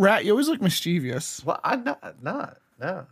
[0.00, 1.44] Rat, you always look mischievous.
[1.44, 2.22] Well, I'm not.
[2.22, 2.56] Not.
[2.80, 3.06] No.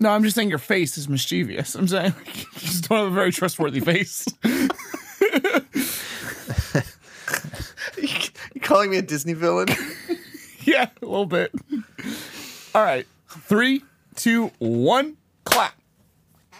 [0.00, 1.76] No, I'm just saying your face is mischievous.
[1.76, 4.26] I'm saying like, you just don't have a very trustworthy face.
[8.54, 9.68] You calling me a Disney villain?
[10.64, 11.52] yeah, a little bit.
[12.74, 13.06] All right.
[13.28, 13.84] Three,
[14.16, 15.74] two, one, clap.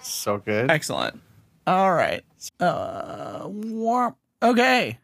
[0.03, 0.71] so good.
[0.71, 1.21] Excellent.
[1.67, 2.23] All right.
[2.61, 4.15] Uh, warm.
[4.43, 4.99] Okay.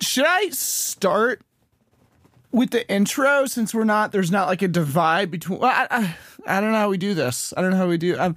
[0.00, 1.42] Should I start
[2.54, 4.12] with the intro since we're not?
[4.12, 5.58] There's not like a divide between.
[5.58, 7.52] Well, I, I, I don't know how we do this.
[7.56, 8.16] I don't know how we do.
[8.16, 8.36] I'm,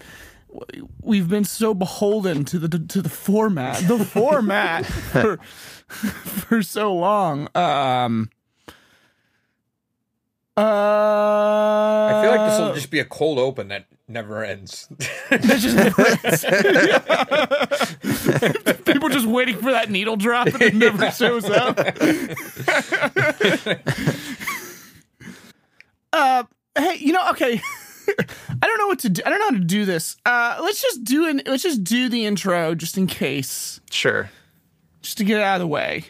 [1.02, 7.48] we've been so beholden to the to the format, the format for for so long.
[7.56, 8.30] Um.
[10.58, 14.88] Uh, I feel like this will just be a cold open that never ends.
[15.30, 15.78] That's just
[18.86, 21.78] people just waiting for that needle drop and it never shows up.
[26.14, 26.44] uh,
[26.78, 27.62] hey, you know, okay.
[28.10, 29.22] I don't know what to do.
[29.26, 30.16] I don't know how to do this.
[30.26, 31.42] Uh, let's just do an.
[31.46, 34.30] Let's just do the intro just in case, Sure.
[35.02, 36.06] just to get it out of the way.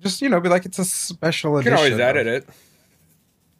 [0.00, 1.72] Just you know, be like it's a special edition.
[1.72, 2.00] You can edition.
[2.00, 2.48] always edit it.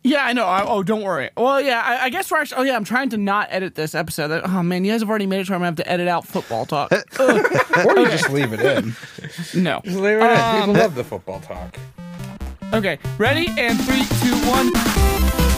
[0.02, 0.46] Yeah, I know.
[0.46, 1.30] I, oh, don't worry.
[1.36, 2.60] Well, yeah, I, I guess we're actually.
[2.60, 4.30] Oh, yeah, I'm trying to not edit this episode.
[4.44, 6.08] Oh man, you guys have already made it to where I'm gonna have to edit
[6.08, 6.90] out football talk.
[6.92, 7.06] Ugh.
[7.86, 8.96] or you just leave it in.
[9.62, 9.80] no.
[9.84, 10.38] Just leave it in.
[10.38, 11.76] Um, People love the football talk.
[12.72, 13.48] Okay, ready?
[13.58, 15.49] And three, two, one.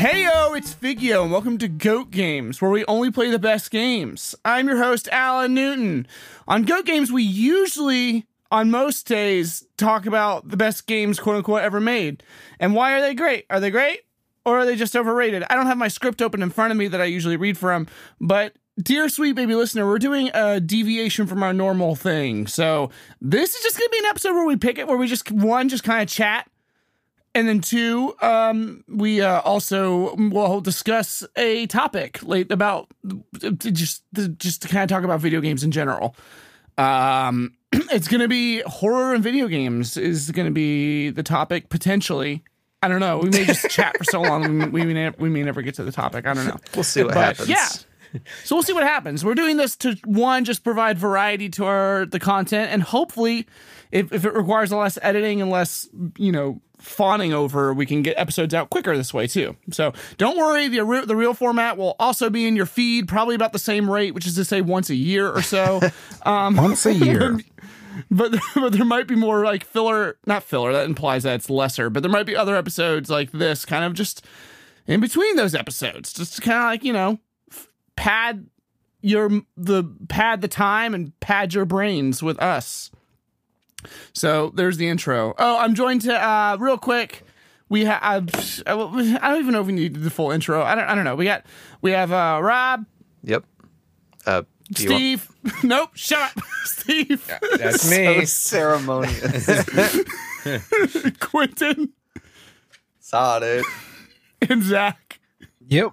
[0.00, 4.34] Heyo, it's Figio, and welcome to Goat Games, where we only play the best games.
[4.46, 6.06] I'm your host, Alan Newton.
[6.48, 11.60] On Goat Games, we usually, on most days, talk about the best games, quote unquote,
[11.60, 12.22] ever made.
[12.58, 13.44] And why are they great?
[13.50, 14.00] Are they great?
[14.46, 15.44] Or are they just overrated?
[15.50, 17.86] I don't have my script open in front of me that I usually read from,
[18.22, 22.46] but dear sweet baby listener, we're doing a deviation from our normal thing.
[22.46, 22.88] So
[23.20, 25.68] this is just gonna be an episode where we pick it, where we just, one,
[25.68, 26.48] just kind of chat
[27.34, 32.88] and then two, um, we uh, also will discuss a topic late about
[33.56, 34.02] just
[34.36, 36.16] just to kind of talk about video games in general.
[36.78, 41.68] Um, it's going to be horror and video games is going to be the topic
[41.68, 42.42] potentially.
[42.82, 43.18] I don't know.
[43.18, 45.84] We may just chat for so long we, we may we may never get to
[45.84, 46.26] the topic.
[46.26, 46.56] I don't know.
[46.74, 47.48] We'll see what But, happens.
[47.48, 47.68] yeah.
[48.42, 49.24] So we'll see what happens.
[49.24, 53.46] We're doing this to one, just provide variety to our the content, and hopefully,
[53.92, 58.18] if, if it requires less editing and less, you know, fawning over, we can get
[58.18, 59.56] episodes out quicker this way too.
[59.70, 63.34] So don't worry, the re- the real format will also be in your feed, probably
[63.34, 65.80] about the same rate, which is to say once a year or so.
[66.24, 67.38] um, Once a year.
[68.10, 70.72] but but there might be more like filler, not filler.
[70.72, 73.94] That implies that it's lesser, but there might be other episodes like this, kind of
[73.94, 74.24] just
[74.86, 77.18] in between those episodes, just to kind of like you know
[77.50, 78.46] f- pad
[79.02, 82.90] your the pad the time and pad your brains with us.
[84.12, 85.34] So there's the intro.
[85.38, 87.22] Oh, I'm joined to uh real quick.
[87.68, 90.62] We have I don't even know if we need the full intro.
[90.62, 91.14] I don't I don't know.
[91.14, 91.44] We got
[91.82, 92.84] we have uh Rob,
[93.24, 93.44] Yep.
[94.26, 94.42] Uh,
[94.72, 95.28] do you want- Steve.
[95.64, 97.26] nope, shut up, Steve.
[97.58, 98.24] That's so me.
[98.26, 99.64] ceremonious.
[101.20, 101.90] Quentin
[102.98, 103.64] Saw it.
[104.48, 105.20] and Zach.
[105.68, 105.92] Yep.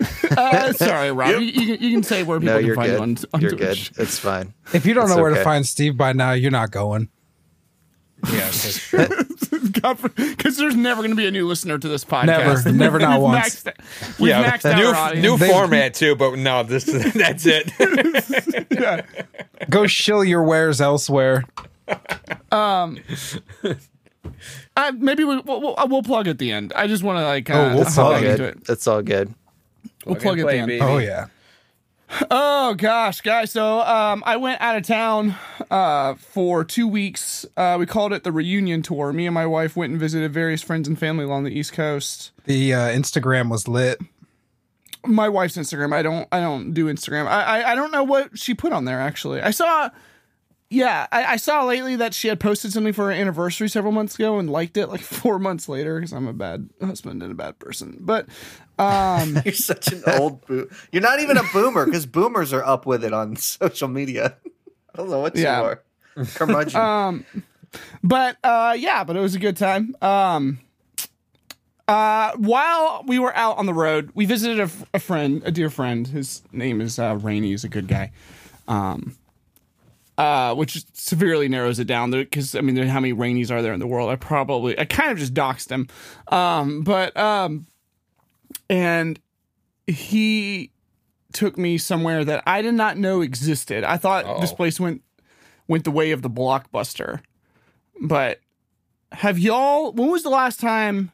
[0.36, 1.30] Uh, sorry, Rob.
[1.30, 2.96] You, you, can, you can say where people No, can you're find good.
[2.96, 3.92] you on, on you're Twitch.
[3.92, 4.02] good.
[4.02, 4.52] It's fine.
[4.72, 7.08] If you don't It's know where to find Steve by now, you're not going.
[8.32, 9.06] Yeah, that's true.
[9.06, 12.26] Because there's never going to be a new listener to this podcast.
[12.64, 12.72] Never.
[12.72, 13.62] Never, not We've once.
[13.64, 15.22] Maxed, we've yeah, maxed out new our audience.
[15.22, 17.70] new They- format too, but no, this that's it.
[18.70, 19.02] Yeah.
[19.70, 21.44] Go shill your wares elsewhere.
[24.76, 26.72] Uh, maybe we, we'll, we'll, we'll plug at the end.
[26.74, 27.48] I just want to like.
[27.50, 28.40] Uh, we'll It's all good.
[28.40, 28.58] it.
[28.68, 29.32] It's all good.
[30.06, 30.82] We'll plug it in.
[30.82, 31.26] Oh yeah.
[32.30, 33.50] Oh gosh, guys.
[33.50, 35.34] So um, I went out of town
[35.70, 37.44] uh, for two weeks.
[37.56, 39.12] Uh, we called it the reunion tour.
[39.12, 42.30] Me and my wife went and visited various friends and family along the East Coast.
[42.44, 43.98] The uh, Instagram was lit.
[45.04, 45.92] my wife's Instagram.
[45.92, 46.28] I don't.
[46.30, 47.26] I don't do Instagram.
[47.26, 47.62] I.
[47.62, 49.00] I, I don't know what she put on there.
[49.00, 49.90] Actually, I saw.
[50.74, 54.16] Yeah, I, I saw lately that she had posted something for her anniversary several months
[54.16, 57.34] ago and liked it like four months later because I'm a bad husband and a
[57.34, 57.96] bad person.
[58.00, 58.26] But
[58.78, 60.68] um, You're such an old boo.
[60.90, 64.34] You're not even a boomer because boomers are up with it on social media.
[64.94, 65.60] I don't know what Yeah.
[65.60, 65.82] you are.
[66.34, 66.80] Curmudgeon.
[66.80, 67.24] um,
[68.02, 69.96] but uh, yeah, but it was a good time.
[70.02, 70.58] Um,
[71.86, 75.50] uh, while we were out on the road, we visited a, f- a friend, a
[75.50, 76.06] dear friend.
[76.08, 77.48] His name is uh, Rainey.
[77.50, 78.10] He's a good guy.
[78.68, 79.16] Um,
[80.16, 83.80] uh, which severely narrows it down because I mean, how many Rainies are there in
[83.80, 84.10] the world?
[84.10, 85.88] I probably I kind of just doxed him,
[86.28, 87.66] um, but um,
[88.68, 89.18] and
[89.86, 90.70] he
[91.32, 93.82] took me somewhere that I did not know existed.
[93.84, 94.56] I thought this Uh-oh.
[94.56, 95.02] place went
[95.66, 97.20] went the way of the blockbuster,
[98.00, 98.40] but
[99.12, 99.92] have y'all?
[99.92, 101.10] When was the last time?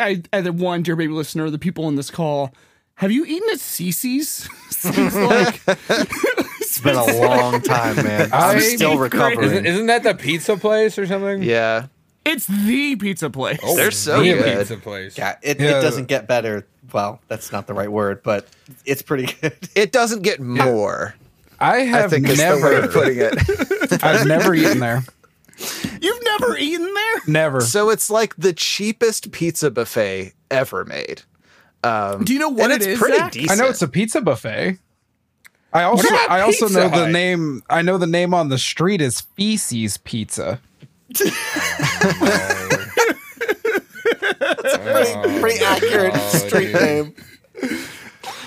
[0.00, 2.52] I, either one, dear baby listener, the people in this call,
[2.96, 4.48] have you eaten at Cicis?
[4.70, 6.47] Since, like,
[6.78, 8.30] It's been a long time, man.
[8.32, 9.12] I'm I- still Eighth grade.
[9.12, 9.50] recovering.
[9.50, 11.42] Isn't, isn't that the pizza place or something?
[11.42, 11.86] Yeah.
[12.24, 13.58] it's the pizza place.
[13.62, 14.58] Oh, They're so the good.
[14.58, 15.16] Pizza place.
[15.18, 15.78] yeah, it, Yeah.
[15.78, 16.66] it doesn't get better.
[16.92, 18.46] Well, that's not the right word, but
[18.84, 19.56] it's pretty good.
[19.74, 21.14] It doesn't get more.
[21.60, 24.02] I I have think is the way never, of putting it.
[24.04, 25.02] I've never eaten there.
[26.00, 27.20] You've never eaten there?
[27.26, 27.60] Never.
[27.62, 31.22] so it's like the cheapest pizza buffet ever made.
[31.82, 33.32] Um, Do you know what and it it's is, pretty Zach?
[33.32, 33.50] decent.
[33.60, 34.78] I know it's a pizza buffet.
[35.72, 39.00] I also I also Pizza know the name I know the name on the street
[39.00, 40.60] is Feces Pizza.
[41.14, 41.30] pretty,
[45.14, 46.82] oh, pretty accurate Oh, street dude.
[46.82, 47.14] name.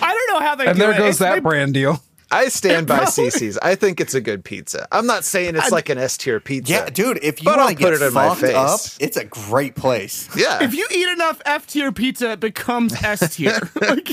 [0.01, 0.97] I don't know how they And do there it.
[0.97, 2.01] goes It's- that they- brand deal.
[2.31, 3.57] I stand by Probably- Cicis.
[3.61, 4.87] I think it's a good pizza.
[4.91, 6.71] I'm not saying it's like an S tier pizza.
[6.73, 8.55] Yeah, dude, if you But want to put get it in my fucked face.
[8.55, 10.29] up, it's a great place.
[10.35, 10.63] Yeah.
[10.63, 13.59] If you eat enough F tier pizza, it becomes S tier.
[13.81, 14.09] like,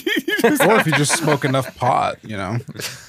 [0.64, 2.58] Or if you just smoke enough pot, you know.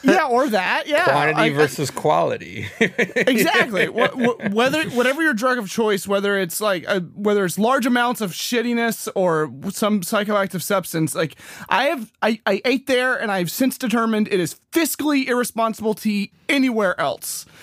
[0.03, 0.87] yeah, or that.
[0.87, 2.67] Yeah, Quantity I- I- versus quality.
[2.79, 3.87] exactly.
[3.87, 7.85] Wh- wh- whether whatever your drug of choice, whether it's like a, whether it's large
[7.85, 11.35] amounts of shittiness or some psychoactive substance, like
[11.69, 16.09] I have, I, I ate there, and I've since determined it is fiscally irresponsible to
[16.09, 17.45] eat anywhere else.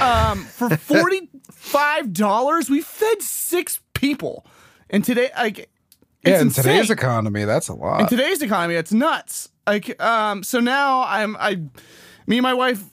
[0.00, 4.44] Um, for forty five dollars, we fed six people,
[4.90, 5.70] and today, like, it's
[6.22, 6.64] yeah, in insane.
[6.64, 8.02] today's economy, that's a lot.
[8.02, 11.54] in today's economy it's nuts like um so now i'm i
[12.26, 12.84] me and my wife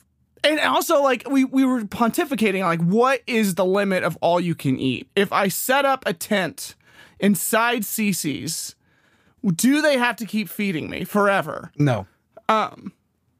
[0.44, 4.56] and also like we we were pontificating like what is the limit of all you
[4.56, 6.76] can eat if i set up a tent
[7.20, 8.76] inside Cicis
[9.56, 12.08] do they have to keep feeding me forever no.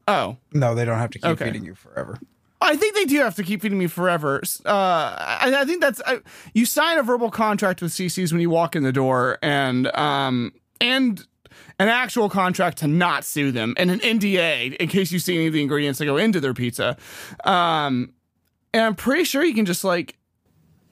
[0.08, 1.46] Oh No, they don't have to keep Okay.
[1.46, 2.20] feeding you forever.
[2.60, 4.42] I think they do have to keep feeding me forever.
[4.66, 6.20] Uh, I, I think that's I,
[6.54, 10.54] you sign a verbal contract with Cicis when you walk in the door, and um
[10.82, 11.26] and
[11.80, 15.48] an actual contract to not sue them, and an NDA in case you see any
[15.48, 16.98] of the ingredients that go into their pizza.
[17.46, 18.14] Um,
[18.74, 20.16] and I'm pretty sure you can just like.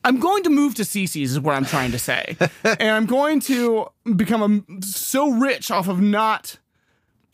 [0.03, 3.39] I'm going to move to Cicis is what I'm trying to say, and I'm going
[3.41, 6.59] to become a, so rich off of not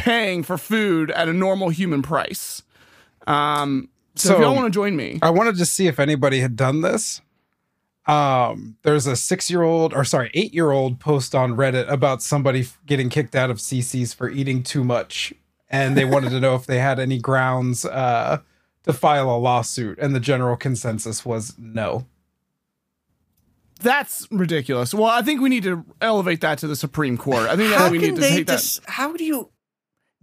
[0.01, 2.63] paying for food at a normal human price.
[3.27, 6.55] Um, so, if y'all want to join me, I wanted to see if anybody had
[6.55, 7.21] done this.
[8.07, 12.23] Um, there's a six year old, or sorry, eight year old post on Reddit about
[12.23, 15.33] somebody getting kicked out of Cicis for eating too much.
[15.69, 18.39] And they wanted to know if they had any grounds uh,
[18.83, 19.99] to file a lawsuit.
[19.99, 22.05] And the general consensus was no.
[23.81, 24.93] that's ridiculous.
[24.93, 27.47] Well, I think we need to elevate that to the Supreme Court.
[27.47, 28.79] I think that How we need to they take that.
[28.87, 29.49] How do you?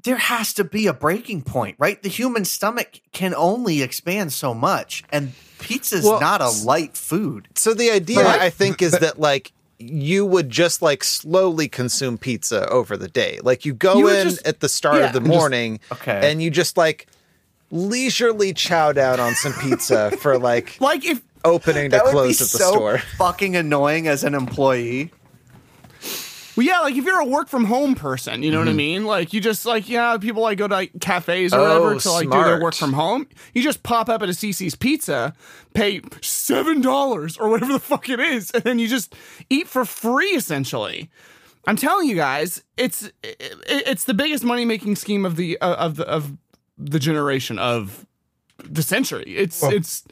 [0.04, 2.00] There has to be a breaking point, right?
[2.02, 7.48] The human stomach can only expand so much, and pizza's Well, not a light food.
[7.56, 8.40] So the idea, Right.
[8.40, 13.38] I think, is that like you would just like slowly consume pizza over the day.
[13.42, 15.06] Like you go You in just- at the start yeah.
[15.06, 16.30] of the And just- morning, Okay.
[16.30, 17.06] and you just like
[17.70, 22.14] leisurely chow down on some pizza for like like if opening to That would be
[22.14, 22.98] close at the so store.
[23.18, 25.10] fucking annoying as an employee.
[26.58, 29.04] Well, yeah, like if you're a work from home person, you know what I mean?
[29.04, 32.10] Like you just like yeah, people like go to like cafes or Oh, whatever to
[32.10, 33.28] like do their work from home.
[33.54, 35.34] You just pop up at a Cicis Pizza,
[35.72, 39.14] pay seven dollars or whatever the fuck it is, and then you just
[39.48, 41.08] eat for free essentially.
[41.68, 45.76] I'm telling you guys, it's it, it's the biggest money making scheme of the uh,
[45.76, 46.36] of the of
[46.76, 48.04] the generation of
[48.68, 49.32] the century.
[49.36, 50.02] It's Well, it's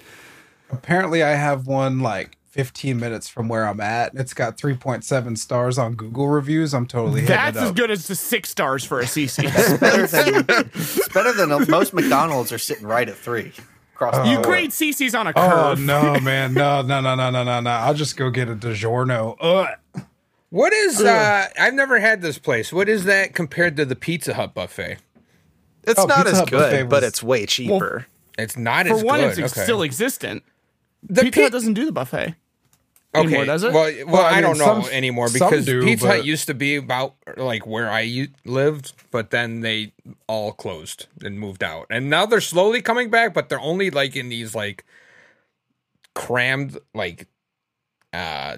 [0.71, 4.13] Apparently, I have one like 15 minutes from where I'm at.
[4.15, 6.73] It's got 3.7 stars on Google reviews.
[6.73, 7.77] I'm totally that's it as up.
[7.77, 9.43] good as the six stars for a CC.
[9.81, 13.53] Better than it's better than most McDonald's are sitting right at three.
[13.95, 15.43] Across the you grade Cicis on a curve.
[15.53, 17.71] Oh no, man, no, no, no, no, no, no, no!
[17.71, 19.37] I'll just go get a DiGiorno.
[19.41, 20.03] Ugh.
[20.51, 22.73] what is uh I've never had this place.
[22.73, 24.97] What is that compared to the Pizza Hut buffet?
[25.85, 28.07] It's Oh, not Pizza as Hut buffet good, but it's way cheaper.
[28.39, 28.93] It's not as good.
[28.93, 29.39] For as one, good.
[29.39, 29.63] it's okay.
[29.65, 30.43] still existent.
[31.03, 32.35] the Pizza pi- Hut doesn't do the buffet.
[33.19, 33.27] Okay.
[33.29, 33.73] anymore, does it?
[33.73, 36.47] Well, well, Well, I I, mean, don't know some- anymore because do, Pizza Hut used
[36.47, 39.93] to be about like where I u- lived, but then they
[40.27, 44.17] all closed and moved out, and now they're slowly coming back, but they're only like
[44.17, 44.85] in these like
[46.15, 47.27] crammed like
[48.13, 48.57] uh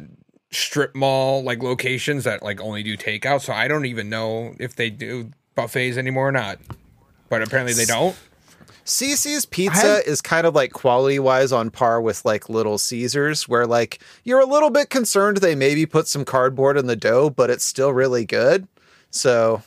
[0.50, 3.40] strip mall like locations that like only do takeout.
[3.42, 6.58] So I don't even know if they do buffets anymore or not.
[7.28, 8.16] But apparently they don't.
[8.88, 13.66] Cicis pizza is kind of like quality wise on par with like Little Caesars, where
[13.66, 17.50] like you're a little bit concerned they maybe put some cardboard in the dough, but
[17.50, 18.66] it's still really good.
[19.10, 19.62] So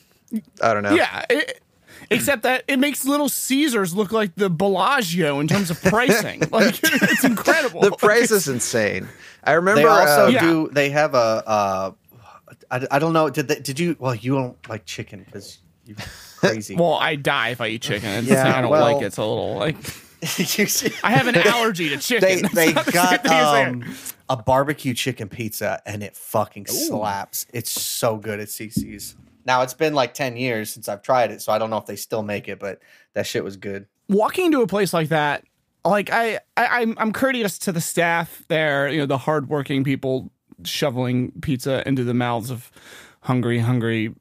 [0.62, 0.96] I don't know.
[0.96, 1.24] Yeah.
[1.30, 1.62] It,
[2.10, 6.42] except that it makes Little Caesars look like the Bellagio in terms of pricing.
[6.52, 7.82] like it's incredible.
[7.82, 9.08] The price is insane.
[9.44, 10.42] I remember They also uh, Yeah.
[10.42, 10.70] do.
[10.72, 11.44] They have a.
[11.46, 11.92] Uh,
[12.72, 13.30] I, I don't know.
[13.30, 13.96] Did they, did you?
[14.00, 15.96] Well, you don't like chicken because you
[16.42, 16.76] crazy.
[16.80, 18.10] Well, I die if I eat chicken.
[18.10, 19.06] It's Yeah, thing I don't well- like it.
[19.06, 19.78] It's a little like
[21.04, 22.48] I have an allergy to chicken.
[22.54, 23.20] they they not the got same
[23.82, 27.46] thing as um, a barbecue chicken pizza and it fucking slaps.
[27.54, 29.16] It's so good at Cicis.
[29.46, 31.88] Now it's been like ten years since I've tried it, so I don't know if
[31.88, 32.80] they still make it, but
[33.16, 33.88] that shit was good.
[34.10, 35.44] walking into a place like that,
[35.84, 40.32] like I, I I'm I'm courteous to the staff there, you know, the hardworking people
[40.64, 42.72] shoveling pizza into the mouths of
[43.22, 44.14] hungry, hungry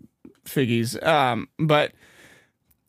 [0.46, 1.00] figgies.
[1.06, 1.92] Um, but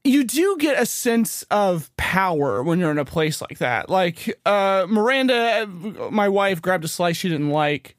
[0.03, 3.89] you do get a sense of power when you're in a place like that.
[3.89, 5.67] Like uh, Miranda,
[6.11, 7.95] my wife, grabbed a slice she didn't like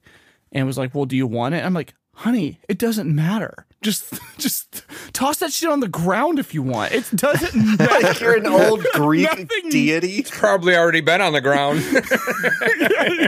[0.50, 3.66] and was like, "Well, do you want it?" I'm like, "Honey, it doesn't matter.
[3.82, 6.92] Just, just toss that shit on the ground if you want.
[6.92, 10.16] It doesn't matter." Like you're an old Greek Nothing- deity.
[10.18, 11.80] It's probably already been on the ground.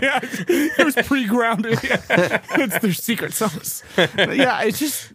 [0.03, 1.79] yeah, it was pre-grounded.
[1.83, 2.41] Yeah.
[2.57, 3.83] It's their secret sauce.
[3.97, 5.13] But yeah, it's just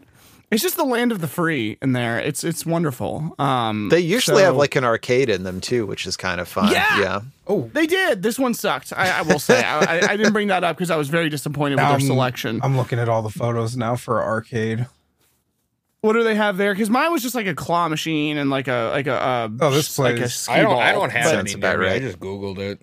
[0.51, 2.19] it's just the land of the free in there.
[2.19, 3.35] It's it's wonderful.
[3.39, 6.47] Um, they usually so- have like an arcade in them too, which is kind of
[6.47, 6.71] fun.
[6.71, 6.99] Yeah.
[6.99, 7.21] yeah.
[7.47, 8.21] Oh, they did.
[8.23, 8.93] This one sucked.
[8.95, 9.63] I, I will say.
[9.63, 12.01] I, I, I didn't bring that up because I was very disappointed with their I'm-
[12.01, 12.59] selection.
[12.63, 14.87] I'm looking at all the photos now for arcade.
[16.01, 16.73] what do they have there?
[16.73, 19.71] Because mine was just like a claw machine and like a like a uh, Oh,
[19.71, 20.71] this like a place- ski I don't.
[20.71, 20.79] ball.
[20.79, 21.59] I don't have Sounds any.
[21.59, 21.95] about near me.
[21.95, 22.79] I just googled it.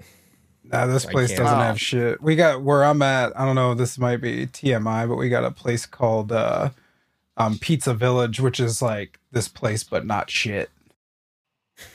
[0.65, 1.63] Nah, this place doesn't Oh.
[1.63, 2.21] have shit.
[2.21, 3.39] We got where I'm at.
[3.39, 3.75] I don't know.
[3.75, 6.71] This might be TMI, but we got a place called uh,
[7.37, 10.71] um, Pizza Village, which is like this place, but not shit.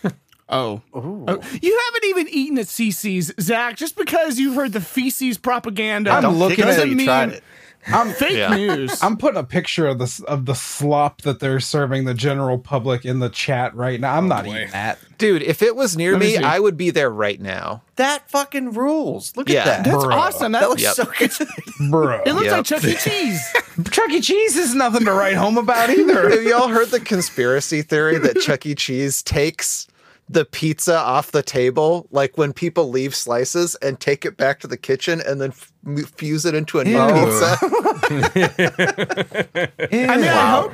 [0.53, 0.81] Oh.
[0.93, 3.77] Oh, you haven't even eaten at Cicis, Zach.
[3.77, 7.25] Just because you've heard the feces propaganda, I'm looking kick it at- until doesn't tried
[7.29, 7.43] mean it.
[7.88, 8.55] I'm fake Yeah.
[8.55, 9.01] news.
[9.01, 13.05] I'm putting a picture of this of the slop that they're serving the general public
[13.05, 14.15] in the chat right now.
[14.15, 14.55] I'm oh, not boy.
[14.55, 15.00] eating that.
[15.17, 16.43] Dude, if it was near Let me me.
[16.43, 17.81] I would be there right now.
[17.95, 19.35] That fucking rules.
[19.35, 19.59] Look Yeah.
[19.61, 19.83] at that.
[19.85, 20.13] That's Bruh.
[20.13, 20.51] awesome.
[20.53, 20.93] That, that looks Yep.
[20.95, 21.31] so good.
[21.91, 22.21] Bro.
[22.25, 22.53] it looks Yep.
[22.57, 22.95] like Chuck E.
[22.95, 23.41] Cheese.
[23.91, 24.21] Chuck E.
[24.21, 26.29] Cheese is nothing to write home about either.
[26.29, 28.73] Have y'all heard the conspiracy theory that Chuck E.
[28.75, 29.88] Cheese takes
[30.31, 34.67] the pizza off the table, like when people leave slices, and take it back to
[34.67, 37.07] the kitchen and then f- m- fuse it into a new Ew.
[37.07, 37.57] pizza?
[39.91, 40.73] I mean, I hope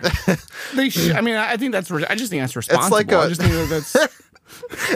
[0.76, 0.90] they.
[0.90, 1.90] Sh- I mean, I think that's.
[1.90, 2.98] Re- I just think that's responsible.
[2.98, 4.18] like I a- just think that that's.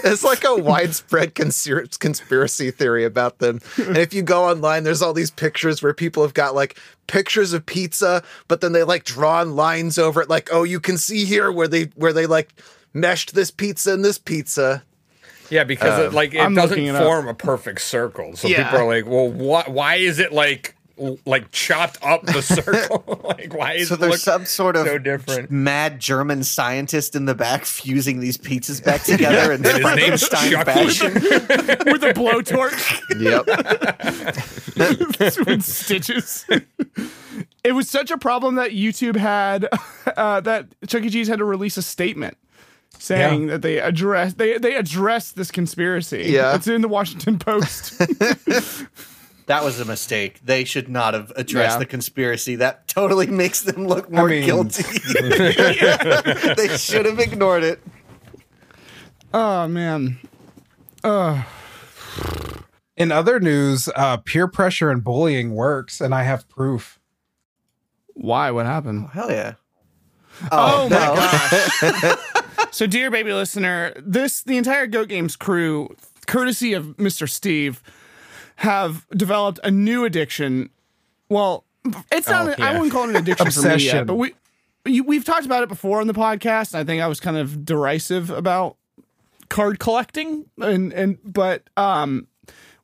[0.06, 3.60] It's like a widespread conspir- conspiracy theory about them.
[3.78, 6.78] And if you go online, there's all these pictures where people have got like
[7.08, 10.98] pictures of pizza, but then they like drawn lines over it, like, oh, you can
[10.98, 12.54] see here where they where they like
[12.94, 14.84] meshed this pizza and this pizza.
[15.50, 17.04] Yeah, because it, like it I'm doesn't looking it up.
[17.04, 18.38] form a perfect circle.
[18.38, 18.64] So Yeah.
[18.64, 19.68] people are like, "Well, what?
[19.70, 20.76] Why is it like
[21.26, 23.20] like chopped up the circle?
[23.26, 27.18] like, why is So it there's look some sort of so different?" mad German scientist
[27.18, 30.72] in the back fusing these pizzas back together in And his name's Frankenstein Chucky.
[30.72, 31.14] fashion.
[31.92, 33.46] with a blowtorch Yep.
[35.48, 36.46] with stitches.
[37.64, 39.68] It was such a problem that YouTube had
[40.18, 41.10] uh, that Chuck E.
[41.10, 42.38] Cheese had to release a statement
[43.02, 46.26] saying that they address they they address this conspiracy.
[46.28, 46.56] Yeah.
[46.56, 48.00] it's in the Washington Post.
[49.48, 50.40] That was a mistake.
[50.46, 51.80] They should not have addressed Yeah.
[51.80, 52.56] the conspiracy.
[52.56, 54.84] That totally makes them look more mean- guilty.
[55.14, 57.82] they should have ignored it.
[59.34, 60.20] oh man,
[62.96, 67.00] In other news, uh, peer pressure and bullying works, and I have proof.
[68.14, 68.52] why?
[68.52, 69.10] What happened?
[69.12, 69.56] Hell yeah.
[70.52, 71.16] Oh, my no.
[71.16, 72.18] gosh.
[72.72, 75.96] So, dear baby listener, this the entire Goat Games crew,
[76.28, 77.28] courtesy of Mr.
[77.30, 77.82] Steve,
[78.58, 80.70] have developed a new addiction.
[81.30, 81.66] Well,
[82.12, 82.48] it's not.
[82.48, 84.06] Oh, an- I wouldn't call it an addiction for me yet, Obsession.
[84.08, 84.34] but we.
[84.86, 86.74] You, we've talked about it before on the podcast.
[86.74, 88.78] And I think I was kind of derisive about
[89.50, 92.28] card collecting, and and but um,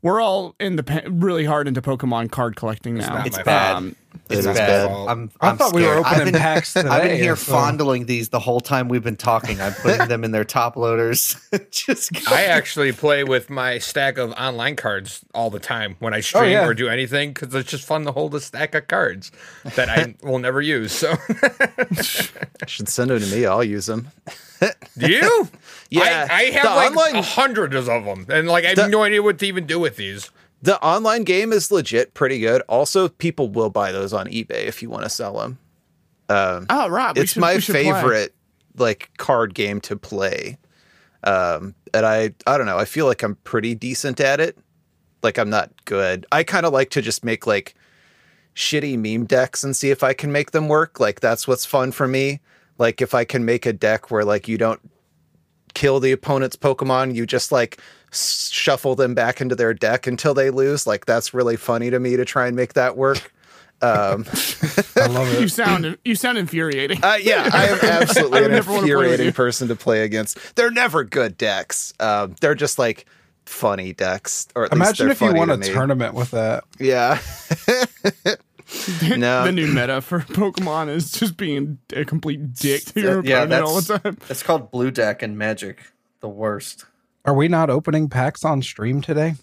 [0.01, 3.15] we're all in the pa- really hard into Pokemon card collecting now.
[3.15, 3.75] not It's my bad.
[3.75, 3.95] Um,
[4.29, 4.87] It's It is bad.
[4.89, 4.91] bad.
[5.07, 8.05] I'm, I I'm thought we were opening I've been, packs I've been here so- fondling
[8.05, 9.59] these the whole time we've been talking.
[9.61, 11.35] I'm putting them in their top loaders.
[11.71, 16.19] Just I actually play with my stack of online cards all the time when I
[16.21, 16.65] stream yeah.
[16.65, 19.31] or do anything because it's just fun to hold a stack of cards
[19.75, 20.91] that I will never use.
[20.93, 21.15] So,
[22.67, 23.45] Should send them to me.
[23.45, 24.09] I'll use them.
[24.97, 25.49] Do you?
[25.89, 28.87] Yeah, I, I have the like online- hundreds of them, and like I have The-
[28.89, 30.29] no idea what to even do with these.
[30.61, 32.61] The online game is legit pretty good.
[32.67, 35.59] Also, people will buy those on eBay if you want to sell them.
[36.29, 37.83] oh, Rob, it's should- my we should play.
[37.85, 38.35] favorite
[38.75, 40.57] like card game to play.
[41.23, 42.77] Um, and I I don't know.
[42.77, 44.57] I feel like I'm pretty decent at it.
[45.23, 46.25] Like I'm not good.
[46.31, 47.75] I kind of like to just make like
[48.55, 50.99] shitty meme decks and see if I can make them work.
[50.99, 52.39] Like that's what's fun for me.
[52.77, 54.79] Like if I can make a deck where like you don't
[55.73, 57.79] kill the opponent's Pokemon, you just like
[58.11, 60.87] shuffle them back into their deck until they lose.
[60.87, 63.33] Like that's really funny to me to try and make that work.
[63.79, 64.25] Um,
[64.95, 65.39] I love it.
[65.39, 65.49] You it.
[65.49, 67.03] sound you sound infuriating.
[67.03, 70.55] uh, yeah, I am absolutely I an never wanna infuriating person to play against.
[70.55, 71.93] They're never good decks.
[71.99, 73.05] Um, they're just like
[73.45, 75.67] funny decks, or at Imagine they're if you won a me.
[75.67, 76.63] tournament with that.
[76.79, 77.19] Yeah.
[79.17, 79.43] no.
[79.45, 83.63] the new meta for Pokemon is just being a complete dick to your yeah, opponent
[83.65, 84.17] all that's the time.
[84.29, 85.79] it's called Blue Deck and Magic.
[86.19, 86.85] The worst.
[87.25, 89.35] Are we not opening packs on stream today?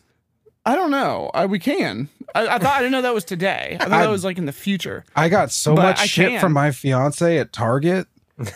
[0.67, 1.31] I don't know.
[1.35, 2.09] I, we can.
[2.35, 3.77] I, I thought I didn't know that was today.
[3.79, 5.05] I thought I- that was like in the future.
[5.15, 6.41] I got so But much I shit can.
[6.41, 8.07] from my fiance at Target.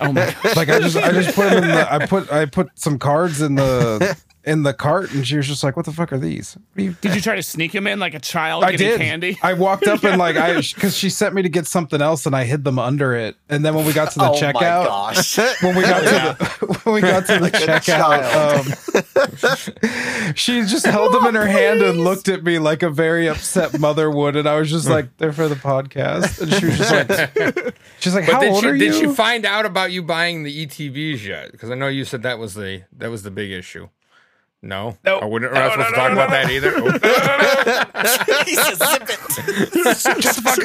[0.00, 0.56] Oh my god.
[0.56, 3.56] Like I just I just put in the I put I put some cards in
[3.56, 6.80] the in the cart and she was just like, "What the fuck are these?" What
[6.80, 8.98] are you Did you try to sneak him in like a child I getting did.
[9.00, 9.38] candy?
[9.42, 12.34] I walked up and like I because she sent me to get something else and
[12.34, 13.36] I hid them under it.
[13.48, 15.38] And then when we got to the oh my checkout, gosh.
[15.62, 18.22] when we got to the when we got to the checkout,
[20.28, 23.28] um, she just held them in her hand and looked at me like a very
[23.28, 26.78] upset mother would, and I was just like, "They're for the podcast," and she was
[26.78, 29.66] just like, "She's like, But how did old she are did you?" she find out
[29.66, 31.52] about you buying the ETBs yet?
[31.52, 33.88] Because I know you said that was the that was the big issue.
[34.62, 35.18] No, No.
[35.20, 35.52] I wouldn't.
[35.52, 36.72] We're not supposed to talk about that either.
[36.76, 36.90] Oh.
[39.94, 40.64] Shut the fuck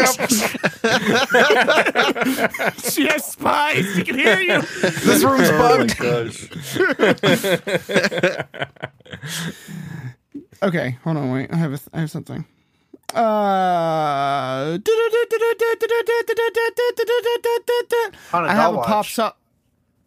[2.75, 2.83] up.
[2.91, 3.85] she has spies.
[3.95, 4.61] She can hear you.
[4.61, 5.97] this room's oh my bugged.
[5.97, 6.49] gosh.
[10.63, 11.51] Okay, hold on, wait.
[11.53, 12.45] I have a th- I have something.
[13.13, 14.77] Uh,
[18.33, 19.37] I have a pop up.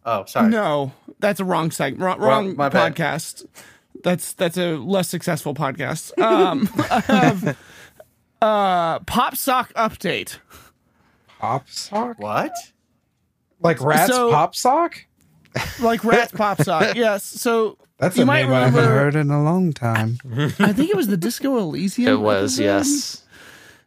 [0.05, 0.49] Oh, sorry.
[0.49, 2.01] No, that's a wrong segment.
[2.03, 2.95] Wrong, Wrong- wrong my bad.
[3.95, 4.03] Podcast.
[4.03, 6.17] That's that's a less successful podcast.
[6.21, 7.57] Um, I have
[8.41, 10.39] uh pop sock update.
[11.39, 12.51] Pop sock, What?
[13.61, 15.05] like rats So- pop sock.
[15.81, 16.95] Like rats pop sock.
[16.95, 17.23] Yes.
[17.23, 20.17] So That's you a might name I haven't remember- heard in a long time.
[20.59, 22.11] I think it was the Disco Elysium.
[22.13, 22.63] It was, episode?
[22.63, 23.23] yes.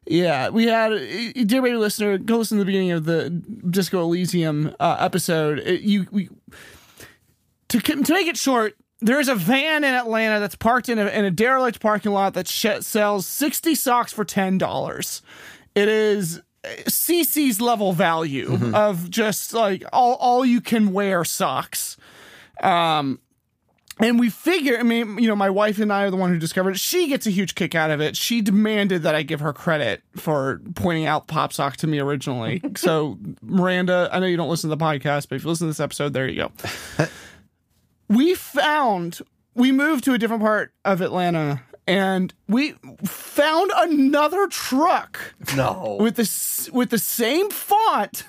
[0.04, 0.98] Yeah, we had, uh,
[1.46, 5.60] dear baby listener, go listen to the beginning of the Disco Elysium uh, episode.
[5.60, 6.28] It- you, we,
[7.68, 11.06] to to make it short, there is a van in Atlanta that's parked in a,
[11.06, 15.22] in a derelict parking lot that sh- sells sixty socks for ten dollars.
[15.74, 21.96] It is uh, Cicis level value of just like all all you can wear socks.
[22.62, 23.18] Um,
[23.98, 26.38] and we figure, I mean, you know, my wife and I are the one who
[26.38, 26.80] discovered it.
[26.80, 28.16] She gets a huge kick out of it.
[28.16, 32.62] She demanded that I give her credit for pointing out Pop Sock to me originally.
[32.76, 35.70] so, Miranda, I know you don't listen to the podcast, but if you listen to
[35.70, 36.48] this episode, there you
[36.98, 37.06] go.
[38.14, 39.20] we found,
[39.54, 45.96] we moved to a different part of Atlanta and we found another truck No.
[46.00, 48.24] with the, with the same font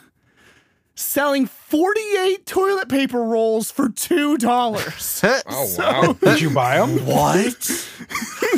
[0.96, 5.44] selling 48 toilet paper rolls for $2.
[5.48, 6.14] Oh wow!
[6.22, 6.98] Did you buy them?
[7.06, 7.88] what?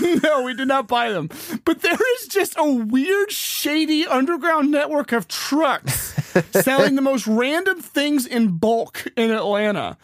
[0.24, 1.30] no, we did not buy them.
[1.64, 6.14] But there is just a weird, shady underground network of trucks
[6.52, 9.98] selling the most random things in bulk in Atlanta.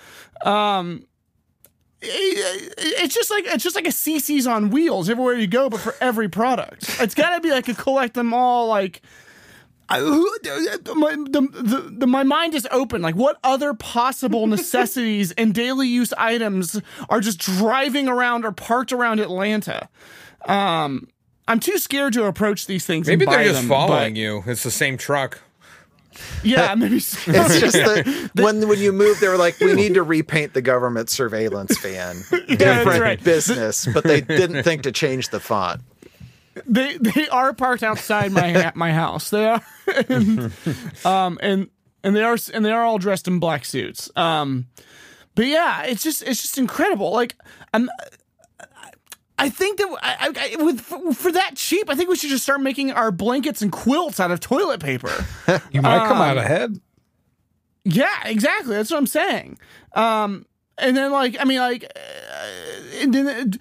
[0.46, 1.08] Um, it-
[2.02, 5.96] it's just like it's just like a Cicis on wheels everywhere you go, but for
[6.02, 7.00] every product.
[7.00, 9.02] It's got to be like a collect them all like.
[9.94, 13.02] I, my, the, the, the, my mind is open.
[13.02, 18.94] Like, what other possible necessities and daily use items are just driving around or parked
[18.94, 19.90] around Atlanta?
[20.46, 21.10] Um,
[21.46, 23.06] I'm too scared to approach these things.
[23.06, 24.44] Maybe they're just them, following you.
[24.48, 25.42] It's the same truck.
[26.44, 26.98] Yeah, maybe.
[26.98, 30.62] It's just that when when you move, they were like, we need to repaint the
[30.62, 32.18] government surveillance van.
[32.48, 33.24] Different right.
[33.24, 35.82] business, but they didn't think to change the font.
[36.66, 39.30] they they are parked outside my my house.
[39.30, 39.62] They are,
[40.10, 40.52] and,
[41.06, 41.70] um, and
[42.04, 44.10] and they are and they are all dressed in black suits.
[44.16, 44.68] Um,
[45.36, 47.12] but yeah, it's just it's just incredible.
[47.12, 47.36] Like
[47.74, 47.90] I'm.
[49.42, 52.44] I think that I, I, with for, for that cheap, I think we should just
[52.44, 55.12] start making our blankets and quilts out of toilet paper.
[55.72, 56.80] You might come out Um, ahead.
[57.84, 58.76] Yeah, exactly.
[58.76, 59.58] That's what I'm saying.
[59.94, 60.46] Um,
[60.78, 63.54] and then like, I mean, like, uh, and then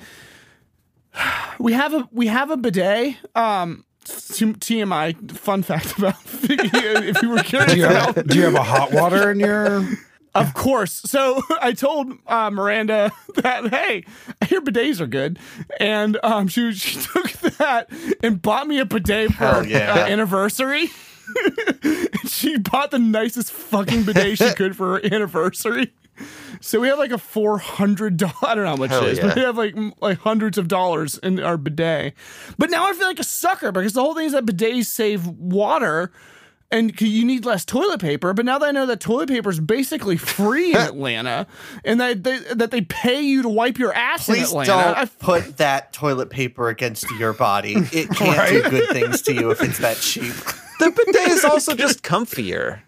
[1.14, 3.16] uh, we have a we have a bidet.
[3.34, 8.44] Um, T- TMI fun fact about if you were curious Do you have, do you
[8.44, 9.86] have a hot water in your?
[10.34, 10.92] Of course.
[10.92, 14.04] So I told uh, Miranda that hey,
[14.40, 15.38] I hear bidets are good,
[15.78, 17.90] and um, she she took that
[18.22, 19.94] and bought me a bidet for yeah.
[19.94, 20.90] uh, anniversary.
[22.26, 25.92] she bought the nicest fucking bidet she could for her anniversary.
[26.60, 28.34] So we have like a four hundred dollar.
[28.42, 29.26] I don't know how much Hell it is, yeah.
[29.28, 32.14] but we have like like hundreds of dollars in our bidet.
[32.58, 35.26] But now I feel like a sucker because the whole thing is that bidets save
[35.26, 36.12] water.
[36.72, 39.58] And you need less toilet paper, but now that I know that toilet paper is
[39.58, 41.48] basically free in Atlanta,
[41.84, 45.04] and that they, that they pay you to wipe your ass in Atlanta, don't I
[45.06, 47.74] put that toilet paper against your body.
[47.92, 50.32] It can't do good things to you if it's that cheap.
[50.78, 52.80] The bidet is also just comfier.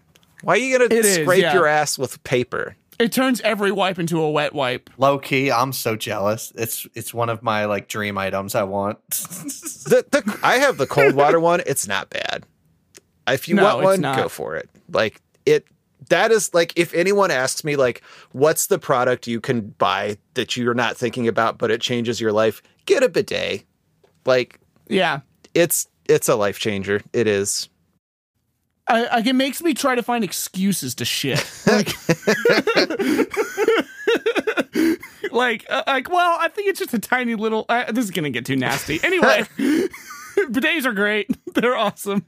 [0.43, 1.53] Why are you gonna It is, scrape yeah.
[1.53, 2.77] your ass with paper?
[2.99, 4.89] it turns every wipe into a wet wipe.
[4.97, 6.53] Low key, I'm so jealous.
[6.55, 8.97] It's it's one of my like dream items I want.
[9.83, 11.61] The, the I have the cold water one.
[11.67, 12.45] It's not bad.
[13.27, 14.17] If you No, want one, not.
[14.17, 14.69] go for it.
[14.91, 15.65] Like it.
[16.09, 18.01] That is like if anyone asks me like,
[18.33, 22.33] what's the product you can buy that you're not thinking about, but it changes your
[22.33, 22.61] life?
[22.85, 23.63] Get a bidet.
[24.25, 24.59] Like
[24.89, 25.21] Yeah,
[25.53, 27.01] it's it's a life changer.
[27.13, 27.69] It is.
[28.89, 31.39] I, like it makes me try to find excuses to shit.
[31.65, 31.87] Like,
[35.31, 37.65] like, uh, like, well, I think it's just a tiny little.
[37.69, 38.99] Uh, this is gonna get too nasty.
[39.03, 39.43] Anyway,
[40.37, 41.29] bidets are great.
[41.61, 42.25] They're awesome.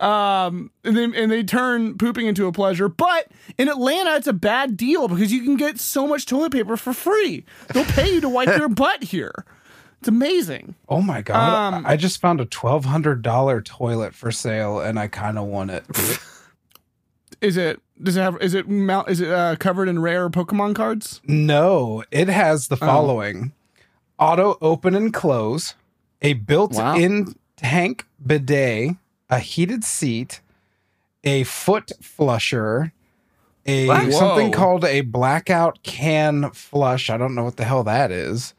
[0.00, 2.88] Um, and they and they turn pooping into a pleasure.
[2.88, 6.76] But in Atlanta, it's a bad deal because you can get so much toilet paper
[6.76, 7.44] for free.
[7.72, 9.44] They'll pay you to wipe your butt here.
[10.00, 10.74] It's amazing.
[10.88, 11.74] Oh my god!
[11.74, 15.46] Um, I just found a twelve hundred dollar toilet for sale, and I kind of
[15.46, 15.84] want it.
[17.40, 17.80] Is it?
[18.02, 18.40] Does it have?
[18.40, 19.08] Is it mount?
[19.08, 21.20] Is it uh, covered in rare Pokemon cards?
[21.24, 23.52] no, it has the following:
[24.18, 25.74] auto open and close,
[26.22, 28.96] a built-in tank bidet,
[29.28, 30.40] a heated seat,
[31.24, 32.92] a foot flusher,
[33.66, 37.10] a something called a blackout can flush.
[37.10, 38.54] I don't know what the hell that is.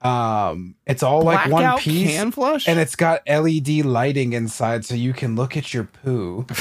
[0.00, 2.10] Um, it's all like one piece.
[2.10, 2.66] can flush.
[2.66, 6.46] and it's got LED lighting inside, so you can look at your poo.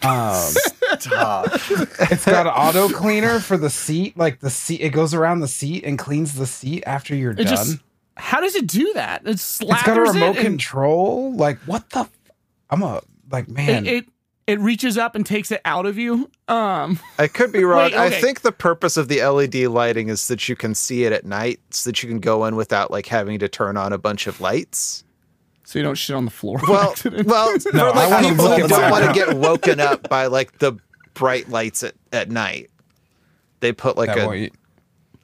[0.00, 0.52] Um,
[1.00, 1.46] Stop.
[1.48, 4.80] it's got an auto cleaner for the seat, like the seat.
[4.80, 7.46] It goes around the seat and cleans the seat after you're It done.
[7.48, 7.78] just
[8.18, 9.22] how does it do that?
[9.26, 11.32] It slathers it's got a remote it, control.
[11.34, 12.00] Like what the?
[12.00, 12.10] F-
[12.70, 13.00] I'm a
[13.30, 13.86] like man.
[13.86, 14.04] it, it
[14.46, 16.30] it reaches up and takes it out of you.
[16.48, 17.90] Um, I could be wrong.
[17.90, 21.12] Wait, I think the purpose of the LED lighting is that you can see it
[21.12, 23.98] at night, so that you can go in without like having to turn on a
[23.98, 25.04] bunch of lights.
[25.64, 26.58] so you don't shit on the floor.
[26.66, 26.94] Well,
[27.26, 30.26] well, No, for I like wanna people who don't want to get woken up by
[30.26, 30.78] like the
[31.12, 32.70] bright lights at, at night,
[33.60, 34.50] they put like that a way-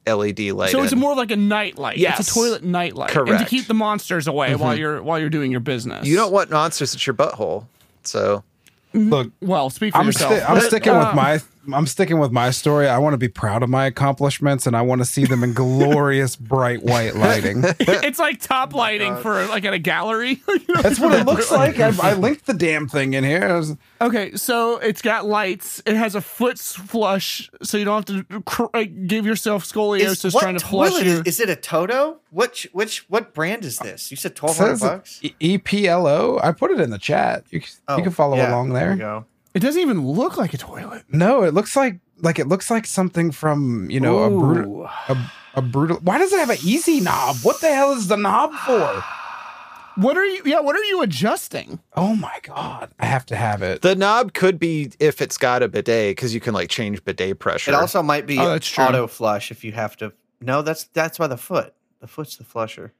[0.07, 0.71] LED light.
[0.71, 0.99] so it's in.
[0.99, 1.97] more like a night light.
[1.97, 2.21] Yes.
[2.21, 3.15] It's a toilet night light.
[3.17, 6.07] And to keep the monsters away while you're while you're doing your business.
[6.07, 7.67] You don't want monsters at your butthole.
[8.03, 8.45] So
[8.93, 9.33] look.
[9.41, 10.35] Well, speak for I'm, yourself.
[10.37, 11.41] sti- I'm sticking with Um, my.
[11.73, 12.89] I'm sticking with my story.
[12.89, 15.53] I want to be proud of my accomplishments, and I want to see them in
[15.55, 17.63] glorious bright white lighting.
[17.81, 20.43] it's like top oh lighting for like at a gallery.
[20.49, 20.83] You know?
[20.83, 21.79] That's what it looks like.
[21.81, 23.57] I, I linked the damn thing in here.
[23.57, 25.83] Was- Okay, so it's got lights.
[25.87, 30.35] It has a foot flush, so you don't have to cr- give yourself scoliosis Is,
[30.35, 31.15] trying to flush toilet your.
[31.23, 32.19] is, is it a Toto?
[32.31, 34.11] Which which what brand is this?
[34.11, 35.21] You said twelve hundred bucks.
[35.41, 36.39] E P L O.
[36.43, 37.45] I put it in the chat.
[37.51, 39.25] You, c- you oh, can follow Oh, yeah, along we there.
[39.55, 39.59] Go.
[39.59, 41.05] It doesn't even look like a toilet.
[41.09, 45.17] No, it looks like like it looks like something from you know a brutal a,
[45.55, 45.99] a brutal.
[45.99, 47.37] Why does it have an easy knob?
[47.43, 49.03] What the hell is the knob for?
[49.97, 50.43] What are you?
[50.45, 51.79] Yeah, what are you adjusting?
[51.95, 52.91] Oh my god!
[52.99, 53.83] I have to have it.
[53.83, 57.39] the knob could be if it's got a bidet because you can like change bidet
[57.39, 57.71] pressure.
[57.71, 60.13] It also might be Oh, that's auto flush if you have to.
[60.41, 61.75] No, that's that's by the foot.
[62.01, 62.93] The foot's the flusher.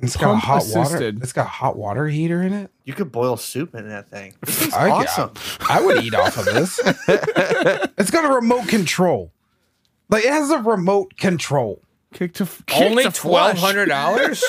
[0.00, 1.02] It's got Pump hot water.
[1.06, 2.70] It's got a hot water heater in it.
[2.84, 4.34] You could boil soup in that thing.
[4.44, 5.32] This is I- awesome.
[5.68, 6.78] I would eat off of this.
[7.08, 9.32] it's got a remote control.
[10.10, 11.80] Like it has a remote control.
[12.12, 14.44] Kick to kick Only twelve hundred dollars.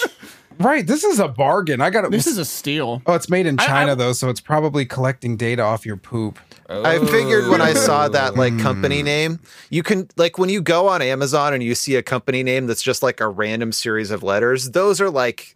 [0.60, 0.86] Right.
[0.86, 1.82] This is a bargain.
[1.82, 2.12] I got it.
[2.12, 3.02] This is a steal.
[3.06, 5.98] Oh, it's made in I- China I- though, so it's probably collecting data off your
[5.98, 6.40] poop.
[6.70, 8.60] I figured when I saw that like Hmm.
[8.60, 12.44] company name, you can like when you go on Amazon and you see a company
[12.44, 15.56] name that's just like a random series of letters, those are like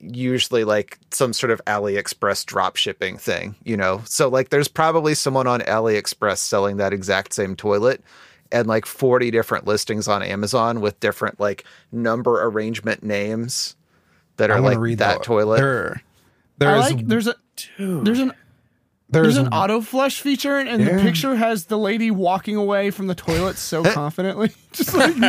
[0.00, 4.02] usually like some sort of AliExpress drop shipping thing, you know.
[4.04, 8.02] So like there's probably someone on AliExpress selling that exact same toilet
[8.50, 13.76] and like 40 different listings on Amazon with different like number arrangement names
[14.36, 15.58] that are like read that the- toilet.
[15.58, 16.00] There,
[16.60, 17.34] I there's like there's a
[17.78, 18.32] there's an
[19.12, 22.90] there's there's an auto flush feature and, and the picture has the lady walking away
[22.90, 24.50] from the toilet so confidently.
[24.72, 25.14] Just like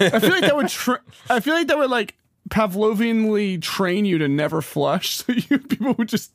[0.00, 2.14] I feel like that would tra- I feel like that would like
[2.50, 6.32] Pavlovianly train you to never flush, so you people would just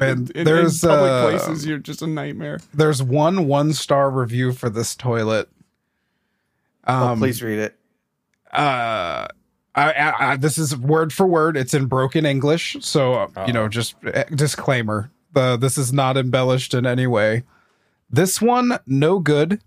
[0.00, 1.66] And in, in there's, public uh, places.
[1.66, 2.60] You're just a nightmare.
[2.72, 5.48] there's one one star review for this toilet.
[6.86, 7.76] oh, Um, please read it.
[8.52, 9.26] uh
[9.74, 13.52] I, I, I this is word for word it's in broken english so uh, you
[13.52, 17.44] know just uh, disclaimer the this is not embellished in any way
[18.10, 19.60] this one no good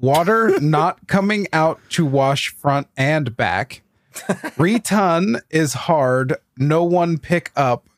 [0.00, 3.82] Water not coming out to wash front and back.
[4.58, 6.36] Return is hard.
[6.56, 7.88] No one pick up.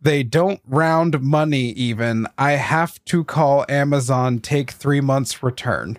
[0.00, 2.26] They don't round money even.
[2.36, 4.38] I have to call Amazon.
[4.38, 5.98] Take three months return.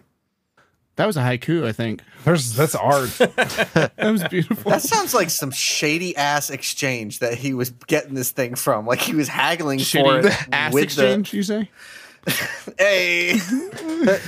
[0.96, 2.02] That was a haiku, I think.
[2.24, 3.10] There's that's art.
[3.98, 4.72] That was beautiful.
[4.72, 8.86] That sounds like some shady ass exchange that he was getting this thing from.
[8.86, 11.70] Like he was haggling for Shitty it ass with exchange, you say?
[12.26, 14.20] the hey.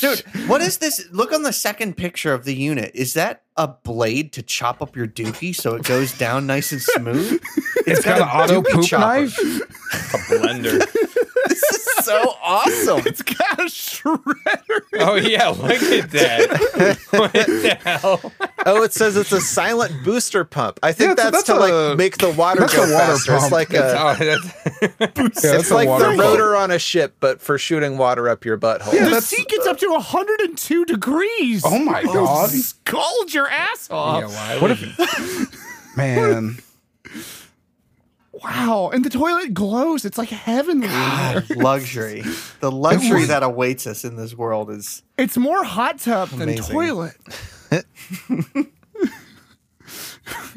[0.00, 1.06] Dude, what is this?
[1.10, 2.92] Look on the second picture of the unit.
[2.94, 6.80] Is that a blade to chop up your dookie so it goes down nice and
[6.80, 7.42] smooth?
[7.86, 9.06] it's got an auto dookie poop chopper.
[9.06, 9.38] knife.
[9.38, 11.19] A blender.
[11.50, 13.02] This is so awesome.
[13.06, 14.80] It's got a shredder.
[15.00, 16.98] oh yeah, look at that.
[17.10, 18.32] what the hell?
[18.66, 20.78] Oh, it says it's a silent booster pump.
[20.82, 23.34] I think Yeah, that's, that's to a- like make the water go a water faster.
[23.36, 26.20] It's like a Oh, that's, Yeah, it's a like water the pump.
[26.20, 28.92] rotor on a ship, but for shooting water up your butthole.
[28.92, 31.62] Yeah, The that's- seat gets up to 102 degrees.
[31.64, 34.24] Oh my god, Scald your ass yeah, off.
[34.32, 36.58] why What if- man!
[38.42, 38.90] Wow.
[38.92, 40.04] And the toilet glows.
[40.04, 41.44] It's like heavenly in there.
[41.56, 42.22] luxury.
[42.60, 47.16] The luxury that awaits us in this world is It's more hot tub than toilet.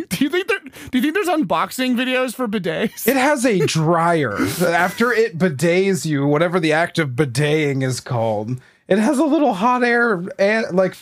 [0.10, 3.08] do you think there, do you think there's unboxing videos for bidets?
[3.08, 4.38] It has a dryer.
[4.62, 9.54] After it bidets you, whatever the act of bideting is called, it has a little
[9.54, 10.96] hot air and like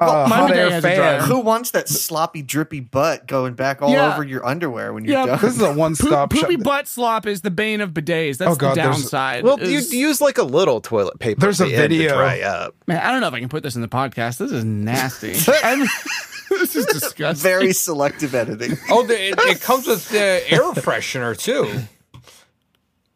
[0.00, 1.20] uh, my hot air fan.
[1.22, 4.12] who wants that sloppy, drippy butt going back all Yeah.
[4.14, 5.38] over your underwear when you're Yeah, done?
[5.40, 6.40] This is a one Poop, stop shop.
[6.42, 8.38] poopy butt slop is the bane of bidets.
[8.38, 9.44] That's Oh, God, the there's- downside.
[9.44, 11.40] Well, you use like a little toilet paper.
[11.40, 12.14] There's a the end to video.
[12.16, 12.74] dry up.
[12.86, 14.38] man, I don't know if I can put this in the podcast.
[14.38, 15.34] This is nasty.
[15.64, 15.86] I'm-
[16.50, 17.42] this is disgusting.
[17.42, 18.78] Very selective editing.
[18.90, 21.70] Oh, the, it, it comes with the air freshener too.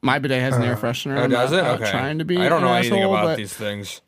[0.03, 1.17] My bidet has an air freshener.
[1.17, 1.63] Oh, does not, it?
[1.63, 1.91] not Okay.
[1.93, 2.37] trying to be.
[2.37, 4.01] I don't an know anything asshole, about but- these things.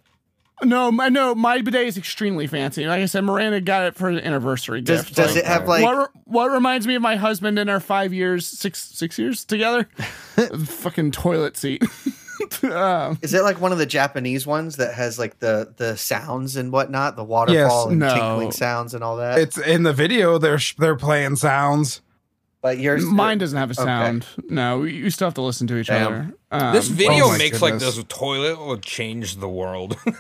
[0.63, 2.87] No, my, no, my bidet is extremely fancy.
[2.87, 5.17] Like I said, Miranda got it for an anniversary Does, gift.
[5.17, 7.81] does Like, it have like what, re- what reminds me of my husband in our
[7.81, 9.85] five years, six six years together?
[10.67, 11.83] Fucking toilet seat.
[12.63, 16.57] um, Is it like one of the Japanese ones that has like the the sounds
[16.57, 18.15] and whatnot, the waterfall and no.
[18.15, 19.39] tinkling sounds and all that?
[19.39, 20.39] It's in the video.
[20.39, 22.01] They're sh- they're playing sounds.
[22.65, 23.85] But yours, mine doesn't have a okay.
[23.85, 24.27] sound.
[24.49, 26.07] No, you still have to listen to each Damn.
[26.07, 26.33] other.
[26.51, 27.97] Um, This video oh my makes like goodness.
[27.97, 29.99] this toilet will change the world.
[30.07, 30.19] Wait,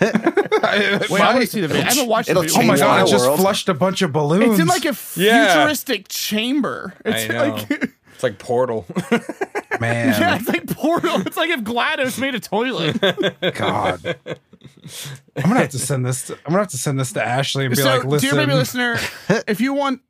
[0.00, 1.82] I want to see the video.
[1.82, 2.60] I haven't watched the it'll video.
[2.60, 2.98] oh my god!
[2.98, 3.40] my It just world.
[3.40, 4.52] flushed a bunch of balloons.
[4.52, 5.54] It's in like a Yeah.
[5.54, 6.94] futuristic chamber.
[7.04, 7.54] It's I know.
[7.56, 7.70] like
[8.14, 8.86] it's like Portal.
[9.80, 10.20] man.
[10.20, 11.20] yeah, it's like Portal.
[11.26, 13.00] It's like if GLaDOS made a toilet.
[13.56, 14.16] God.
[15.36, 16.28] I'm gonna have to send this.
[16.28, 18.38] To, I'm gonna have to send this to Ashley and be so, like, "Listen, dear
[18.46, 18.98] baby listener,
[19.48, 20.00] if you want,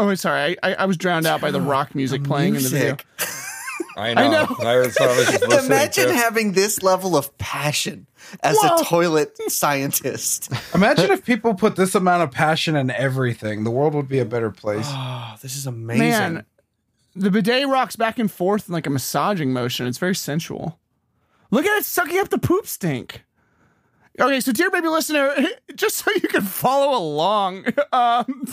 [0.00, 2.68] oh, sorry, I, I, I was drowned out by the rock music playing in the
[2.68, 2.96] video.
[3.96, 4.22] I know.
[4.22, 4.46] I, know.
[4.46, 6.14] was, I was just Imagine to.
[6.14, 8.06] having this level of passion
[8.42, 8.76] as Whoa.
[8.76, 10.50] a toilet scientist.
[10.74, 13.64] imagine if people put this amount of passion in everything.
[13.64, 16.08] The world would be a better place." Oh, this is amazing.
[16.08, 16.46] Man,
[17.14, 19.86] the bidet rocks back and forth in like a massaging motion.
[19.86, 20.78] It's very sensual.
[21.50, 23.24] Look at it sucking up the poop stink.
[24.20, 25.34] Okay, so dear baby listener,
[25.74, 28.44] just so you can follow along, um,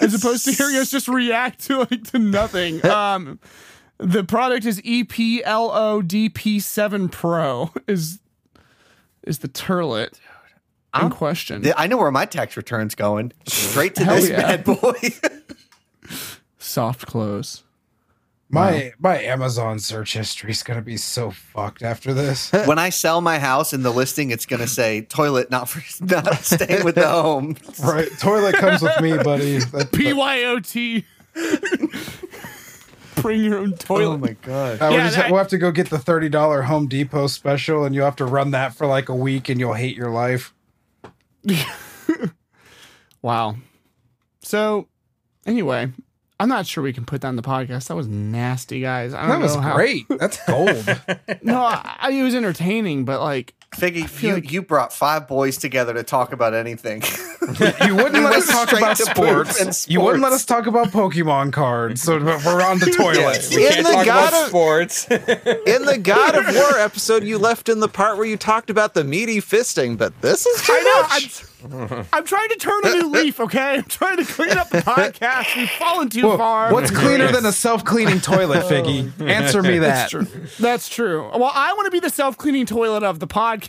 [0.00, 2.80] as opposed to hearing us just react to like to nothing.
[2.94, 3.40] Um,
[3.98, 8.20] the product is E EPLODP7 Pro is
[9.24, 10.18] is the turlet
[11.00, 11.62] in question.
[11.62, 13.32] Th- I know where my tax return's going.
[13.46, 14.56] Straight to Hell this yeah.
[14.56, 14.94] bad boy.
[16.58, 17.63] Soft close.
[18.54, 22.50] My my Amazon search history is gonna be so fucked after this.
[22.66, 26.36] when I sell my house in the listing, it's gonna say toilet not for not
[26.44, 27.56] staying with the home.
[27.84, 29.58] right, toilet comes with me, buddy.
[29.58, 31.04] That- PYOT.
[33.22, 34.14] Bring your own toilet.
[34.14, 34.80] Oh my god.
[34.82, 37.26] Uh, we Yeah, just, that- we'll have to go get the thirty dollar Home Depot
[37.26, 39.96] special, and you will have to run that for like a week, and you'll hate
[39.96, 40.54] your life.
[43.22, 43.56] Wow.
[44.42, 44.88] So,
[45.46, 45.90] anyway,
[46.40, 47.86] I'm not sure we can put that on the podcast.
[47.88, 49.14] That was nasty, guys.
[49.14, 50.04] I don't That was how- great.
[50.08, 50.84] That's gold.
[51.42, 55.56] No, I, I- it was entertaining, but like, Figgy, you, like- you brought five boys
[55.56, 57.02] together to talk about anything.
[57.86, 59.88] You wouldn't let us talk about to poop sports.
[59.88, 62.02] You wouldn't let us talk about Pokemon cards.
[62.02, 63.46] So we're on the toilet.
[63.54, 65.10] We In can't the talk God about of- sports.
[65.10, 68.94] In the God of War episode, you left in the part where you talked about
[68.94, 71.02] the meaty fisting, but this is too I know.
[71.08, 71.44] much.
[71.64, 73.76] I'm, I'm trying to turn a new leaf, okay?
[73.76, 75.56] I'm trying to clean up the podcast.
[75.56, 76.70] We've fallen too Whoa, far.
[76.74, 79.10] what's cleaner than a self cleaning toilet, Figgy?
[79.18, 80.10] Oh, Answer me that.
[80.10, 80.26] That's true.
[80.60, 81.22] That's true.
[81.34, 83.63] Well, I want to be the self cleaning toilet of the podcast.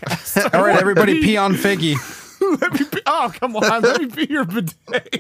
[0.53, 1.95] All right, everybody, pee on Figgy.
[2.62, 3.81] Let me be, oh, come on.
[3.81, 5.19] Let me be your bidet.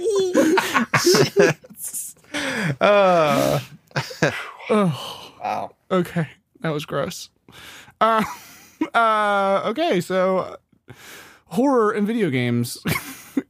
[2.81, 3.59] Uh,
[4.69, 5.71] wow.
[5.91, 6.27] Okay,
[6.61, 7.29] that was gross.
[8.01, 8.23] Uh,
[8.95, 10.57] uh, okay, so
[11.45, 12.79] horror and video games.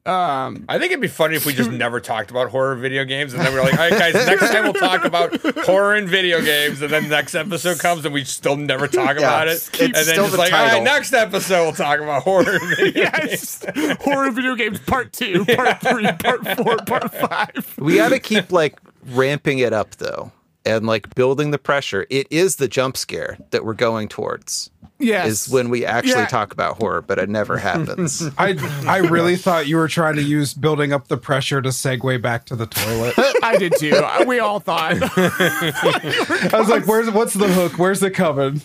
[0.05, 3.33] Um, I think it'd be funny if we just never talked about horror video games,
[3.33, 6.41] and then we're like, "All right, guys, next time we'll talk about horror and video
[6.41, 9.93] games," and then next episode comes and we still never talk about it, it's and
[9.95, 12.77] then still just the like, "All right, title." next episode we'll talk about horror and
[12.77, 17.75] video games." yes, horror video games part two, part three, part four, part five.
[17.79, 20.31] We got to keep like ramping it up though,
[20.65, 22.05] and like building the pressure.
[22.09, 24.69] It is the jump scare that we're going towards.
[24.97, 26.27] Yes, Is when we actually Yeah.
[26.27, 28.23] talk about horror, but it never happens.
[28.37, 28.55] I
[28.87, 32.45] I really thought you were trying to use building up the pressure to segue back
[32.45, 33.13] to the toilet.
[33.43, 34.01] I did too.
[34.25, 34.93] We all thought.
[35.01, 37.73] I was like, "Where's what's the hook?
[37.77, 38.61] Where's it coming?"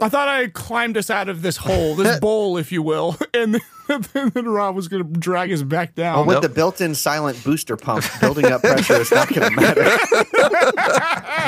[0.00, 3.58] I thought I climbed us out of this hole, this bowl, if you will, and
[4.12, 6.18] then, then Rob was going to drag us back down.
[6.18, 6.42] Oh, with Nope.
[6.42, 9.82] the built-in silent booster pump, building up pressure is not going to matter.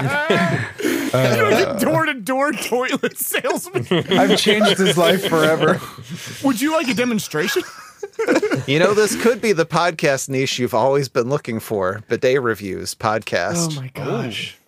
[1.14, 3.86] You're like a door-to-door toilet salesman.
[4.10, 5.80] I've changed his life forever.
[6.42, 7.62] Would you like a demonstration?
[8.66, 12.02] you know, this could be the podcast niche you've always been looking for.
[12.08, 13.76] Bidet reviews podcast.
[13.76, 14.56] Oh my gosh.
[14.58, 14.63] Oh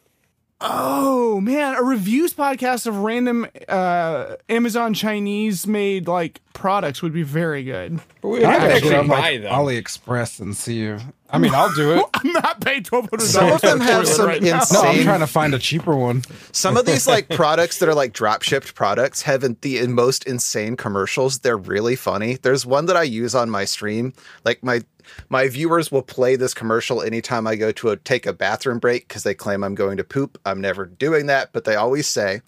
[0.60, 7.62] man, a reviews podcast of random uh, Amazon Chinese made like products would be very
[7.62, 8.00] good.
[8.22, 9.52] We I have to gotta get actually on buy like them.
[9.52, 10.98] AliExpress and see you.
[11.28, 12.04] I mean, I'll do it.
[12.14, 14.62] I'm not paying twelve hundred Some of them have some right now.
[14.72, 16.22] No, I'm trying to find a cheaper one.
[16.52, 20.76] Some of these like products that are like drop shipped products have the most insane
[20.76, 21.40] commercials.
[21.40, 22.36] They're really funny.
[22.36, 24.12] There's one that I use on my stream.
[24.44, 24.82] Like my
[25.28, 29.08] my viewers will play this commercial anytime I go to a, take a bathroom break
[29.08, 30.38] because they claim I'm going to poop.
[30.44, 32.40] I'm never doing that, but they always say.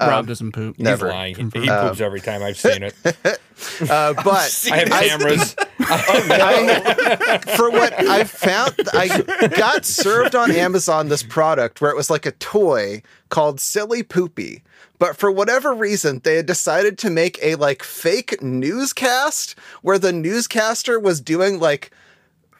[0.00, 0.76] Rob doesn't poop.
[0.76, 1.08] He's never.
[1.08, 1.36] lying.
[1.36, 2.94] He, he poops every time I've seen it.
[3.82, 5.54] Uh, but I have cameras.
[5.78, 12.10] I, for what I found, I got served on Amazon this product where it was
[12.10, 14.62] like a toy called Silly Poopy.
[14.98, 20.12] But for whatever reason, they had decided to make a like fake newscast where the
[20.12, 21.90] newscaster was doing like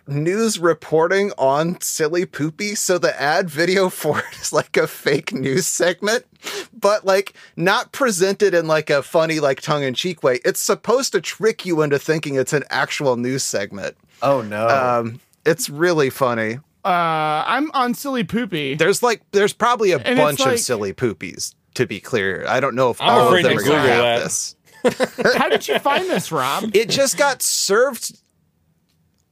[0.07, 2.75] news reporting on Silly Poopy.
[2.75, 6.25] So the ad video for it is like a fake news segment,
[6.73, 10.41] but like not presented in like a funny, like tongue in cheek way.
[10.45, 13.97] It's supposed to trick you into thinking it's an actual news segment.
[14.23, 14.69] Oh no!
[14.69, 16.59] Um, it's really funny.
[16.85, 18.75] Uh, I'm on silly poopy.
[18.75, 21.55] There's like, there's probably a And bunch like- of Silly Poopies.
[21.77, 23.83] To be clear, I don't know if I'm all of afraid them to are going
[23.83, 24.25] to Google have that.
[24.25, 25.37] this.
[25.38, 26.71] How did you find this, Rob?
[26.75, 28.21] it just got served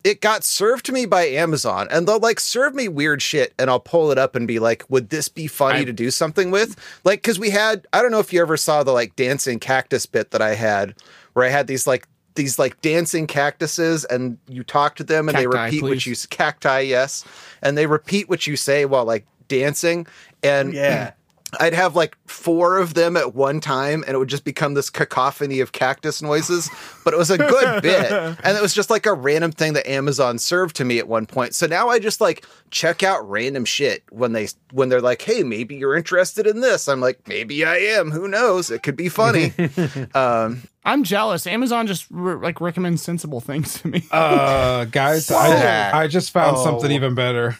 [0.05, 3.69] it got served to me by Amazon and they'll like serve me weird shit and
[3.69, 6.51] I'll pull it up and be like would this be funny I- to do something
[6.51, 9.59] with like cuz we had I don't know if you ever saw the like dancing
[9.59, 10.95] cactus bit that I had
[11.35, 15.37] where I had these like these like dancing cactuses and you talk to them and
[15.37, 17.25] they Cacti, repeat what you cacti yes
[17.61, 20.07] and they repeat what you say while like dancing
[20.43, 21.13] and yeah.
[21.59, 24.89] I'd have like four of them at one time, and it would just become this
[24.91, 26.71] cacophony of cactus noises.
[27.05, 29.89] But it was a good bit, and it was just like a random thing that
[29.91, 31.55] Amazon served to me at one point.
[31.55, 35.43] So now I just like check out random shit when they when they're like, "Hey,
[35.43, 38.11] maybe you're interested in this." I'm like, "Maybe I am.
[38.11, 38.71] Who knows?
[38.71, 39.53] It could be funny."
[40.15, 41.47] um, I'm jealous.
[41.47, 44.05] Amazon just re- like recommends sensible things to me.
[44.11, 45.37] Uh, guys, Whoa.
[45.39, 46.65] I, I just found Oh.
[46.65, 47.59] something even better,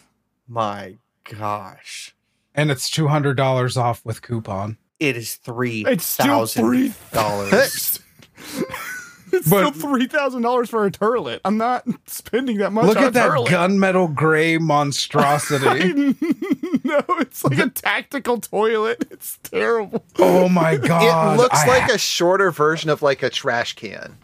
[0.49, 0.97] My
[1.39, 2.15] gosh,
[2.55, 4.77] and it's two hundred dollars off with coupon.
[4.99, 8.01] it is three It's still thousand three- dollars.
[9.33, 11.41] it's but- still three thousand dollars for a turlet.
[11.45, 12.87] I'm not spending that much.
[12.87, 13.47] Look on at a that turlet.
[13.47, 14.59] gunmetal gray
[15.15, 15.95] monstrosity.
[16.85, 19.07] no, it's like a tactical toilet.
[19.11, 20.05] It's terrible.
[20.19, 21.35] oh my god!
[21.35, 24.17] it looks I like ha- a shorter version of like a trash can.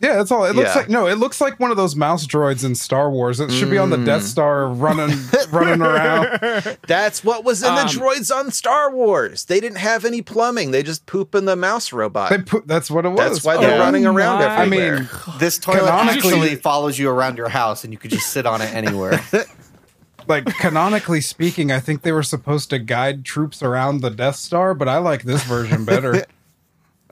[0.00, 0.14] Yeah.
[0.16, 0.44] That's all.
[0.44, 0.80] It looks Yeah.
[0.80, 1.06] like no.
[1.06, 3.40] It looks like one of those mouse droids in Star Wars.
[3.40, 4.26] It should be on the Death Mm.
[4.26, 5.18] Star running
[5.50, 6.78] running around.
[6.86, 9.44] That's what was in the Um, droids on Star Wars.
[9.46, 10.70] They didn't have any plumbing.
[10.70, 12.30] They just poop in the mouse robot.
[12.30, 13.18] They put, that's what it was.
[13.18, 15.08] That's why they're Oh running around my- I mean,
[15.38, 18.60] this toilet Canonically- actually follows you around your house, and you could just sit on
[18.60, 19.20] it anywhere.
[20.28, 24.74] like canonically speaking, I think they were supposed to guide troops around the Death Star,
[24.74, 26.24] but I like this version better.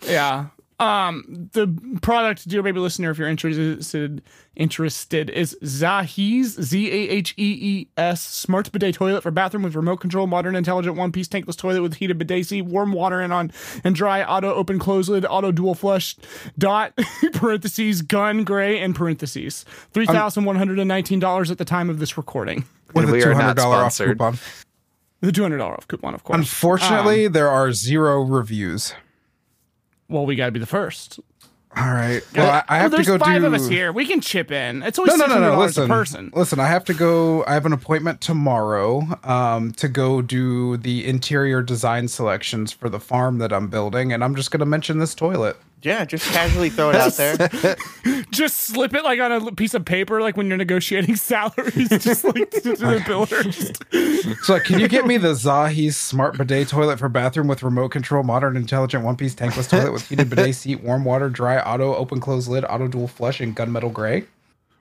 [0.06, 0.46] Yeah.
[0.78, 1.68] Um, the
[2.02, 4.20] product, dear baby listener, if you're interested,
[4.56, 9.74] interested is Zahees Z A H E E S smart bidet toilet for bathroom with
[9.74, 13.32] remote control, modern, intelligent, one piece tankless toilet with heated bidet seat, warm water in
[13.32, 13.50] on
[13.84, 16.14] and dry, auto open close lid, auto dual flush,
[16.58, 16.92] dot
[17.32, 21.88] parentheses gun gray and parentheses three thousand one hundred and nineteen dollars at the time
[21.88, 22.66] of this recording.
[22.92, 24.38] with And a we two are hundred not dollar off coupon.
[25.22, 26.36] The two hundred dollar off coupon, of course.
[26.38, 28.92] Unfortunately, Um, there are zero reviews.
[30.08, 31.20] Well, we got to be the first.
[31.76, 32.22] All right.
[32.34, 33.48] Well, I, I have There's to go five do.
[33.48, 33.92] of us here.
[33.92, 34.82] We can chip in.
[34.82, 35.58] It's always No, no, no, no.
[35.60, 36.30] Listen, a person.
[36.34, 36.58] listen.
[36.58, 37.44] I have to go.
[37.44, 42.98] I have an appointment tomorrow um, to go do the interior design selections for the
[42.98, 45.58] farm that I'm building, and I'm just going to mention this toilet.
[45.82, 47.76] Yeah, just casually throw it out there.
[48.30, 51.88] Just slip it like on a piece of paper, like when you're negotiating salaries.
[51.90, 53.42] Just like to the biller.
[53.44, 57.90] Just- So, can you get me the Zahi smart bidet toilet for bathroom with remote
[57.90, 61.94] control, modern, intelligent one piece tankless toilet with heated bidet seat, warm water, dry auto,
[61.94, 64.24] open close lid, auto dual flush, and gunmetal gray?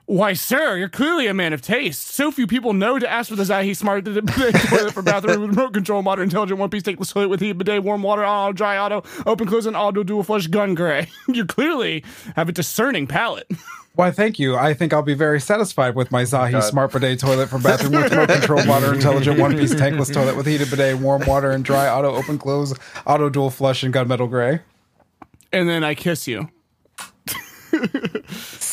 [0.08, 2.06] Why, sir, you're clearly a man of taste.
[2.06, 4.24] So few people know to ask for the Zahi Smart bidet
[4.68, 8.04] toilet for bathroom with remote control, modern, intelligent, one-piece tankless toilet with heat bidet, warm
[8.04, 11.08] water, auto, dry auto, open, close, and auto dual flush gun gray.
[11.28, 12.04] you clearly
[12.36, 13.50] have a discerning palate.
[13.94, 14.54] Why, thank you.
[14.54, 16.60] I think I'll be very satisfied with my Zahi God.
[16.60, 20.46] smart bidet toilet for bathroom with remote control, modern, intelligent one piece tankless toilet with
[20.46, 22.72] heated bidet, warm water, and dry auto, open close,
[23.08, 24.60] auto dual flush, and gunmetal gray.
[25.52, 26.48] And then I kiss you.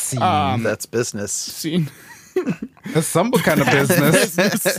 [0.04, 1.32] See, That's business.
[1.32, 1.90] Scene.
[2.92, 4.78] that's some kind of business.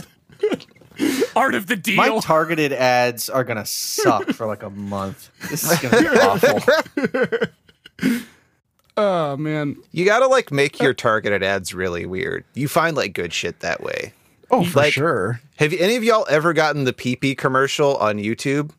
[1.34, 1.96] Art of the deal.
[1.96, 5.30] My targeted ads are gonna suck for like a month.
[5.50, 7.46] This is gonna be awful.
[8.96, 9.76] oh, man.
[9.92, 12.44] You gotta like make your targeted ads really weird.
[12.54, 14.12] You find like good shit that way.
[14.50, 15.40] Oh, for Like- sure.
[15.56, 18.70] Have any of y'all ever gotten the PP commercial on YouTube?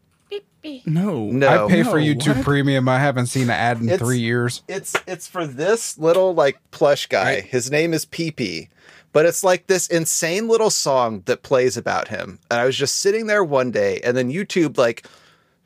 [0.86, 1.26] No.
[1.26, 1.66] No.
[1.66, 2.46] I pay for YouTube what?
[2.46, 2.90] Premium.
[2.90, 4.64] I haven't seen an ad in It's- three years.
[4.68, 7.36] It's it's for this little like plush guy.
[7.36, 7.44] Right.
[7.46, 8.70] His name is PP.
[9.14, 12.40] But it's like this insane little song that plays about him.
[12.52, 15.08] And I was just sitting there one day and then YouTube like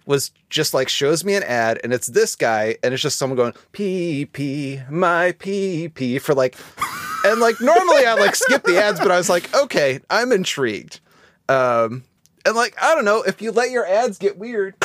[0.06, 3.38] was just like shows me an ad and it's this guy and it's just someone
[3.38, 6.56] going PP my PP for like
[7.26, 11.00] and like normally I like skip the ads but I was like okay, I'm intrigued.
[11.50, 12.04] Um
[12.46, 14.76] and like I don't know, if you let your ads get weird,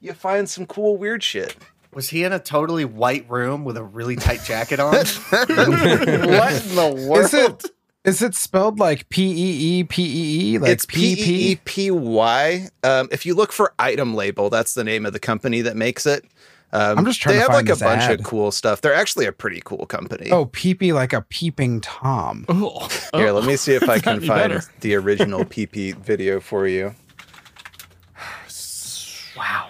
[0.00, 1.56] you find some cool weird shit.
[1.94, 4.94] Was he in a totally white room with a really tight jacket on?
[4.94, 7.24] what in the world?
[7.24, 7.64] Is it
[8.04, 10.58] is it spelled like P E E P E E?
[10.58, 12.68] Like it's P E E P Y.
[12.82, 16.06] Um, if you look for item label, that's the name of the company that makes
[16.06, 16.24] it.
[16.74, 18.20] Um, I'm just trying They to have find like a bunch ad.
[18.20, 18.80] of cool stuff.
[18.80, 20.30] They're actually a pretty cool company.
[20.30, 22.46] Oh, peepee like a peeping tom.
[22.48, 22.88] Oh.
[23.14, 24.62] Here, let me see if I can find better.
[24.80, 26.94] the original PP video for you.
[29.42, 29.68] Wow.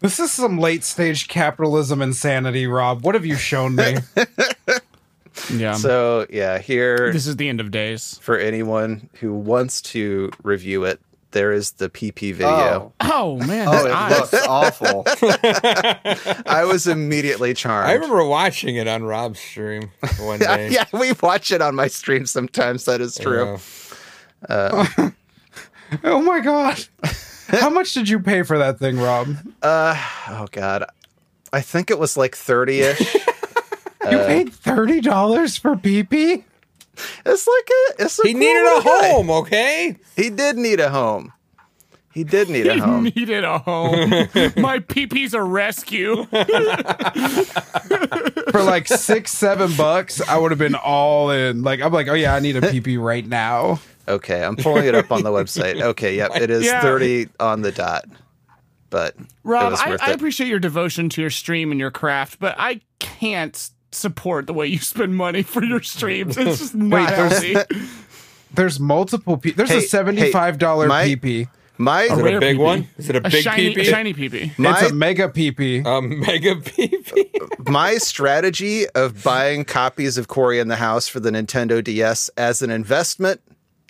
[0.00, 3.04] This is some late stage capitalism insanity, Rob.
[3.04, 3.96] What have you shown me?
[5.54, 5.74] Yeah.
[5.74, 8.18] So yeah, here this is the end of days.
[8.20, 11.00] for anyone who wants to review it,
[11.30, 12.92] there is the PP video.
[13.00, 13.66] Oh, Oh, man.
[13.68, 14.18] oh it eyes.
[14.32, 15.04] looks awful.
[16.46, 17.88] I was immediately charmed.
[17.88, 20.68] I remember watching it on Rob's stream one yeah, day.
[20.70, 22.84] yeah, we watch it on my stream sometimes.
[22.84, 23.58] That is true.
[24.48, 24.84] Yeah.
[24.98, 25.10] Uh,
[26.04, 26.84] oh my god.
[27.50, 29.36] How much did you pay for that thing, Rob?
[29.62, 29.94] Uh,
[30.28, 30.84] Oh god,
[31.52, 33.16] I think it was like thirty ish.
[34.10, 36.42] You paid thirty dollars for peepee?
[37.26, 38.02] It's like a.
[38.04, 39.08] It's a He cool needed a guy.
[39.10, 39.96] home, okay?
[40.16, 41.32] He did need a home.
[42.12, 42.80] He did need a home.
[42.80, 43.04] He home.
[43.14, 44.10] needed a home.
[44.56, 46.24] My peepee's a rescue.
[48.50, 51.62] For like six, seven bucks, I would have been all in.
[51.62, 53.80] Like I'm like, oh yeah, I need a peepee right now.
[54.10, 55.80] Okay, I'm pulling it up on the website.
[55.80, 56.80] Okay, yep, it is Yeah.
[56.82, 58.04] 30 on the dot.
[58.90, 60.14] But it Rob, was I, worth I it.
[60.16, 64.66] appreciate your devotion to your stream and your craft, but I can't support the way
[64.66, 66.36] you spend money for your streams.
[66.36, 67.76] It's just not there's- healthy.
[68.52, 71.48] There's multiple pe- There's Hey, a seventy-five dollar hey, my- peepee.
[71.78, 72.60] My Is it a big peepee.
[72.60, 72.88] one?
[72.98, 73.84] Is it a A big shiny, peepee?
[73.84, 74.58] shiny peepee.
[74.58, 75.86] my it's a mega peepee.
[75.86, 77.68] A mega peepee?
[77.70, 82.60] my strategy of buying copies of Cory in the House for the Nintendo DS as
[82.60, 83.40] an investment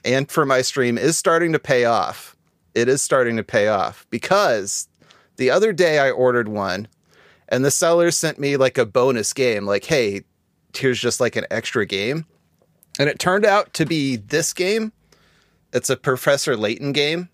[0.05, 2.37] and for my stream is starting to pay off.
[2.75, 4.89] It is starting to pay off because
[5.37, 6.89] the other day I ordered one
[7.49, 10.23] and the seller sent me like a bonus game, like, hey,
[10.77, 12.25] here's just like an extra game.
[12.99, 14.93] And it turned out to be this game.
[15.73, 17.29] It's a Professor Layton game,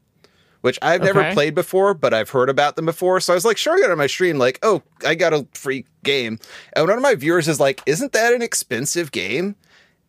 [0.60, 3.20] which I've never played before, but I've heard about them before.
[3.20, 5.32] So I was like, sure, I got it on my stream, like, oh, I got
[5.32, 6.38] a free game.
[6.74, 9.56] And one of my viewers is like, isn't that an expensive game?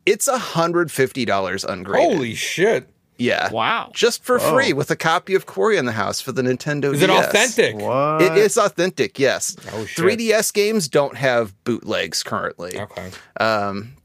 [0.08, 2.14] It's $150 ungraded.
[2.14, 2.88] Holy shit.
[3.18, 3.52] Yeah.
[3.52, 3.92] Wow.
[3.94, 7.02] Just for free with a copy of Cory in the house for the Nintendo Is
[7.02, 7.76] it authentic?
[7.76, 8.22] What?
[8.22, 9.58] It is authentic, yes.
[9.74, 10.18] Oh, shit.
[10.18, 12.80] 3DS games don't have bootlegs currently.
[12.80, 13.12] Okay.
[13.38, 13.96] Um,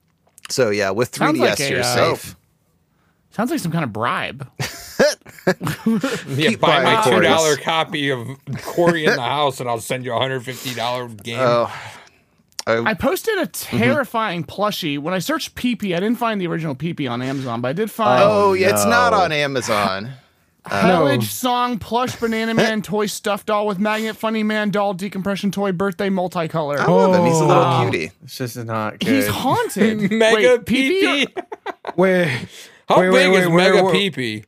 [0.48, 2.36] so yeah, with 3DS Sounds like a, you're uh, safe.
[3.30, 4.50] Sounds like some kind of bribe.
[5.46, 7.22] Yeah, buy my buying two Corys.
[7.24, 8.28] dollar copy of
[8.62, 11.40] Cory in the house, and I'll send you a hundred fifty dollar game.
[11.40, 11.74] Oh,
[12.66, 13.76] I posted a Mm-hmm.
[13.78, 14.98] terrifying plushie.
[14.98, 17.90] When I searched PP, I didn't find the original PP on Amazon, but I did
[17.90, 20.10] find oh, yeah, it's not on Amazon.
[20.66, 25.72] Hellage song plush banana man toy stuffed doll with magnet funny man doll decompression toy
[25.72, 26.78] birthday multicolor.
[26.78, 27.24] I love him.
[27.26, 27.80] He's a little Oh.
[27.90, 28.12] cutie.
[28.22, 29.08] This is not good.
[29.08, 29.98] He's haunted.
[30.12, 31.44] Mega Wait, PP?
[31.96, 32.48] Wait,
[32.88, 34.44] How wait, big wait, is wait, Mega where- Peepee?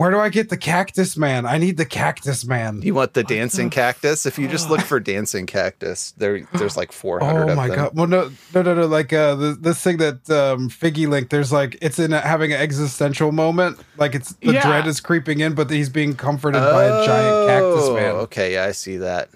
[0.00, 1.44] Where do I get the cactus man?
[1.44, 2.80] I need the cactus man.
[2.80, 4.24] You want the dancing cactus?
[4.24, 7.76] If you just look for dancing cactus, there there's like 400 Oh of my them.
[7.76, 7.90] god!
[7.94, 8.86] Well, no, no, no, no.
[8.86, 12.50] Like uh, the, this thing that um, Figgy Link There's like it's in a, having
[12.50, 13.78] an existential moment.
[13.98, 14.62] Like it's the Yeah.
[14.66, 18.14] dread is creeping in, but he's being comforted by a giant cactus Oh, man.
[18.24, 19.28] Okay, yeah, I see that.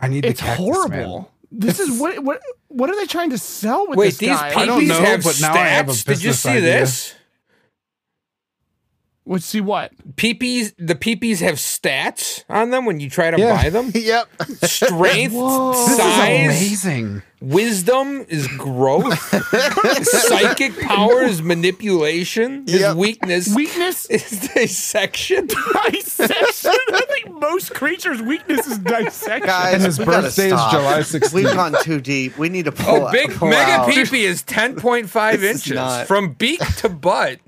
[0.00, 1.18] I need It's the cactus horrible.
[1.20, 1.26] man.
[1.52, 4.54] This is what what what are they trying to sell with Wait, this these guy?
[4.60, 6.04] I don't know, have but now I have a stats?
[6.04, 6.62] Did you see idea.
[6.62, 7.14] this?
[9.32, 9.92] Let's see what.
[10.16, 13.62] Peepees, the peepees have stats on them when you try to Yeah.
[13.62, 13.92] buy them.
[13.94, 14.28] Yep.
[14.64, 17.22] Strength, This size, is amazing.
[17.40, 19.16] wisdom is growth,
[20.04, 22.64] psychic power is manipulation.
[22.66, 22.96] His Yep.
[22.96, 25.46] weakness Weakness, is dissection.
[25.92, 26.72] dissection.
[26.92, 29.46] I think most creatures' weakness is dissection.
[29.46, 30.72] Guys, And his we birthday is stop.
[31.12, 32.36] July We've gone too deep.
[32.36, 33.06] We need to oh, pull.
[33.06, 33.88] Oh, big pull mega out.
[33.88, 37.38] peepee is ten point five This is inches not- from beak to butt.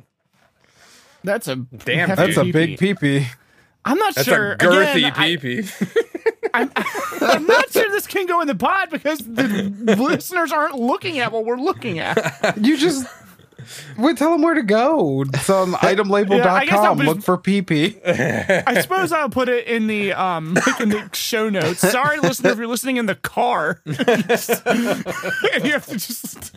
[1.24, 2.52] That's a Damn, hefty That's a peepee.
[2.52, 3.26] big peepee.
[3.84, 4.52] I'm not That's sure.
[4.52, 5.98] a girthy Again, I- peepee.
[6.54, 6.70] I'm,
[7.22, 11.32] I'm not sure this can go in the pod because the listeners aren't looking at
[11.32, 12.58] what we're looking at.
[12.60, 13.06] You just
[13.96, 15.22] we tell them where to go.
[15.32, 15.94] It's on Yeah, I
[16.66, 18.00] guess just- Look for PP.
[18.68, 21.80] I suppose I'll put it in the um in the show notes.
[21.80, 23.96] Sorry, listener, if you're listening in the car, and
[25.64, 26.52] you have to just.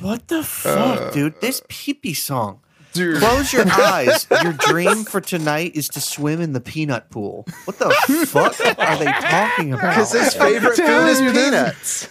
[0.00, 1.40] What the fuck, dude?
[1.40, 2.60] This peepee song.
[2.92, 3.18] Dude.
[3.18, 4.26] Close your eyes.
[4.42, 7.46] Your dream for tonight is to swim in the peanut pool.
[7.64, 7.90] What the
[8.26, 9.90] fuck are they talking about?
[9.90, 12.08] Because his favorite food is peanuts.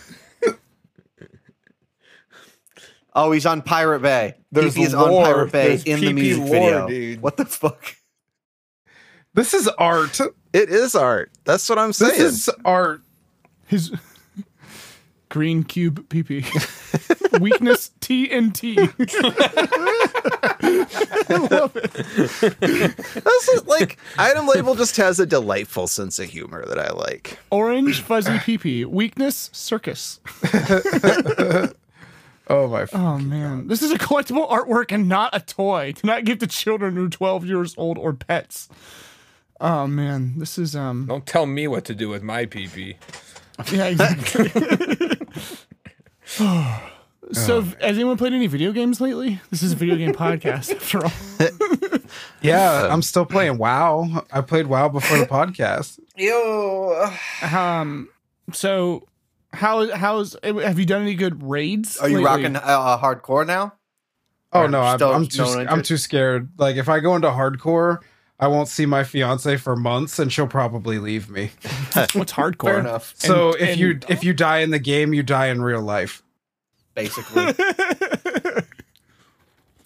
[3.14, 4.36] Oh, he's on Pirate Bay.
[4.52, 5.10] There's Peepee is on.
[5.10, 6.88] Pirate Bay There's in the music lore, video.
[6.88, 7.22] dude.
[7.22, 7.96] What the fuck?
[9.34, 10.20] This is art.
[10.54, 11.32] It is art.
[11.44, 12.12] That's what I'm saying.
[12.18, 13.02] This is art.
[13.68, 13.92] His
[15.30, 16.44] green cube PP.
[17.42, 18.78] Weakness TNT.
[22.12, 27.40] This is like item label just has a delightful sense of humor that I like.
[27.50, 28.86] Orange fuzzy PP.
[28.86, 30.20] Weakness circus.
[32.48, 32.86] Oh my!
[32.92, 35.94] Oh man, this is a collectible artwork and not a toy.
[35.94, 38.68] Do not give to children who are 12 years old or pets.
[39.62, 41.06] Oh man, this is um.
[41.06, 42.96] Don't tell me what to do with my peepee.
[43.72, 44.52] Yeah, exactly.
[47.34, 49.40] so, has anyone played any video games lately?
[49.50, 52.00] This is a video game podcast, after all.
[52.42, 54.26] Yeah, I'm still playing WoW.
[54.34, 56.00] I played WoW before the podcast.
[56.18, 57.10] Yo.
[57.42, 58.10] Um,
[58.52, 59.08] so
[59.54, 61.98] how how's have you done any good raids?
[62.00, 62.26] Are you lately?
[62.26, 63.74] rocking uh, hardcore now?
[64.54, 66.50] Oh Or no, I'm, still I'm too no I'm too scared.
[66.58, 68.00] Like if I go into hardcore,
[68.40, 71.52] I won't see my fiance for months, and she'll probably leave me.
[72.14, 72.64] What's hardcore?
[72.72, 73.14] Fair enough.
[73.18, 75.82] So And- if you and- if you die in the game, you die in real
[75.82, 76.24] life.
[76.94, 77.54] Basically,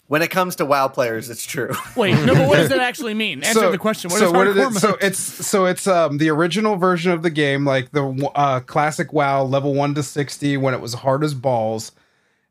[0.08, 1.72] when it comes to WoW players, it's true.
[1.96, 3.42] Wait, no, but what does that actually mean?
[3.42, 4.10] Answer the question.
[4.10, 7.12] What so is what hardcore it is, so it's so it's um the original version
[7.12, 10.94] of the game, like the uh, classic WoW level one to sixty when it was
[10.94, 11.92] hard as balls,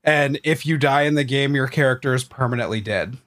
[0.04, 3.18] and if you die in the game, your character is permanently dead.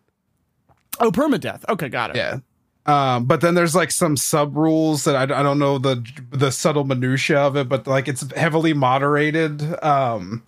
[1.00, 1.68] oh, permadeath.
[1.68, 2.16] Okay, got it.
[2.16, 2.38] Yeah.
[2.86, 6.50] Um, but then there's like some sub rules that I, I don't know the the
[6.50, 9.62] subtle minutia of it, but like it's heavily moderated.
[9.84, 10.42] Um,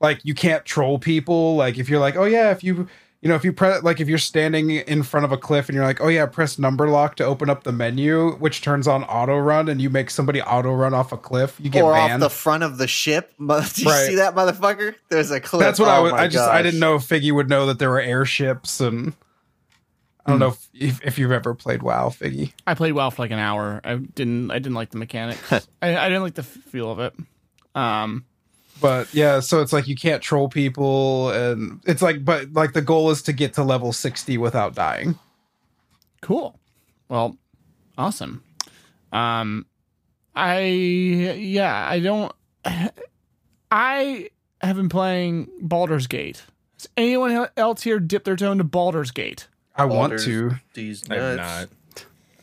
[0.00, 1.56] like you can't troll people.
[1.56, 2.88] Like if you're like, oh yeah, if you
[3.22, 5.74] you know if you press like if you're standing in front of a cliff and
[5.76, 9.04] you're like, oh yeah, press number lock to open up the menu, which turns on
[9.04, 12.20] auto run, and you make somebody auto run off a cliff, you get or off
[12.20, 13.32] the front of the ship.
[13.38, 14.06] Mo- Did you Right.
[14.08, 14.94] see that motherfucker?
[15.10, 15.60] There's a clip.
[15.60, 16.12] That's what I Oh was.
[16.12, 19.14] I just I didn't know if Figgy would know that there were airships and.
[20.26, 22.52] I don't know if, if if you've ever played WoW, Figgy.
[22.66, 23.82] I played WoW for like an hour.
[23.84, 24.50] I didn't.
[24.50, 25.52] I didn't like the mechanics.
[25.82, 27.12] I, I didn't like the feel of it.
[27.74, 28.24] Um,
[28.80, 32.82] but yeah so it's like you can't troll people and it's like but like the
[32.82, 35.18] goal is to get to level 60 without dying
[36.24, 36.58] cool.
[37.08, 37.36] Well,
[37.96, 38.42] awesome.
[39.12, 39.66] Um,
[40.34, 41.86] I yeah.
[41.88, 42.32] I don't.
[43.70, 46.42] I have been playing Baldur's Gate.
[46.78, 49.48] Has anyone else here dip their toe into Baldur's Gate?
[49.76, 51.68] i want to These I'm not.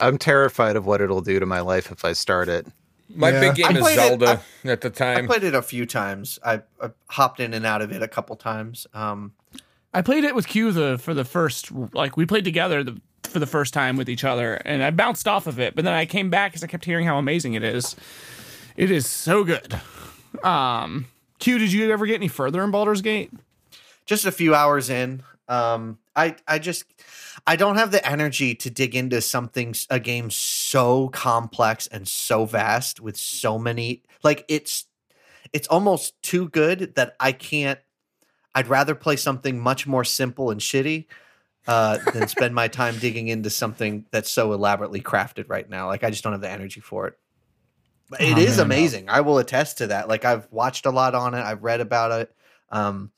[0.02, 2.68] I'm terrified of what it'll do to my life if I start it.
[3.16, 3.40] My Yeah.
[3.40, 5.26] big game I is played it- Zelda at the time.
[5.26, 6.40] I played it a few times.
[6.46, 8.88] I, I hopped in and out of it a couple times.
[8.94, 9.34] Um,
[9.94, 13.40] I played it with Q the for the first like we played together the, for
[13.40, 15.76] the first time with each other, and I bounced off of it.
[15.76, 17.96] But then I came back because I kept hearing how amazing it is.
[18.78, 19.80] It is so good.
[20.44, 21.08] Um,
[21.40, 23.32] Q, did you ever get any further in Baldur's Gate?
[24.06, 25.24] just a few hours in.
[25.48, 26.86] Um, I I just
[27.48, 32.46] I don't have the energy to dig into something a game so complex and so
[32.46, 34.86] vast with so many like it's
[35.54, 37.80] it's almost too good that I can't.
[38.54, 41.08] I'd rather play something much more simple and shitty
[41.68, 45.88] uh, than spend my time digging into something that's so elaborately crafted right now.
[45.88, 47.18] Like I just don't have the energy for it.
[48.10, 49.10] But it Oh, is amazing.
[49.10, 50.08] I will attest to that.
[50.10, 51.42] Like I've watched a lot on it.
[51.42, 52.36] I've read about it.
[52.70, 53.12] Um,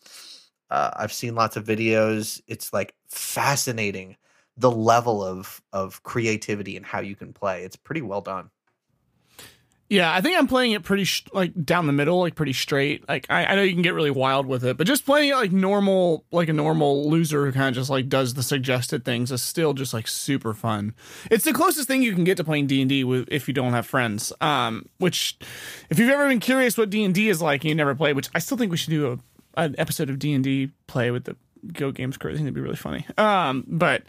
[0.69, 2.41] uh, I've seen lots of videos.
[2.47, 4.17] It's like fascinating
[4.57, 7.63] the level of of creativity and how you can play.
[7.63, 8.49] It's pretty well done.
[9.89, 13.07] Yeah, I think I'm playing it pretty sh- like down the middle, like pretty straight.
[13.07, 15.35] Like I, I know you can get really wild with it, but just playing it
[15.35, 19.31] like normal, like a normal loser who kind of just like does the suggested things
[19.31, 20.95] is still just like super fun.
[21.29, 23.73] It's the closest thing you can get to playing D and D if you don't
[23.73, 24.33] have friends.
[24.41, 25.37] Um, which
[25.91, 28.15] if you've ever been curious what D and D is like and you never played,
[28.15, 31.11] which I still think we should do a, an episode of D and D play
[31.11, 31.35] with the
[31.71, 32.41] GOAT Games crazy.
[32.41, 33.05] It'd be really funny.
[33.17, 34.03] Um, but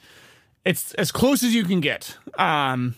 [0.64, 2.16] it's as close as you can get.
[2.38, 2.94] Um,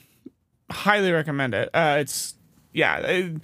[0.70, 1.68] highly recommend it.
[1.74, 2.34] Uh, it's
[2.72, 3.40] yeah, it,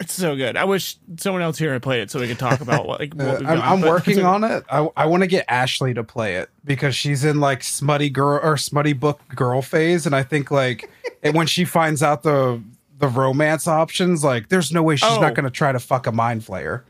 [0.00, 0.56] it's so good.
[0.56, 3.14] I wish someone else here had played it so we could talk about what like
[3.16, 4.64] what Uh, we've I'm, I'm working a- on it.
[4.70, 8.40] I, I want to get Ashley to play it because she's in like smutty girl
[8.42, 10.90] or smutty book girl phase, and I think like
[11.22, 12.60] and when she finds out the
[12.98, 15.20] the romance options, like there's no way she's Oh.
[15.20, 16.82] not going to try to fuck a mind flayer.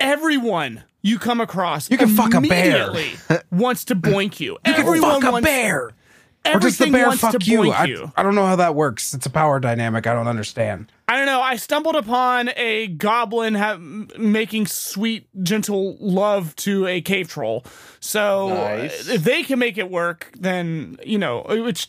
[0.00, 2.88] Everyone you come across, You can fuck a bear.
[2.90, 3.12] immediately
[3.50, 4.52] wants to boink you.
[4.66, 6.48] You can Everyone fuck a wants, bear, or does the
[6.86, 7.58] Everything bear wants fuck to you?
[7.60, 8.12] boink I, you.
[8.16, 9.12] I don't know how that works.
[9.14, 10.06] It's a power dynamic.
[10.06, 10.90] I don't understand.
[11.08, 11.40] I don't know.
[11.42, 17.64] I stumbled upon a goblin ha- m- making sweet, gentle love to a cave troll.
[18.00, 19.08] So Nice.
[19.08, 21.88] uh, if they can make it work, then you know, which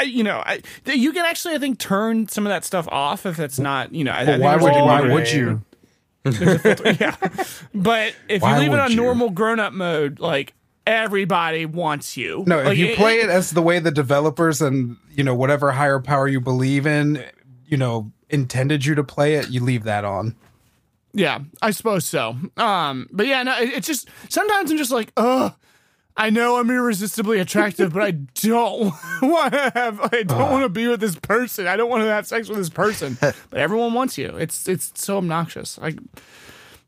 [0.00, 3.26] uh, you know, I, you can actually, I think, turn some of that stuff off
[3.26, 4.12] if it's not, you know.
[4.12, 5.14] I, I think why there's would a why limit.
[5.14, 5.62] would you?
[7.00, 7.16] yeah.
[7.74, 8.96] But if Why you leave it would on you?
[8.96, 10.54] normal grown up mode, like
[10.86, 12.44] everybody wants you.
[12.46, 15.72] No, if Like, you play it as the way the developers and you know whatever
[15.72, 17.24] higher power you believe in,
[17.66, 20.36] you know, intended you to play it, you leave that on.
[21.14, 22.36] Yeah, I suppose so.
[22.56, 25.54] Um, but yeah, no, it, it's just sometimes I'm just like, ugh.
[26.16, 28.92] I know I'm irresistibly attractive, but I don't
[29.22, 30.00] want to have.
[30.12, 30.50] I don't ah.
[30.50, 31.66] want to be with this person.
[31.66, 33.16] I don't want to have sex with this person.
[33.50, 34.36] But everyone wants you.
[34.36, 35.78] It's it's so obnoxious.
[35.78, 35.98] Like,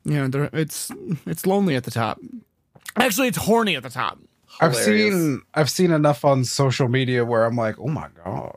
[0.05, 0.91] you know, there- it's
[1.27, 2.21] it's lonely at the top.
[2.97, 4.19] Actually, it's horny at the top.
[4.61, 8.57] I've seen I've seen enough on social media where I'm like, oh my god,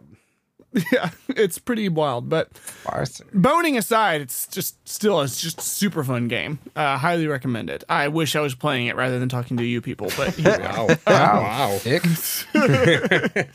[0.91, 2.29] Yeah, it's pretty wild.
[2.29, 2.49] But
[2.87, 6.59] I boning aside, it's just still it's just a super fun game.
[6.75, 7.83] Uh, highly recommend it.
[7.89, 10.11] I wish I was playing it rather than talking to you people.
[10.15, 10.87] But here we are.
[11.07, 11.41] Wow.
[11.41, 11.79] wow.
[11.83, 12.03] Dick.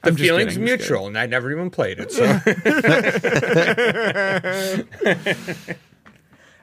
[0.00, 2.12] The I'm feeling's kidding, mutual, and I never even played it.
[2.12, 2.24] So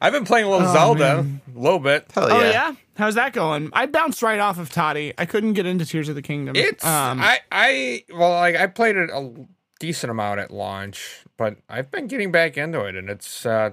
[0.01, 2.05] I've been playing a little Zelda, a little bit.
[2.13, 2.51] Hell Oh yeah.
[2.51, 2.75] yeah.
[2.95, 3.69] how's that going?
[3.73, 5.13] I bounced right off of Toddy.
[5.17, 6.55] I couldn't get into Tears of the Kingdom.
[6.55, 9.31] It's um, I I well like I played it a
[9.79, 13.71] decent amount at launch, but I've been getting back into it, and it's uh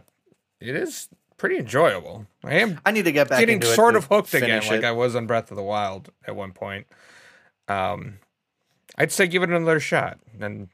[0.60, 2.26] it is pretty enjoyable.
[2.44, 4.70] I am I need to get back getting into it sort of hooked again, finish
[4.70, 4.84] like.
[4.84, 6.86] I was on Breath of the Wild at one point.
[7.68, 8.18] Um,
[8.98, 10.68] I'd say give it another shot, and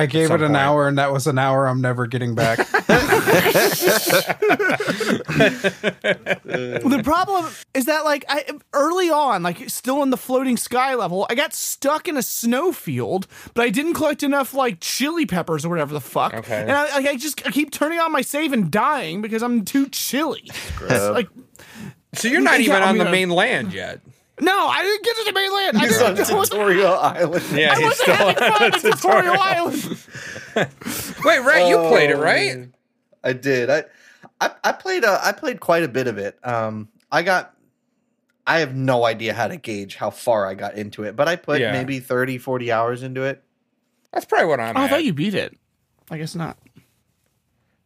[0.00, 0.56] I gave it an point.
[0.56, 2.58] hour, and that was an hour I'm never getting back.
[5.70, 11.26] the problem is that like I early on, like still in the floating sky level,
[11.30, 15.68] I got stuck in a snowfield, but I didn't collect enough like chili peppers or
[15.68, 16.34] whatever the fuck.
[16.34, 16.62] Okay.
[16.62, 19.64] And I, like, I just I keep turning on my save and dying because I'm
[19.64, 20.50] too chilly.
[20.88, 21.28] Like
[22.14, 24.00] so you're not Yeah, even I on mean, the uh, main land yet.
[24.40, 25.76] No, I didn't get to the mainland.
[25.76, 26.30] I He's on didn't.
[26.30, 27.44] I wasn't, Tutorial Island.
[27.52, 29.96] Yeah, I he's wasn't still having fun the at Tutorial Island.
[31.24, 31.68] Wait, right?
[31.68, 32.68] You played it, right?
[33.22, 33.70] I did.
[33.70, 33.84] I,
[34.40, 36.38] I I played uh, I played quite a bit of it.
[36.44, 37.54] Um, I got.
[38.46, 41.36] I have no idea how to gauge how far I got into it, but I
[41.36, 41.70] put Yeah.
[41.72, 43.44] maybe 30, 40 hours into it.
[44.12, 45.56] That's probably what I'm Oh, I thought you beat it.
[46.10, 46.56] I guess not.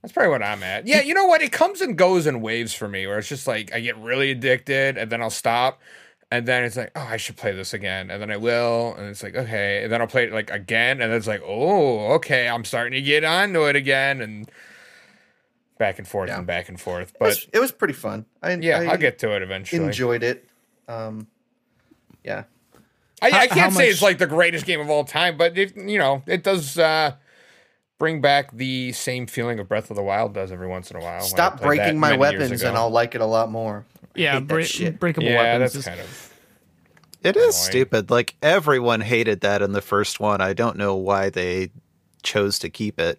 [0.01, 0.87] That's probably what I'm at.
[0.87, 1.43] Yeah, you know what?
[1.43, 4.31] It comes and goes in waves for me, where it's just like I get really
[4.31, 5.81] addicted, and then I'll stop,
[6.37, 9.09] and then it's like, oh, I should play this again, and then I will, and
[9.09, 12.13] it's like, okay, and then I'll play it like again, and then it's like, oh,
[12.15, 14.51] okay, I'm starting to get onto it again, and
[15.79, 16.39] back and forth Yeah.
[16.39, 17.13] and back and forth.
[17.21, 18.27] It was, But it was pretty fun.
[18.43, 19.85] I, yeah, I I'll get to it eventually.
[19.85, 20.49] enjoyed it.
[20.89, 21.27] Um,
[22.23, 22.45] yeah.
[23.23, 25.77] I, I can't say much- it's like the greatest game of all time, but it,
[25.77, 27.13] you know, it does uh,
[27.99, 31.01] bring back the same feeling of Breath of the Wild does every once in a
[31.01, 31.21] while.
[31.23, 32.77] Stop breaking my weapons, and.
[32.77, 33.85] I'll like it a lot more.
[34.17, 35.73] I Yeah, hate that break, breakable yeah, weapons.
[35.73, 36.31] that's is- kind of.
[37.23, 37.53] It is Annoying.
[37.53, 38.11] stupid.
[38.11, 40.43] Like everyone hated that in the first one.
[40.43, 41.71] I don't know why they
[42.23, 43.19] chose to keep it.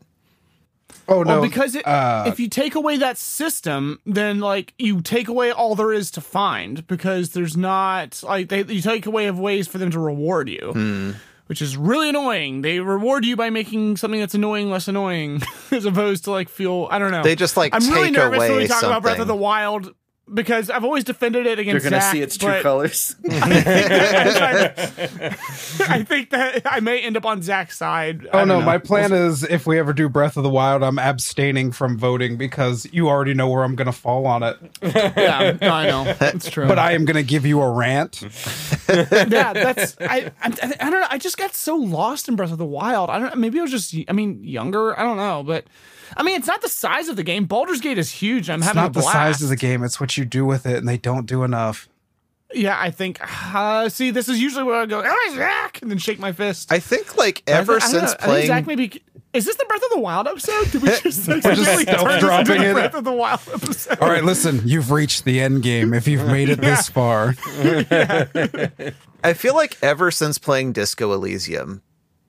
[1.07, 5.01] Oh Well, no, because it, uh, if you take away that system, then like you
[5.01, 9.25] take away all there is to find because there's not like they you take away
[9.25, 11.11] of ways for them to reward you, Hmm.
[11.47, 12.61] which is really annoying.
[12.61, 15.41] They reward you by making something that's annoying less annoying,
[15.71, 17.23] as opposed to like feel I don't know.
[17.23, 18.91] They just like I'm take really nervous away when we talk something.
[18.91, 19.93] about Breath of the Wild
[20.33, 21.83] because I've always defended it against.
[21.83, 23.15] You're gonna Zach, see its true colors.
[23.29, 24.73] I
[26.07, 28.27] think that I may end up on Zach's side.
[28.33, 28.65] Oh no, know.
[28.65, 32.37] my plan is if we ever do Breath of the Wild, I'm abstaining from voting
[32.37, 34.57] because you already know where I'm going to fall on it.
[34.81, 36.67] Yeah, I know it's true.
[36.67, 38.21] But I am going to give you a rant.
[38.89, 40.53] yeah, that's I, I.
[40.79, 41.07] I don't know.
[41.09, 43.09] I just got so lost in Breath of the Wild.
[43.09, 43.37] I don't.
[43.37, 43.95] Maybe I was just.
[44.07, 44.97] I mean, younger.
[44.99, 45.65] I don't know, but
[46.17, 47.45] I mean, it's not the size of the game.
[47.45, 48.49] Baldur's Gate is huge.
[48.49, 50.65] I'm It's having not a the size of the game; it's what you do with
[50.65, 51.87] it, and they don't do enough.
[52.53, 53.19] Yeah, I think.
[53.55, 56.73] Uh, see, this is usually where I go, "Oh, Zach," and then shake my fist.
[56.73, 58.07] I think like ever thi- I don't since know.
[58.07, 59.01] I think playing Zach maybe.
[59.31, 60.71] Is this the Breath of the Wild episode?
[60.71, 62.73] Did we just like, just really turn this into stealth-dropping the it.
[62.73, 63.99] Breath of the Wild episode?
[63.99, 67.33] All right, listen, you've reached the end game if you've made it this far.
[69.23, 71.81] I feel like ever since playing Disco Elysium,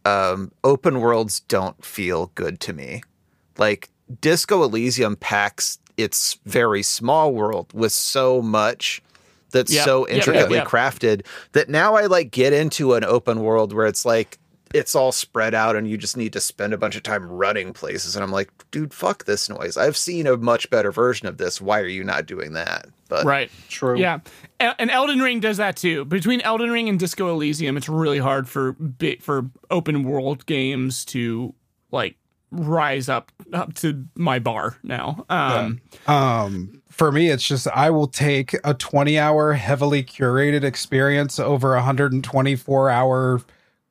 [0.05, 3.03] um, open worlds don't feel good to me.
[3.59, 3.91] Like
[4.21, 9.03] Disco Elysium packs its very small world with so much
[9.51, 10.67] that's Yep, so yep, yep, intricately yep.
[10.67, 14.39] crafted that now I like get into an open world where it's like
[14.75, 17.73] it's all spread out and you just need to spend a bunch of time running
[17.73, 19.77] places and I'm like, dude, fuck this noise.
[19.77, 21.61] I've seen a much better version of this.
[21.61, 22.87] Why are you not doing that?
[23.09, 23.51] But Right.
[23.69, 23.97] True.
[23.99, 24.21] Yeah,
[24.59, 26.05] and Elden Ring does that too.
[26.05, 31.05] Between Elden Ring and Disco Elysium, it's really hard for bit for open world games
[31.07, 31.55] to
[31.93, 32.17] like
[32.51, 35.25] rise up up to my bar now.
[35.29, 41.39] Um, Um, for me, it's just I will take a 20 hour heavily curated experience
[41.39, 43.41] over a 124 hour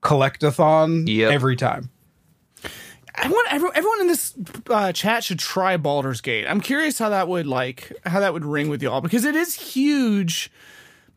[0.02, 1.32] collectathon Yep.
[1.32, 1.90] every time.
[3.18, 4.34] I want every, everyone in this
[4.70, 6.46] uh, chat should try Baldur's Gate.
[6.50, 9.54] I'm curious how that would like how that would ring with y'all because it is
[9.56, 10.52] huge,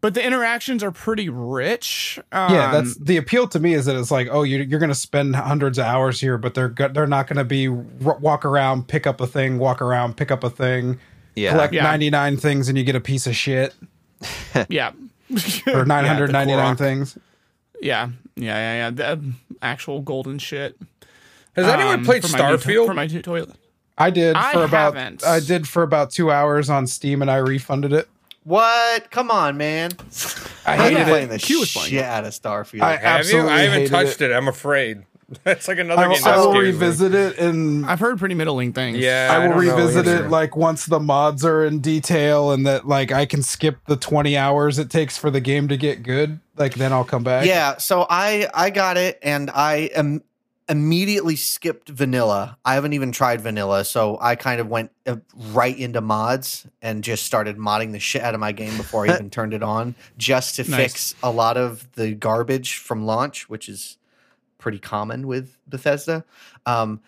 [0.01, 2.19] but the interactions are pretty rich.
[2.33, 4.89] Um, yeah, that's the appeal to me is that it's like, oh, you're, you're going
[4.91, 8.45] to spend hundreds of hours here, but they're they're not going to be r- walk
[8.45, 10.99] around, pick up a thing, walk around, pick up a thing,
[11.35, 11.51] Yeah.
[11.53, 11.83] collect Yeah.
[11.83, 13.75] 99 things, and you get a piece of shit
[14.69, 14.93] yeah,
[15.67, 17.19] or 999 yeah, things.
[17.81, 18.91] Yeah, yeah, yeah, yeah.
[18.91, 20.77] The um, actual golden shit.
[21.55, 22.87] Has anyone Um, played for my new to- Starfield?
[22.87, 23.51] for my to- toilet?
[24.01, 25.25] I did I for about haven't.
[25.25, 28.09] I did for about two hours on Steam, and I refunded it.
[28.49, 29.11] What?
[29.11, 29.91] Come on, man.
[30.65, 31.31] I I'm hated playing it.
[31.33, 32.81] the Q was playing shit out of Starfield.
[32.83, 33.07] I- Have you?
[33.09, 34.31] absolutely I haven't hated touched it.
[34.31, 34.35] it.
[34.35, 35.05] I'm afraid.
[35.45, 36.25] That's like another I will, game.
[36.25, 36.71] I that will scares me.
[36.71, 38.97] revisit it and I've heard pretty middling things.
[38.97, 40.25] Yeah, I will don't know revisit either.
[40.25, 43.97] it like once the mods are in detail and that like I can skip the
[43.97, 46.41] 20 hours it takes for the game to get good.
[46.57, 47.45] Like then I'll come back.
[47.45, 50.23] Yeah, so I I got it and I am
[50.69, 52.59] immediately skipped vanilla.
[52.65, 55.17] I haven't even tried vanilla, so I kind of went uh,
[55.53, 59.15] right into mods and just started modding the shit out of my game before I
[59.15, 60.77] even turned it on, just to Nice.
[60.77, 63.97] fix a lot of the garbage from launch, which is
[64.59, 66.25] pretty common with Bethesda.
[66.67, 67.01] Um,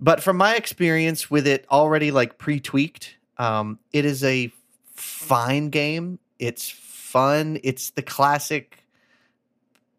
[0.00, 4.52] but from my experience with it already like pre-tweaked, um, it is a
[4.94, 6.18] fine game.
[6.38, 7.58] It's fun.
[7.62, 8.83] It's the classic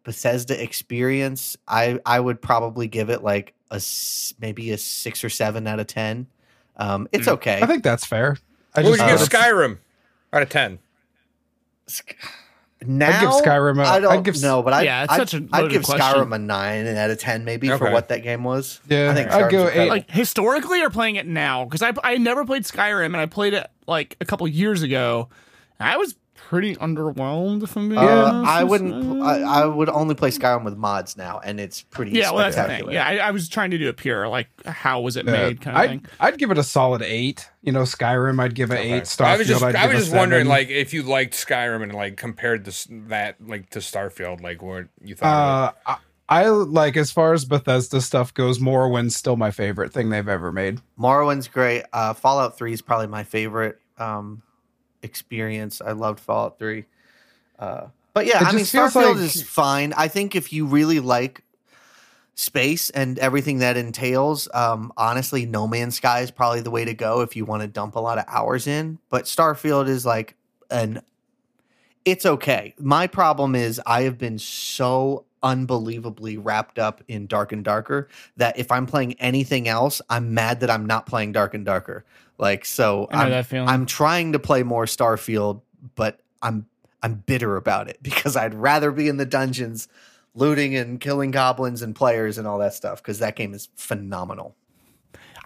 [0.06, 1.56] Bethesda experience.
[1.68, 5.80] I I would probably give it like a s- maybe a six or seven out
[5.80, 6.28] of ten.
[6.76, 7.60] Um, it's okay.
[7.60, 8.36] I think that's fair.
[8.74, 9.78] I What would you give Skyrim
[10.32, 10.78] out of ten?
[12.84, 15.12] now I'd give Skyrim a- I don't I'd give s- know, but I Yeah, it's
[15.12, 16.06] I'd, such a I'd give question.
[16.06, 18.80] Skyrim a nine out of ten maybe for what that game was.
[18.88, 19.88] Yeah, I think I'd Skyrim's go eight.
[19.88, 21.64] Like historically, or playing it now?
[21.64, 25.28] Because I I never played Skyrim, and I played it like a couple years ago.
[25.80, 26.14] I was
[26.48, 27.62] pretty underwhelmed.
[27.64, 28.50] If I'm being Uh, honest.
[28.52, 29.22] I wouldn't.
[29.22, 32.12] I, I would only play Skyrim with mods now, and it's pretty.
[32.12, 32.82] Yeah, well, that's the thing.
[32.82, 32.92] spectacular.
[32.92, 35.32] Yeah, I, I was trying to do a pure, like how was it Yeah.
[35.32, 36.06] made, kind of I'd, thing.
[36.20, 37.48] I'd give it a solid eight.
[37.62, 39.02] You know, Skyrim, I'd give it eight.
[39.04, 41.92] Starfield, I was just, I'd I was just wondering, like, if you liked Skyrim and
[41.92, 45.74] like compared this that like to Starfield, like what you thought.
[45.86, 45.96] of uh,
[46.28, 48.60] I, I like as far as Bethesda stuff goes.
[48.60, 50.80] Morrowind's still my favorite thing they've ever made.
[50.96, 51.84] Morrowind's great.
[51.92, 54.42] Uh, Fallout Three is probably my favorite um,
[55.06, 55.80] experience.
[55.80, 56.84] I loved Fallout Three.
[57.58, 59.92] Uh, but yeah, It I mean, Starfield like- is fine.
[59.96, 61.42] I think if you really like
[62.34, 66.94] space and everything that entails, um, honestly, No Man's Sky is probably the way to
[66.94, 68.98] go if you want to dump a lot of hours in.
[69.08, 70.34] But Starfield is like
[70.70, 71.00] an
[72.04, 72.74] it's okay.
[72.78, 78.58] My problem is I have been so unbelievably wrapped up in Dark and Darker that
[78.58, 82.04] if I'm playing anything else, I'm mad that I'm not playing Dark and Darker.
[82.38, 83.68] Like so I know I'm, that.
[83.68, 85.62] I'm trying to play more Starfield,
[85.94, 86.66] but I'm
[87.02, 89.88] I'm bitter about it because I'd rather be in the dungeons
[90.34, 94.54] looting and killing goblins and players and all that stuff because that game is phenomenal.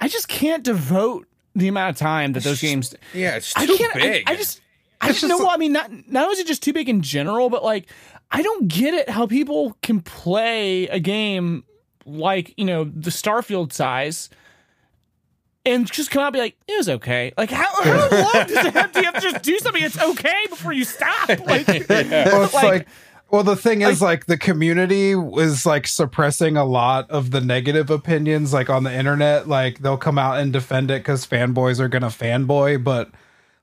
[0.00, 2.94] I just can't devote the amount of time that those games.
[3.14, 3.96] Yeah, it's I too can't.
[3.96, 4.24] I- big.
[4.28, 4.60] I, just.
[5.00, 5.36] I It's just know.
[5.36, 7.64] just- Well, I mean, not not only is it just too big in general, but
[7.64, 7.86] like,
[8.30, 11.64] I don't get it how people can play a game
[12.06, 14.28] like you know the Starfield size
[15.66, 17.32] and just come out and be like, it was okay.
[17.36, 20.46] Like how, how long does it have, you have to just do something that's okay
[20.48, 21.28] before you stop?
[21.46, 22.88] Like, well, it's Like- like,
[23.30, 27.88] well, the thing is, like, the community was like suppressing a lot of the negative
[27.88, 29.46] opinions, like on the internet.
[29.46, 33.10] Like, they'll come out and defend it because fanboys are gonna fanboy, but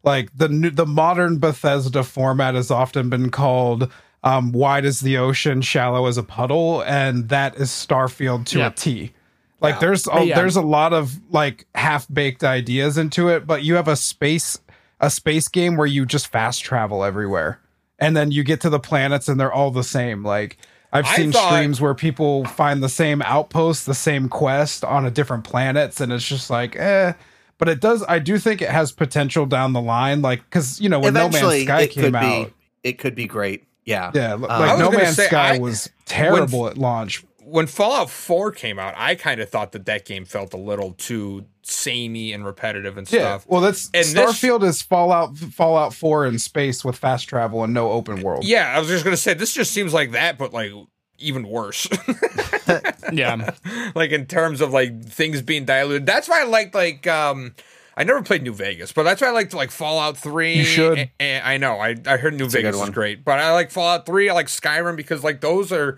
[0.03, 3.91] like the new, the modern Bethesda format has often been called
[4.23, 8.67] um, "wide as the ocean, shallow as a puddle," and that is Starfield to Yeah.
[8.67, 9.13] a T.
[9.59, 10.35] Like, there's a, Yeah.
[10.35, 14.59] there's a lot of like half baked ideas into it, but you have a space
[14.99, 17.59] a space game where you just fast travel everywhere
[17.99, 20.57] and then you get to the planets and they're all the same like
[20.91, 25.11] i've seen thought- streams where people find the same outpost the same quest on a
[25.11, 27.13] different planets and it's just like eh
[27.57, 30.89] but it does i do think it has potential down the line like because you
[30.89, 32.53] know when no Eventually, man's sky it came could out be.
[32.83, 33.65] It could be great.
[33.85, 34.11] Yeah.
[34.13, 37.23] yeah Um, like I was no gonna man's say, sky I- was terrible at launch
[37.49, 40.91] when Fallout 4 came out, I kind of thought that that game felt a little
[40.91, 43.17] too samey and repetitive and stuff.
[43.19, 43.45] yeah stuff.
[43.49, 47.73] well that's And this- starfield is fallout fallout 4 in space with fast travel and
[47.73, 50.53] no open world yeah, I was just gonna say this just seems like that, but
[50.53, 50.71] like
[51.19, 51.87] even worse.
[53.11, 53.51] yeah.
[53.95, 56.05] like in terms of like things being diluted.
[56.05, 57.55] That's why I liked like um
[57.95, 60.53] I never played New Vegas, but that's why I liked like Fallout 3.
[60.53, 60.97] You should.
[60.99, 61.79] A- a- I know.
[61.79, 64.29] I, I heard New a good Vegas is great, but I like Fallout 3.
[64.29, 65.97] I like Skyrim because like those are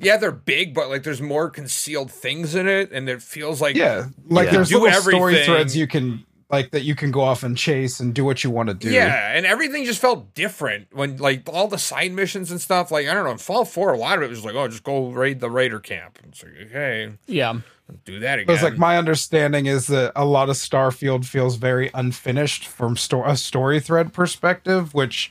[0.00, 3.74] yeah, they're big, but like there's more concealed things in it and it feels like
[3.74, 4.52] Yeah, like Yeah.
[4.52, 8.00] there's Do little story threads you can like that you can go off and chase
[8.00, 8.90] and do what you want to do.
[8.90, 12.90] Yeah, and everything just felt different when like all the side missions and stuff.
[12.90, 14.82] Like I don't know, in Fallout 4, a lot of it was like, oh, just
[14.84, 16.18] go raid the raider camp.
[16.26, 17.60] It's like, okay, Yeah.
[18.04, 18.46] do that again.
[18.46, 23.24] Because like my understanding is that a lot of Starfield feels very unfinished from sto-
[23.24, 25.30] a story thread perspective, which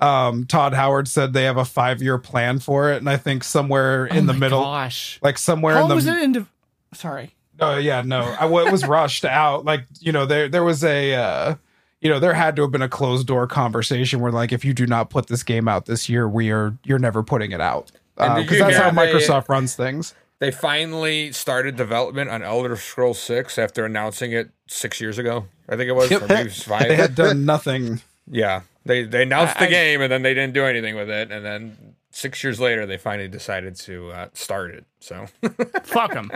[0.00, 3.42] um, Todd Howard said they have a five year plan for it, and I think
[3.42, 5.18] somewhere in the Oh my middle, Gosh.
[5.22, 6.46] like somewhere How in the was it into?
[6.94, 7.34] Sorry.
[7.60, 8.20] Oh yeah, no.
[8.38, 9.64] I, it was rushed out.
[9.64, 11.54] Like you know, there there was a, uh,
[12.00, 14.72] you know, there had to have been a closed door conversation where like, if you
[14.74, 17.90] do not put this game out this year, we are you're never putting it out
[18.16, 20.14] because you that's hear how they- Microsoft runs things.
[20.40, 25.46] They finally started development on Elder Scrolls 6 after announcing it six years ago.
[25.68, 26.82] I think it was, or maybe it five.
[26.88, 28.02] They had done nothing.
[28.30, 31.32] yeah, they they announced I- the game and then they didn't do anything with it,
[31.32, 31.76] and then
[32.12, 34.84] six years later they finally decided to uh, start it.
[35.00, 35.26] So
[35.82, 36.30] Fuck them.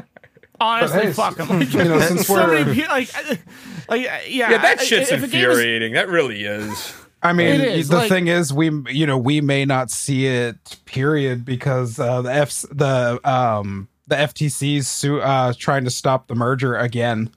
[0.63, 1.61] Honestly, hey, fuck them.
[1.71, 3.41] You know, since so we're, many people, like, like,
[3.89, 5.93] uh, yeah, yeah, that I- shit's if a game is- infuriating.
[5.95, 6.95] that really is.
[7.25, 10.27] I mean, It is, the like- thing is, we you know we may not see
[10.27, 10.77] it.
[10.87, 16.35] Period, because uh, the F the um the FTC's su- uh, trying to stop the
[16.35, 17.31] merger again.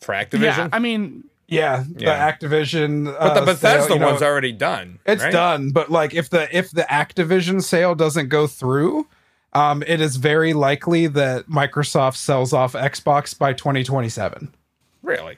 [0.00, 2.32] For Activision, Yeah, I mean, Yeah, Yeah.
[2.38, 3.04] the Activision.
[3.04, 4.98] but uh, the Bethesda sale, you know, one's already done.
[5.06, 5.32] It's right?
[5.32, 9.06] done, but like if the if the Activision sale doesn't go through,
[9.52, 14.52] um, it is very likely that Microsoft sells off Xbox by 2027.
[15.02, 15.36] Really?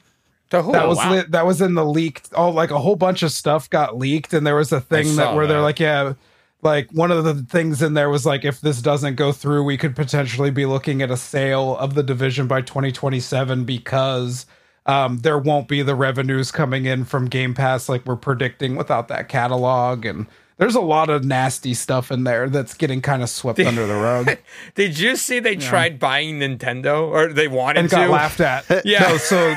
[0.50, 0.72] To who?
[0.72, 1.12] That was wow.
[1.14, 2.28] li- that was in the leaked.
[2.34, 5.34] Oh, like a whole bunch of stuff got leaked, and there was a thing that
[5.34, 6.14] where they're like, yeah,
[6.62, 9.76] like one of the things in there was like, if this doesn't go through, we
[9.76, 14.46] could potentially be looking at a sale of the division by 2027 because.
[14.86, 19.08] Um, there won't be the revenues coming in from Game Pass like we're predicting without
[19.08, 20.26] that catalog, and
[20.56, 23.94] there's a lot of nasty stuff in there that's getting kind of swept under the
[23.94, 24.36] rug
[24.74, 27.96] Did you see they tried buying Nintendo or they wanted and to?
[27.96, 28.64] got laughed at.
[28.84, 29.00] Yeah.
[29.08, 29.54] No, so,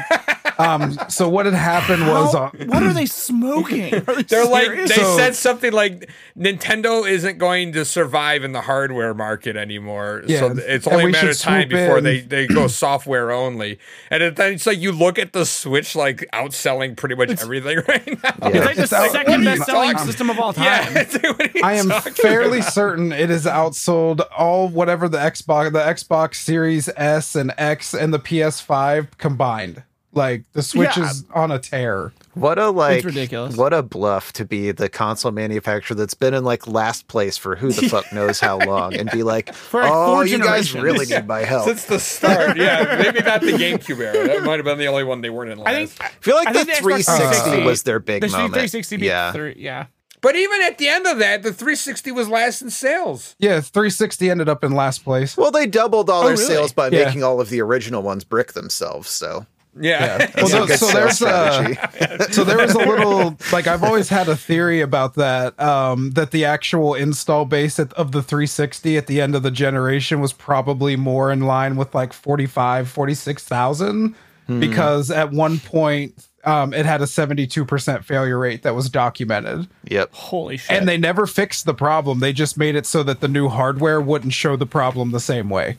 [0.59, 3.93] um, so what had happened was, how- uh, what are they smoking?
[4.07, 8.51] Are they They're like they So- said something like Nintendo isn't going to survive in
[8.51, 10.23] the hardware market anymore.
[10.27, 12.03] Yeah, so it's only a matter of time before in.
[12.03, 13.79] they, they go software only.
[14.11, 17.77] And it- then it's like you look at the Switch like outselling pretty much everything
[17.87, 18.35] right now.
[18.49, 20.65] it's like the It's out- second what best selling talking- system of all time.
[20.65, 22.73] Yeah, it's like, what are you I am fairly about?
[22.73, 28.13] certain it is outsold all whatever the Xbox, the Xbox Series S and X and
[28.13, 29.83] the PS5 combined.
[30.13, 31.09] Like the Switch Yeah.
[31.09, 32.11] is on a tear.
[32.33, 33.55] What a like ridiculous.
[33.55, 37.55] What a bluff to be the console manufacturer that's been in like last place for
[37.55, 40.73] who the fuck knows how long and be like, For, like, oh, four you guys
[40.73, 41.65] really need my help.
[41.65, 44.27] Since the start, yeah, maybe not the GameCube era.
[44.27, 45.67] That might have been the only one they weren't in last.
[45.67, 48.27] I think I feel like I the think Xbox 360 360 was their big the
[48.29, 48.53] moment.
[48.53, 49.31] 360 beat yeah.
[49.33, 49.85] three, yeah.
[50.21, 53.35] but even at the end of that, the 360 was last in sales.
[53.39, 55.35] Yeah, 360 ended up in last place.
[55.37, 56.45] Well, they doubled all Oh, their really?
[56.47, 57.05] sales by Yeah.
[57.05, 59.09] making all of the original ones brick themselves.
[59.09, 59.45] So
[59.79, 60.31] Yeah.
[60.37, 64.35] Well, so, so there's a so there was a little like I've always had a
[64.35, 69.19] theory about that um that the actual install base at, of the 360 at the
[69.21, 74.15] end of the generation was probably more in line with like 45 46,000
[74.47, 74.61] Hmm.
[74.61, 80.09] because at one point um it had a 72% failure rate that was documented yep.
[80.13, 80.71] Holy shit.
[80.71, 83.99] and they never fixed the problem they just made it so that the new hardware
[83.99, 85.75] wouldn't show the problem the same way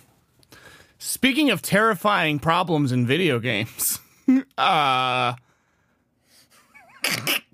[0.99, 4.01] Speaking of terrifying problems in video games,
[4.59, 5.35] uh,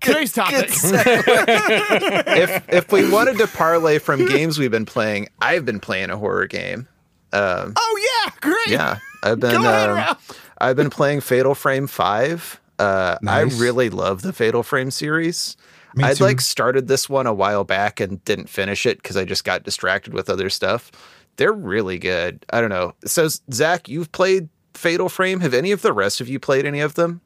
[0.01, 0.70] today's topic.
[0.72, 6.16] if if we wanted to parlay from games we've been playing, I've been playing a
[6.16, 6.88] horror game.
[7.34, 8.68] Um, Oh yeah, great.
[8.68, 10.40] yeah, I've been Go ahead, um, Ralph.
[10.59, 12.61] I've been playing Fatal Frame Five.
[12.78, 13.57] Uh, Nice.
[13.57, 15.57] I really love the Fatal Frame series.
[15.95, 16.24] Me I'd too.
[16.24, 19.62] like started this one a while back and didn't finish it because I just got
[19.64, 20.90] distracted with other stuff.
[21.37, 22.45] They're really good.
[22.51, 22.95] I don't know.
[23.05, 25.41] So Zach, you've played Fatal Frame.
[25.41, 27.20] Have any of the rest of you played any of them?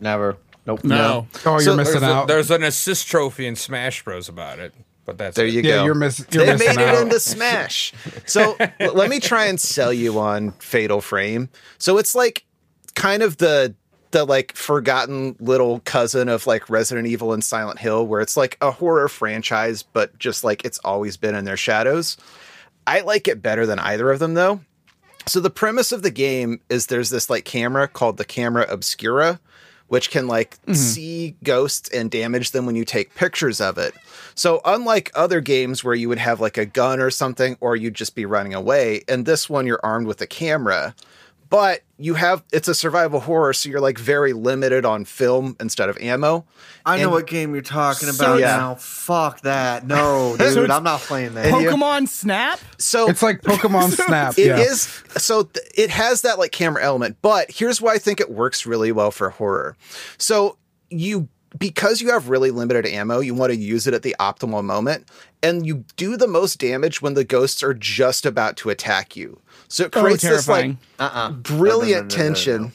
[0.00, 0.36] Never.
[0.66, 0.84] Nope.
[0.84, 1.26] No.
[1.44, 2.28] Oh, you're So missing There's, a- out.
[2.28, 4.72] there's an assist trophy in Smash Bros about it,
[5.04, 5.54] but that's There it.
[5.54, 5.84] you yeah, go.
[5.86, 7.02] you're, miss- you're they missing made it out.
[7.02, 7.92] into Smash.
[8.26, 11.48] So let me try and sell you on Fatal Frame.
[11.78, 12.44] So it's like
[12.94, 13.74] kind of the
[14.12, 18.58] the like forgotten little cousin of like Resident Evil and Silent Hill, where it's like
[18.60, 22.16] a horror franchise, but just like it's always been in their shadows.
[22.86, 24.60] I like it better than either of them though.
[25.26, 29.40] So the premise of the game is there's this like camera called the camera obscura,
[29.86, 30.74] which can like mm-hmm.
[30.74, 33.94] see ghosts and damage them when you take pictures of it.
[34.34, 37.94] So unlike other games where you would have like a gun or something, or you'd
[37.94, 40.94] just be running away, in this one you're armed with a camera.
[41.50, 45.88] But you have it's a survival horror, so you're like very limited on film instead
[45.88, 46.44] of ammo.
[46.84, 48.56] I know what game you're talking So about Yeah.
[48.56, 48.74] now.
[48.74, 49.86] Fuck that.
[49.86, 51.46] No, dude, it's- I'm not playing that.
[51.46, 52.58] And you- Pokemon Snap.
[52.78, 54.38] So It's like Pokemon Snap.
[54.38, 54.58] It yeah.
[54.58, 58.30] is so th- it has that like camera element, but here's why I think it
[58.30, 59.76] works really well for horror.
[60.18, 60.58] So
[60.90, 61.28] you
[61.58, 65.06] because you have really limited ammo, you want to use it at the optimal moment,
[65.42, 69.38] and you do the most damage when the ghosts are just about to attack you.
[69.72, 71.30] So it Oh, creates this like uh-uh.
[71.30, 72.72] brilliant No, no, no, no, no, tension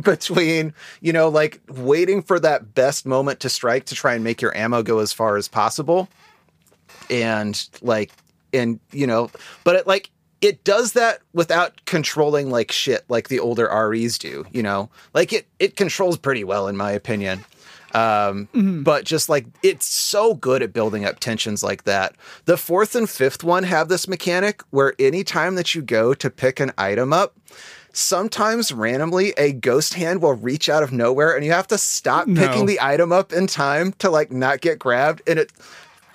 [0.00, 4.40] between you know like waiting for that best moment to strike to try and make
[4.40, 6.08] your ammo go as far as possible
[7.10, 8.12] and like
[8.52, 9.28] and you know
[9.64, 10.10] but it like
[10.40, 14.90] it does that without controlling like shit like the older REs do you know?
[15.14, 17.44] Like it it controls pretty well in my opinion
[17.94, 18.48] um
[18.84, 22.14] but just like it's so good at building up tensions like that.
[22.44, 26.58] The fourth and fifth one have this mechanic where anytime that you go to pick
[26.60, 27.36] an item up
[27.92, 32.26] sometimes randomly a ghost hand will reach out of nowhere and you have to stop
[32.26, 32.40] No.
[32.46, 35.52] picking the item up in time to like not get grabbed and it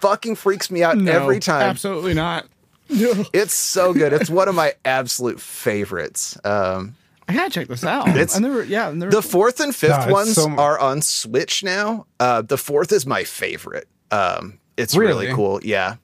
[0.01, 1.61] fucking freaks me out No, every time.
[1.63, 2.47] Absolutely not.
[2.89, 4.11] it's so good.
[4.13, 6.37] It's one of my absolute favorites.
[6.43, 6.95] Um
[7.29, 8.07] I gotta check this out.
[8.09, 8.63] It's- I never.
[8.63, 9.11] Yeah, I never.
[9.11, 12.91] the fourth and fifth No, it's ones so- are on switch now uh the fourth
[12.91, 15.35] is my favorite um it's really, Really?
[15.35, 15.95] cool yeah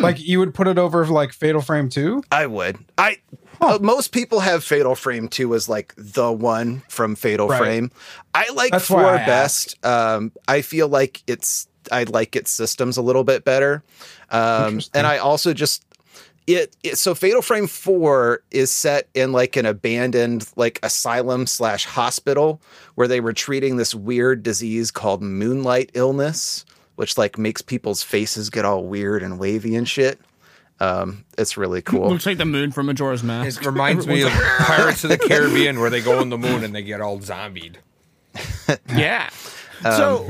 [0.00, 2.24] Like you would put it over like Fatal Frame 2?
[2.32, 2.78] I would.
[2.98, 3.18] I
[3.60, 7.58] uh, most people have Fatal Frame 2 as like the one from Fatal Right.
[7.58, 7.90] Frame.
[8.34, 9.76] I like That's 4 I best.
[9.86, 13.84] Um I feel like it's I like its systems a little bit better.
[14.30, 15.84] Um and I also just
[16.46, 21.84] it, it so Fatal Frame 4 is set in like an abandoned like asylum slash
[21.86, 22.60] hospital
[22.94, 26.64] where they were treating this weird disease called moonlight illness,
[26.96, 30.20] which like makes people's faces get all weird and wavy and shit.
[30.80, 32.10] Um, it's really cool.
[32.10, 33.62] Looks like the moon from Majora's Mask.
[33.62, 36.74] It reminds me of Pirates of the Caribbean where they go on the moon and
[36.74, 37.78] they get all zombied.
[38.94, 39.30] Yeah.
[39.82, 40.24] So,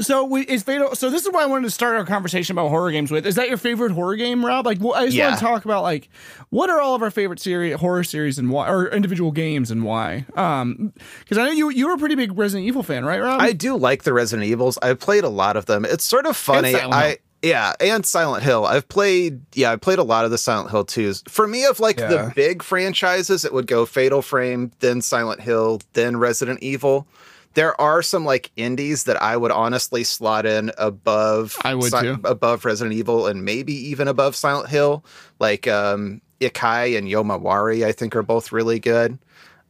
[0.00, 0.94] so we, is Fatal.
[0.94, 3.26] So this is why I wanted to start our conversation about horror games with.
[3.26, 4.64] Is that your favorite horror game, Rob?
[4.66, 5.28] Like, well, I just Yeah.
[5.28, 6.08] want to talk about like
[6.50, 9.84] what are all of our favorite series, horror series, and why, or individual games and
[9.84, 10.24] why?
[10.36, 13.40] Um, because I know you you were a pretty big Resident Evil fan, right, Rob?
[13.40, 14.78] I do like the Resident Evils.
[14.82, 15.84] I've played a lot of them.
[15.84, 16.74] It's sort of funny.
[16.76, 18.66] I yeah, and Silent Hill.
[18.66, 21.28] I've played yeah, I played a lot of the Silent Hill 2s.
[21.28, 22.08] For me of like Yeah.
[22.08, 27.06] the big franchises, it would go Fatal Frame, then Silent Hill, then Resident Evil.
[27.54, 32.00] There are some like indies that I would honestly slot in above I would Si-
[32.02, 32.18] too.
[32.24, 35.04] above Resident Evil and maybe even above Silent Hill.
[35.40, 39.18] Like um Ikai and Yomawari, I think are both really good.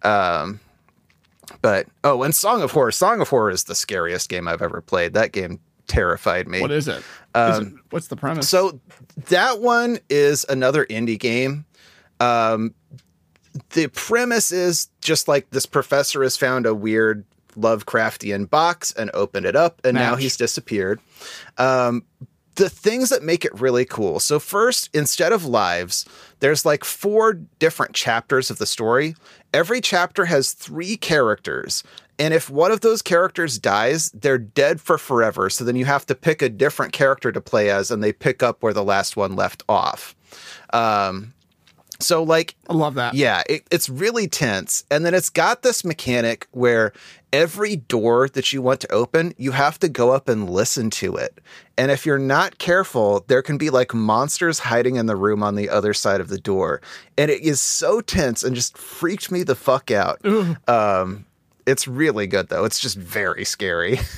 [0.03, 0.61] Um
[1.63, 2.93] but oh, and Song of Horror.
[2.93, 5.15] Song of Horror is the scariest game I've ever played.
[5.15, 6.61] That game terrified me.
[6.61, 7.03] what is it?
[7.35, 8.49] Is it- what's the premise?
[8.49, 8.79] So
[9.29, 11.65] that one is another indie game.
[12.21, 12.75] Um,
[13.71, 17.25] the premise is just like this professor has found a weird
[17.59, 21.01] Lovecraftian box and opened it up, and now he's disappeared.
[21.57, 22.05] Um,
[22.55, 24.19] the things that make it really cool.
[24.19, 26.05] So first, instead of lives,
[26.41, 29.15] there's like four different chapters of the story.
[29.55, 31.85] Every chapter has three characters.
[32.19, 35.49] And if one of those characters dies, they're dead for forever.
[35.51, 38.43] So then you have to pick a different character to play as, and they pick
[38.43, 40.17] up where the last one left off.
[40.73, 41.35] Um,
[42.01, 43.15] So like I love that.
[43.15, 44.85] yeah, it, it's really tense.
[44.91, 46.93] And then it's got this mechanic where
[47.33, 51.17] every door that you want to open, you have to go up and listen to
[51.17, 51.39] it.
[51.77, 55.55] And if you're not careful, there can be like monsters hiding in the room on
[55.55, 56.81] the other side of the door.
[57.17, 60.25] And it is so tense and just freaked me the fuck out.
[60.69, 61.27] Um,
[61.67, 62.65] it's really good though.
[62.65, 63.99] It's just very scary.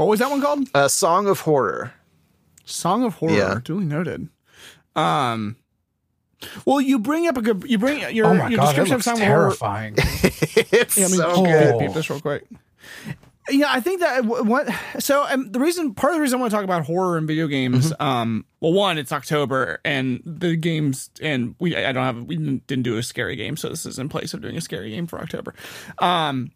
[0.00, 0.66] What was that one called?
[0.74, 1.92] A Song of Horror.
[2.64, 3.34] Song of Horror.
[3.34, 3.60] Yeah.
[3.62, 4.30] Duly noted.
[4.96, 5.56] Um.
[6.64, 7.64] Well, you bring up a good.
[7.68, 9.42] You bring your Oh my your god, description of looks Song of Horror.
[9.48, 9.94] terrifying.
[9.98, 11.78] it's Yeah, I mean, so oh, good.
[11.80, 12.44] peep this real quick.
[13.48, 14.68] Yeah, I think that what
[15.00, 17.26] so um, the reason part of the reason I want to talk about horror in
[17.26, 18.02] video games, Mm-hmm.
[18.02, 22.66] um, well, one, it's October and the games, and we I don't have we didn't
[22.68, 25.06] didn't do a scary game, so this is in place of doing a scary game
[25.08, 25.54] for October,
[25.98, 26.52] um,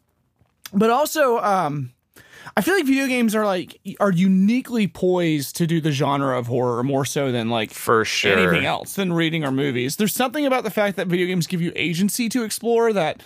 [0.73, 1.93] but also um,
[2.57, 6.47] I feel like video games are like are uniquely poised to do the genre of
[6.47, 8.39] horror more so than like For sure.
[8.39, 9.97] anything else than reading or movies.
[9.97, 13.23] There's something about the fact that video games give you agency to explore that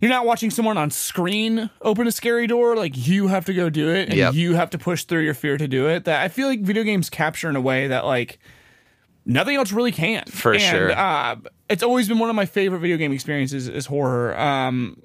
[0.00, 2.76] you're not watching someone on screen open a scary door.
[2.76, 4.34] Like you have to go do it and Yep.
[4.34, 6.04] you have to push through your fear to do it.
[6.04, 8.38] That I feel like video games capture in a way that like
[9.24, 10.24] nothing else really can.
[10.26, 10.92] For and, sure.
[10.92, 11.36] Uh,
[11.70, 14.38] it's always been one of my favorite video game experiences is horror.
[14.38, 15.00] Um,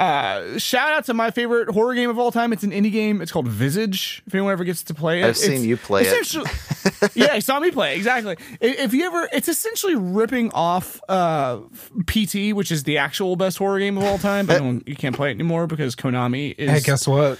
[0.00, 2.52] uh, shout out to my favorite horror game of all time.
[2.52, 3.20] It's an indie game.
[3.20, 4.22] It's called Visage.
[4.26, 7.14] If anyone ever gets to play it, I've seen you play it.
[7.14, 8.36] yeah, you saw me play exactly.
[8.60, 11.58] If you ever, it's essentially ripping off uh,
[12.06, 15.14] PT, which is the actual best horror game of all time, but no you can't
[15.14, 16.70] play it anymore because Konami is.
[16.70, 17.38] hey, guess what?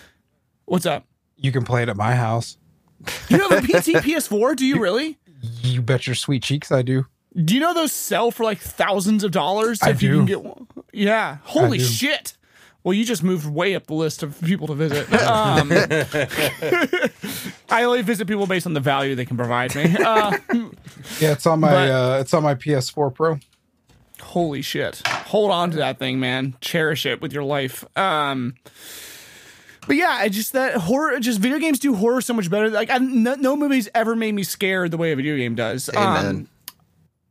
[0.67, 1.05] what's up?
[1.37, 2.59] You can play it at my house.
[3.29, 4.55] You have a PT PS4?
[4.57, 5.19] Do you really?
[5.63, 7.07] You bet your sweet cheeks I do.
[7.35, 9.83] Do you know those sell for like thousands of dollars?
[9.83, 10.17] I if you do.
[10.19, 10.67] can get one?
[10.93, 11.39] Yeah.
[11.43, 11.85] Holy do.
[11.85, 12.37] shit.
[12.85, 15.07] Well, you just moved way up the list of people to visit.
[15.23, 15.71] Um,
[17.71, 19.97] I only visit people based on the value they can provide me.
[19.99, 20.37] Uh,
[21.21, 23.39] Yeah, it's on my But- uh it's on my PS4 Pro.
[24.21, 25.03] holy shit.
[25.07, 26.55] Hold on to that thing, man.
[26.61, 27.85] Cherish it with your life.
[27.97, 28.55] Um,
[29.87, 32.71] but yeah, I just that horror, just video games do horror so much better.
[32.71, 35.89] Like, I, no, no movie's ever made me scared the way a video game does.
[35.97, 36.27] Amen.
[36.27, 36.49] Um,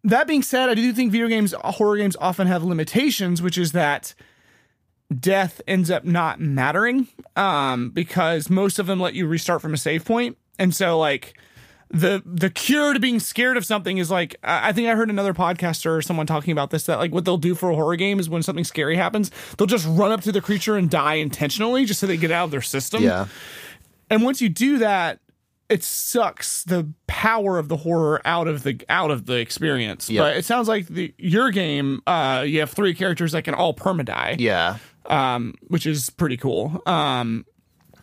[0.03, 3.71] that being said, I do think video games, horror games often have limitations, which is
[3.73, 4.13] that
[5.19, 9.77] death ends up not mattering um, because most of them let you restart from a
[9.77, 10.37] save point.
[10.57, 11.37] And so, like,
[11.89, 15.33] the the cure to being scared of something is like I think I heard another
[15.33, 18.17] podcaster or someone talking about this that like what they'll do for a horror game
[18.19, 21.83] is when something scary happens, they'll just run up to the creature and die intentionally
[21.83, 23.03] just so they get out of their system.
[23.03, 23.27] Yeah.
[24.09, 25.19] And once you do that,
[25.67, 30.09] it sucks the power of the horror out of the out of the experience.
[30.09, 30.21] Yep.
[30.23, 33.73] But it sounds like the your game, uh, you have three characters that can all
[33.73, 34.77] permadie, Yeah.
[35.07, 36.81] Um, which is pretty cool.
[36.85, 37.45] Um,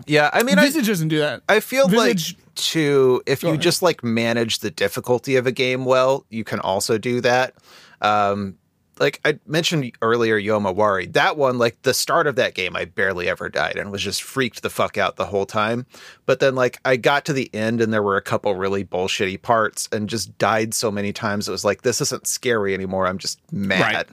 [0.06, 0.30] Yeah.
[0.32, 1.42] I mean, I, Visage doesn't do that.
[1.48, 3.60] I feel Visage- like too, if you ahead.
[3.62, 7.54] just like manage the difficulty of a game well, you can also do that.
[8.00, 8.56] Um,
[9.00, 13.28] like I mentioned earlier, Yomawari, that one, like the start of that game, I barely
[13.28, 15.86] ever died and was just freaked the fuck out the whole time.
[16.26, 19.40] But then, like, I got to the end and there were a couple really bullshitty
[19.40, 21.48] parts and just died so many times.
[21.48, 23.06] It was like, this isn't scary anymore.
[23.06, 24.08] I'm just mad.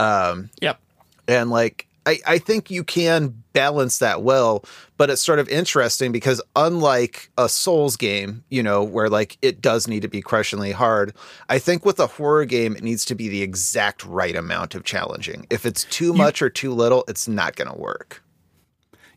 [0.00, 0.80] Um, Yep.
[1.28, 4.64] and like I, I think you can balance that well
[4.96, 9.62] but it's sort of interesting because unlike a souls game you know where like it
[9.62, 11.14] does need to be crushingly hard
[11.48, 14.84] i think with a horror game it needs to be the exact right amount of
[14.84, 18.22] challenging if it's too much or too little it's not going to work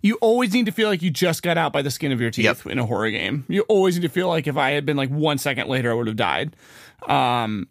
[0.03, 2.29] you always need to feel like you just got out by the skin of your
[2.29, 2.67] teeth Yep.
[2.67, 3.45] in a horror game.
[3.47, 5.95] You always need to feel like if I had been like one second later, I
[5.95, 6.55] would have died.
[7.07, 7.67] Um,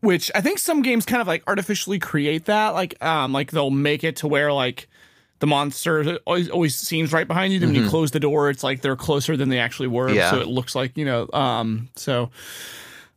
[0.00, 2.70] which I think some games kind of like artificially create that.
[2.70, 4.88] Like, um, like they'll make it to where like
[5.40, 7.58] the monster always always seems right behind you.
[7.58, 10.06] Then when you close the door, it's like they're closer than they actually were.
[10.06, 10.16] Mm-hmm.
[10.16, 10.30] Yeah.
[10.30, 11.28] So it looks like you know.
[11.32, 12.30] Um, so.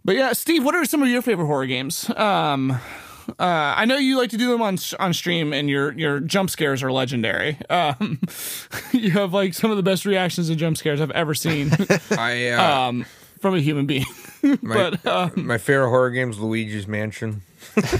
[0.06, 2.10] But yeah, Steve, what are some of your favorite horror games?
[2.10, 6.20] Um, uh, I know you like to do them on on stream, and your your
[6.20, 7.58] jump scares are legendary.
[7.70, 8.20] Um,
[8.92, 11.72] you have like some of the best reactions to jump scares I've ever seen
[12.12, 13.06] I uh, um,
[13.44, 14.06] from a human being.
[14.62, 17.42] my, but uh, my favorite horror game is Luigi's Mansion.
[17.74, 17.92] Which one?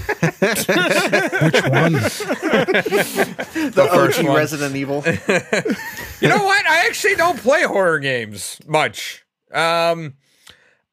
[3.74, 4.36] The, first OG one.
[4.36, 5.04] Resident Evil.
[6.20, 6.66] You know what?
[6.66, 9.26] I actually don't play horror games much.
[9.52, 10.14] Um,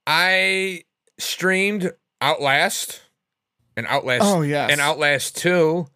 [0.05, 0.83] I
[1.17, 3.01] streamed Outlast
[3.77, 4.23] and Outlast.
[4.25, 4.71] Oh, yes.
[4.71, 5.87] and Outlast Two,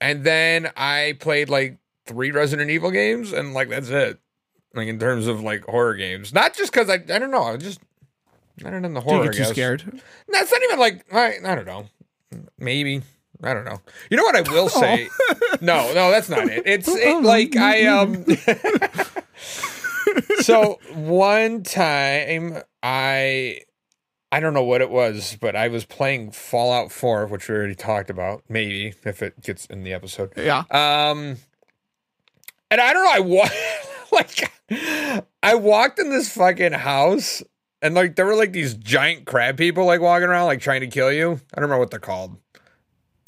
[0.00, 4.18] and then I played like three Resident Evil games, and like that's it.
[4.74, 7.56] Like in terms of like horror games, not just because I I don't know, I
[7.58, 7.80] just
[8.64, 9.24] I don't know the do horror.
[9.24, 9.84] you get too scared?
[10.28, 11.86] No, it's not even like I, I don't know.
[12.58, 13.02] Maybe
[13.42, 13.80] I don't know.
[14.10, 15.08] You know what I will say?
[15.60, 16.62] No, no, that's not it.
[16.64, 18.24] It's it, like I um.
[20.40, 23.60] so one time I
[24.30, 27.74] I don't know what it was, but I was playing Fallout 4, which we already
[27.74, 30.32] talked about, maybe if it gets in the episode.
[30.38, 30.60] Yeah.
[30.70, 31.36] Um,
[32.70, 33.12] and I don't know.
[33.12, 33.48] I wa-
[34.16, 34.52] like
[35.42, 37.42] I walked in this fucking house,
[37.80, 40.86] and like there were like these giant crab people like walking around, like trying to
[40.86, 41.32] kill you.
[41.32, 42.36] I don't remember what they're called.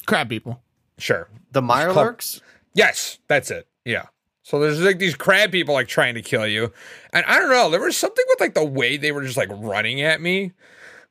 [0.05, 0.61] Crab people.
[0.97, 1.27] Sure.
[1.51, 2.41] The Mirelurks?
[2.73, 3.67] Yes, that's it.
[3.83, 4.05] Yeah.
[4.43, 6.71] So there's like these crab people like trying to kill you,
[7.11, 7.69] and I don't know.
[7.71, 10.51] There was something with like the way they were just like running at me,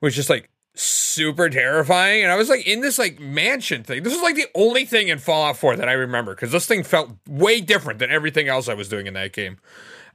[0.01, 2.23] was just like super terrifying.
[2.23, 4.03] And I was like in this like mansion thing.
[4.03, 6.83] This was like the only thing in Fallout 4 that I remember because this thing
[6.83, 9.59] felt way different than everything else I was doing in that game.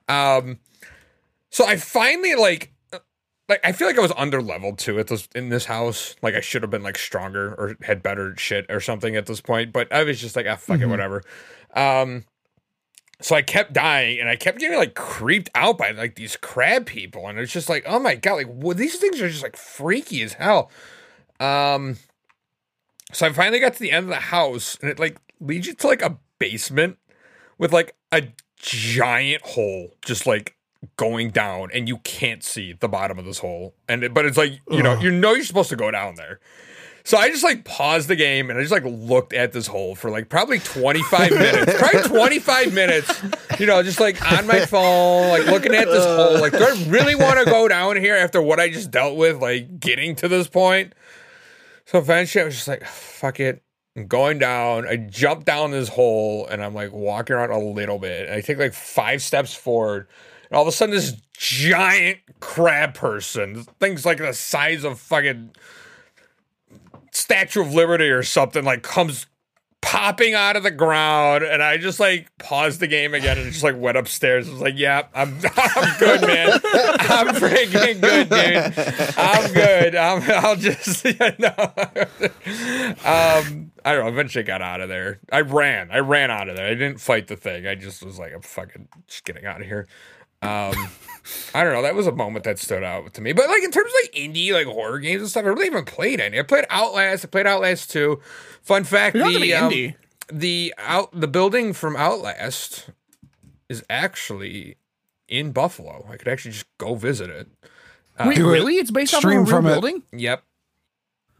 [0.07, 0.59] Um,
[1.49, 2.73] so I finally like.
[3.47, 6.15] Like I feel like I was under leveled too at this in this house.
[6.21, 9.41] Like I should have been like stronger or had better shit or something at this
[9.41, 9.73] point.
[9.73, 11.23] But I was just like, ah, fuck it, whatever.
[11.73, 12.25] Um,
[13.21, 16.85] so I kept dying and I kept getting like creeped out by like these crab
[16.85, 17.27] people.
[17.27, 20.21] And it's just like, oh my God, like well, these things are just like freaky
[20.21, 20.71] as hell.
[21.39, 21.97] Um,
[23.11, 25.73] so I finally got to the end of the house and it like leads you
[25.73, 26.97] to like a basement
[27.57, 28.23] with like a
[28.57, 30.55] giant hole just like
[30.95, 33.73] going down and you can't see the bottom of this hole.
[33.89, 36.39] And it, but it's like, you know, you know you're supposed to go down there.
[37.03, 39.95] So I just like paused the game and I just like looked at this hole
[39.95, 41.73] for like probably 25 minutes.
[41.77, 43.23] Probably 25 minutes.
[43.59, 46.39] You know, just like on my phone, like looking at this hole.
[46.39, 49.41] Like, do I really want to go down here after what I just dealt with,
[49.41, 50.93] like getting to this point?
[51.85, 53.63] So eventually I was just like, fuck it.
[53.95, 54.87] I'm going down.
[54.87, 58.27] I jump down this hole and I'm like walking around a little bit.
[58.27, 60.07] And I take like five steps forward.
[60.49, 65.51] And all of a sudden, this giant crab person, thing's like the size of fucking
[67.19, 69.27] Statue of Liberty or something, like comes
[69.81, 71.43] popping out of the ground.
[71.43, 74.47] And I just like paused the game again and just like went upstairs.
[74.47, 76.51] I was like, yeah, I'm, I'm good, man.
[76.53, 79.17] I'm freaking good, dude.
[79.17, 79.95] I'm good.
[79.95, 81.53] I'm, I'll just, you know.
[83.05, 84.07] um, I don't know.
[84.07, 85.19] Eventually got out of there.
[85.31, 85.89] I ran.
[85.91, 86.67] I ran out of there.
[86.67, 87.65] I didn't fight the thing.
[87.65, 89.87] I just was like, I'm fucking just getting out of here.
[90.41, 90.73] Um,
[91.53, 91.81] I don't know.
[91.81, 93.33] That was a moment that stood out to me.
[93.33, 95.85] But like in terms of like indie like horror games and stuff, I really haven't
[95.85, 96.39] played any.
[96.39, 97.25] I played Outlast.
[97.25, 98.19] I played Outlast 2.
[98.61, 99.95] Fun fact: You don't the be um, indie.
[100.31, 102.89] the out the building from Outlast
[103.67, 104.77] is actually
[105.27, 106.07] in Buffalo.
[106.09, 107.47] I could actually just go visit it.
[108.25, 108.75] Wait, really?
[108.75, 109.69] It's based off of a real from it.
[109.71, 110.03] building?
[110.11, 110.43] Yep.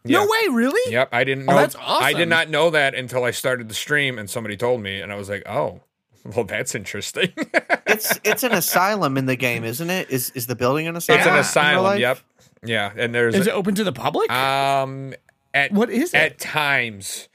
[0.06, 0.30] No Yep.
[0.30, 0.94] way, really?
[0.94, 1.58] Yep, I didn't Oh, know.
[1.58, 5.02] that's I did not know that until I started the stream and somebody told me,
[5.02, 5.82] and I was like, "Oh,
[6.36, 7.34] well, that's interesting."
[7.92, 10.12] It's it's an asylum in the game, isn't it?
[10.12, 11.22] Is is the building an asylum?
[11.22, 11.42] it's an Yeah, in real
[11.88, 12.00] asylum.
[12.00, 12.20] Yep.
[12.64, 14.32] Yeah, and there's Is it open to the public?
[14.32, 15.14] um
[15.56, 16.18] at what is it?
[16.18, 17.28] at times,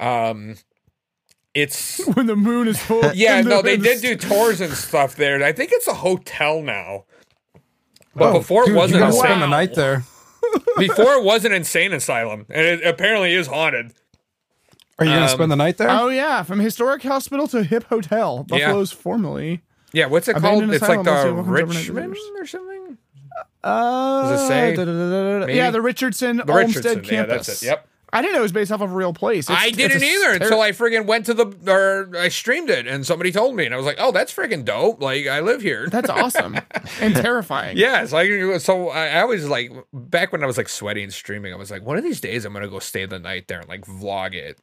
[0.00, 0.56] um,
[1.54, 3.04] it's when the moon is full.
[3.14, 3.40] yeah.
[3.42, 5.40] the- No, they did do tours and stuff there.
[5.44, 7.04] I think it's a hotel now.
[8.16, 10.02] But Oh, before dude, it wasn't you spend the night there.
[10.76, 13.92] before it was an insane asylum, and it apparently is haunted.
[15.00, 15.90] Are you gonna Um, spend the night there?
[15.90, 18.46] Oh yeah, from historic hospital to hip hotel.
[18.50, 18.66] Yeah.
[18.66, 19.62] Buffalo's formerly.
[19.92, 20.62] Yeah, what's it called?
[20.70, 22.98] It's like the mostly welcome to overnight Richmond or something.
[23.64, 24.76] Uh, Does it say?
[24.76, 25.52] da-da-da-da-da.
[25.52, 27.14] Yeah, the Richardson The Olmsted Richardson.
[27.14, 27.66] Yeah, that's it.
[27.66, 27.88] Yep.
[28.12, 29.48] I didn't know it was based off of a real place.
[29.48, 32.86] It's- I didn't either ter- until I friggin' went to the or I streamed it
[32.86, 35.00] and somebody told me and I was like, oh, that's friggin' dope.
[35.00, 35.88] Like I live here.
[35.88, 36.58] That's awesome
[37.00, 37.76] and terrifying.
[37.76, 41.52] Yeah, so I so I, always like back when I was like sweaty and streaming,
[41.52, 43.68] I was like, one of these days I'm gonna go stay the night there and
[43.68, 44.58] like vlog it.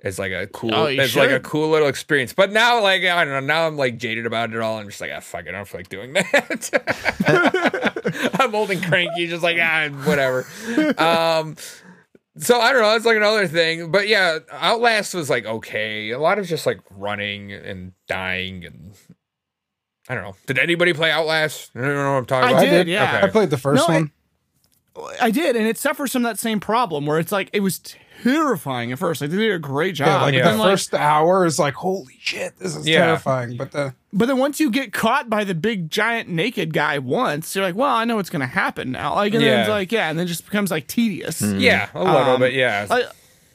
[0.00, 2.34] It's like a cool, Oh, as like a cool little experience.
[2.34, 4.78] But now, like I don't know, now I'm like jaded about it all.
[4.78, 8.30] I'm just like, ah, fuck it, I don't feel like doing that.
[8.38, 10.46] I'm old and cranky, just like ah, whatever.
[10.98, 11.56] Um,
[12.38, 12.94] so I don't know.
[12.94, 16.10] It's like another thing, but yeah, Outlast was like okay.
[16.10, 18.92] A lot of just like running and dying and
[20.08, 20.36] I don't know.
[20.46, 21.70] Did anybody play Outlast?
[21.74, 22.62] I don't know what I'm talking about.
[22.62, 22.76] I about.
[22.76, 23.20] did, yeah.
[23.22, 24.12] I played the first No, one.
[25.20, 27.80] I did, and it suffers from that same problem where it's like it was
[28.22, 29.20] terrifying at first.
[29.20, 30.06] Like they did a great job.
[30.08, 30.44] yeah, like yeah.
[30.44, 33.06] the then, like, first hour is like, holy shit, this is Yeah.
[33.06, 33.56] terrifying.
[33.56, 37.54] But the But then once you get caught by the big giant naked guy once,
[37.54, 39.14] you're like, well, I know what's gonna happen now.
[39.14, 41.40] Like, and then it's like, yeah, and then it just becomes like tedious.
[41.42, 42.54] Yeah, a little Um, bit.
[42.54, 42.86] Yeah.
[42.88, 43.06] Like,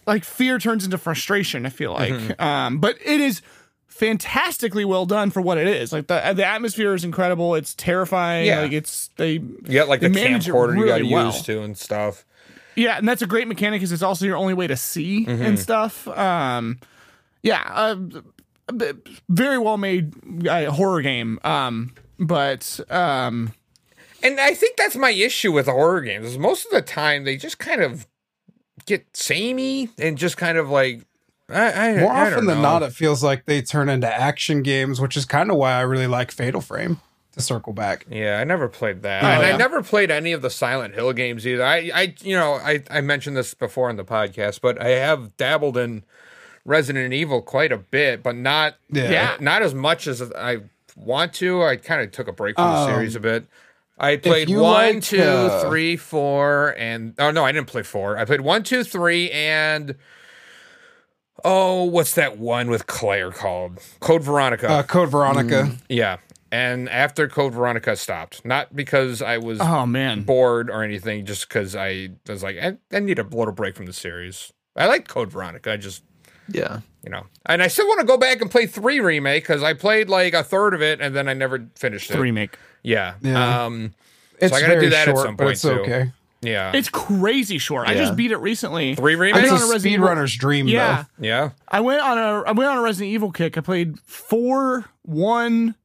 [0.07, 1.65] like fear turns into frustration.
[1.65, 2.41] I feel like, Mm-hmm.
[2.41, 3.41] um, but it is
[3.87, 5.93] fantastically well done for what it is.
[5.93, 7.53] Like the the atmosphere is incredible.
[7.55, 8.47] It's terrifying.
[8.47, 8.61] Yeah.
[8.61, 11.27] Like it's they you got like the manage it camcorder you got to well.
[11.27, 12.25] use to and stuff.
[12.75, 15.41] Yeah, and that's a great mechanic because it's also your only way to see Mm-hmm.
[15.43, 16.07] and stuff.
[16.07, 16.79] Um,
[17.43, 17.95] yeah, uh,
[19.29, 20.13] very well made
[20.47, 21.39] uh, horror game.
[21.43, 23.53] Um, but um,
[24.23, 26.27] And I think that's my issue with horror games.
[26.27, 28.07] Is most of the time they just kind of
[28.85, 31.01] get samey and just kind of like
[31.49, 32.79] I, I more I often don't than know.
[32.79, 35.81] not, it feels like they turn into action games, which is kind of why I
[35.81, 37.01] really like Fatal Frame.
[37.33, 38.05] To circle back.
[38.09, 39.53] Yeah, I never played that, Oh, and yeah.
[39.53, 41.63] I never played any of the Silent Hill games either.
[41.63, 45.37] I, I, you know, I, I mentioned this before in the podcast, but I have
[45.37, 46.03] dabbled in
[46.65, 49.09] Resident Evil quite a bit, but not, Yeah.
[49.11, 49.37] Yeah.
[49.39, 50.57] not as much as I
[50.95, 51.63] want to.
[51.63, 53.45] I kind of took a break from the Um, series a bit.
[53.97, 57.83] I played you one, like, two, uh, three, four, and oh no, I didn't play
[57.83, 58.17] four.
[58.17, 59.95] I played one, two, three, and
[61.43, 64.69] oh, what's that one with Claire called Code Veronica?
[64.69, 65.71] Uh, Code Veronica.
[65.89, 66.17] Yeah.
[66.51, 70.23] And after Code Veronica stopped, not because I was Oh man.
[70.23, 73.85] bored or anything, just because I was like, I, I need a little break from
[73.85, 74.51] the series.
[74.75, 75.71] I like Code Veronica.
[75.71, 76.03] I just,
[76.49, 76.81] Yeah.
[77.03, 79.73] you know, and I still want to go back and play three remake because I
[79.73, 82.15] played like a third of it and then I never finished it.
[82.15, 82.57] The remake.
[82.83, 83.13] Yeah.
[83.21, 83.63] Yeah.
[83.65, 83.93] Um,
[84.39, 85.69] It's I gotta do very that at short, some but point, it's too.
[85.69, 86.11] okay.
[86.41, 86.71] yeah.
[86.75, 87.87] It's crazy short.
[87.87, 88.95] I just beat it recently.
[88.95, 89.49] three I remakes.
[89.51, 91.05] went It's on a a speedrunner's dream, Yeah.
[91.17, 91.51] yeah.
[91.69, 93.57] I went on a I went on a Resident Evil kick.
[93.57, 95.75] I played four, one.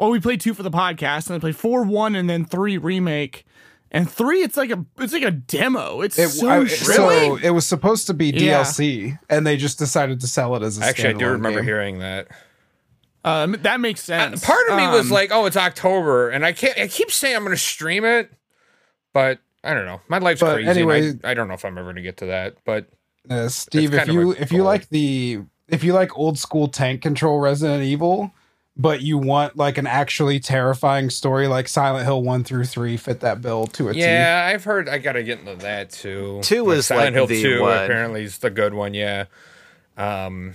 [0.00, 2.78] Oh, we played two for the podcast, and I played four, one, and then three
[2.78, 3.44] remake.
[3.92, 6.00] And three, it's like a it's like a demo.
[6.00, 6.18] It's.
[6.18, 8.62] It, so I- so it was supposed to be Yeah.
[8.62, 11.58] DLC, and they just decided to sell it as a Actually, I do standalone remember
[11.60, 11.64] game.
[11.66, 12.28] hearing that.
[13.24, 14.44] Um, that makes Uh, sense.
[14.44, 16.78] Part of me was Um, like, "Oh, it's October," and I can't.
[16.78, 18.30] I keep saying I'm going to stream it,
[19.12, 20.00] but I don't know.
[20.08, 20.68] My life's But crazy.
[20.68, 22.54] and anyway- I, I don't know if I'm ever going to get to that.
[22.64, 22.86] But
[23.28, 27.02] Uh, Steve, if you a if you like the if you like old school tank
[27.02, 28.32] control Resident Evil,
[28.76, 33.20] but you want like an actually terrifying story like Silent Hill one through three fit
[33.20, 34.00] that bill to a T.
[34.00, 36.40] yeah, I've heard I got to get into that too.
[36.42, 37.60] Two is Silent like Hill the Two.
[37.62, 37.84] one.
[37.84, 38.94] Apparently, is the good one.
[38.94, 39.24] Yeah.
[39.96, 40.54] Um.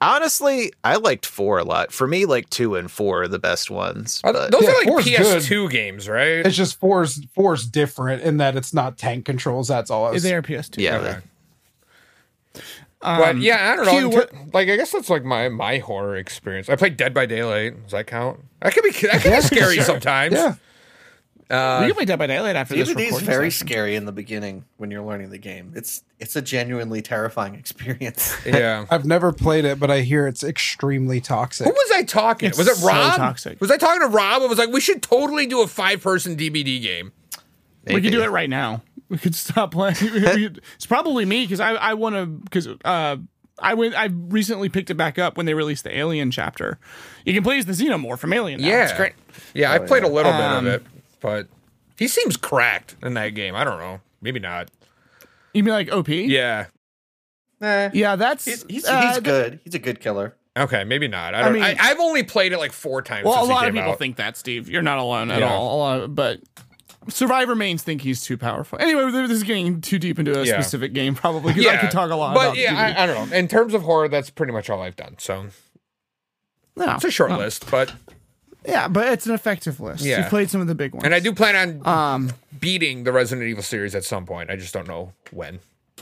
[0.00, 1.90] Honestly, I liked four a lot.
[1.92, 4.20] For me, like two and four are the best ones.
[4.22, 6.46] But those Yeah, are like PS2 games, right?
[6.46, 9.66] It's just four's four's different in that it's not tank controls.
[9.66, 10.12] That's all.
[10.12, 10.80] It's, they are PS2.
[10.80, 11.18] yeah, Okay.
[13.00, 13.90] Um, but yeah, I don't know.
[13.92, 16.68] Q, in what- ter- like, I guess that's like my my horror experience.
[16.68, 17.82] I played Dead by Daylight.
[17.84, 18.40] Does that count?
[18.60, 19.84] That could be that could Yeah, be scary sure.
[19.84, 20.34] sometimes.
[20.34, 20.54] yeah.
[21.50, 23.66] Uh, we can play Dead by Daylight after this DBD is recording very session.
[23.68, 25.72] scary in the beginning when you're learning the game.
[25.74, 28.36] It's it's a genuinely terrifying experience.
[28.46, 28.84] yeah.
[28.90, 31.66] I've never played it, but I hear it's extremely toxic.
[31.66, 32.50] Who was I talking?
[32.50, 33.16] It's was it so Rob?
[33.16, 33.60] toxic.
[33.62, 34.42] Was I talking to Rob?
[34.42, 37.12] I was like, we should totally do a five person DBD game.
[37.86, 38.82] We could do it right now.
[39.08, 39.96] We could stop playing.
[40.02, 43.16] We it's probably me because I I want to because uh
[43.58, 46.78] I went I recently picked it back up when they released the Alien chapter.
[47.24, 48.60] You can play as the Xenomorph from Alien.
[48.60, 48.68] Now.
[48.68, 49.14] Yeah, it's great.
[49.54, 50.86] Yeah, I played a little Um, bit of it,
[51.20, 51.48] but
[51.98, 53.54] he seems cracked in that game.
[53.56, 54.00] I don't know.
[54.20, 54.70] Maybe not.
[55.54, 56.08] You mean like OP?
[56.08, 56.66] Yeah.
[57.60, 58.14] Nah, yeah.
[58.16, 59.58] That's he's he's, uh, he's good.
[59.64, 60.36] He's a good killer.
[60.56, 61.34] Okay, maybe not.
[61.34, 61.50] I don't.
[61.50, 63.24] I mean- I, have only played it like four times.
[63.24, 63.98] Well, a since he lot of people out.
[63.98, 64.68] think that, Steve.
[64.68, 65.52] You're not alone at Yeah.
[65.52, 65.82] all.
[65.82, 66.40] Uh, but
[67.08, 68.78] Survivor mains think he's too powerful.
[68.80, 70.54] Anyway, this is getting too deep into a Yeah.
[70.60, 72.56] specific game, probably because I could talk a lot But about.
[72.56, 73.36] yeah, I, I don't know.
[73.36, 75.16] In terms of horror, that's pretty much all I've done.
[75.18, 75.46] So
[76.76, 76.94] No.
[76.94, 77.38] it's a short No.
[77.38, 77.92] list, but
[78.66, 80.04] Yeah, but it's an effective list.
[80.04, 80.18] Yeah.
[80.20, 81.04] You've played some of the big ones.
[81.04, 84.50] and I do plan on Um, beating the Resident Evil series at some point.
[84.50, 85.60] I just don't know when.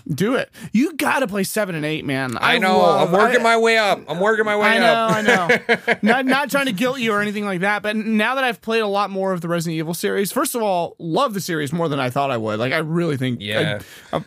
[0.08, 0.50] Do it.
[0.72, 2.36] You got to play seven and eight, man.
[2.40, 2.78] I, know.
[2.78, 4.02] love- I'm working I- my way up.
[4.08, 5.10] I'm working my way up.
[5.12, 5.62] I know, up.
[5.68, 5.94] I know.
[6.02, 8.80] not not trying to guilt you or anything like that, but now that I've played
[8.82, 11.88] a lot more of the Resident Evil series, first of all, love the series more
[11.88, 12.58] than I thought I would.
[12.58, 13.80] Like I really think Yeah.
[14.12, 14.24] I,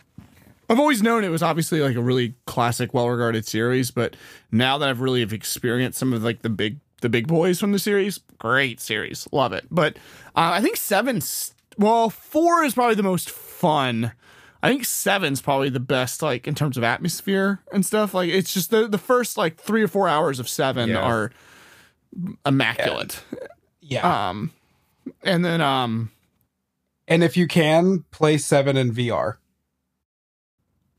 [0.68, 4.14] I've, always known it was obviously like a really classic, well-regarded series, but
[4.52, 7.78] now that I've really experienced some of like the big the big boys from the
[7.78, 9.64] series, great series, love it.
[9.70, 9.96] But
[10.36, 11.20] uh, I think seven,
[11.78, 14.12] well, four is probably the most fun.
[14.62, 18.12] I think seven's probably the best, like in terms of atmosphere and stuff.
[18.14, 21.00] Like it's just the the first like three or four hours of seven Yeah.
[21.00, 21.30] are
[22.44, 23.22] immaculate.
[23.80, 24.28] Yeah.
[24.28, 24.52] Um,
[25.22, 26.10] and then um,
[27.08, 29.36] and if you can, play seven in VR.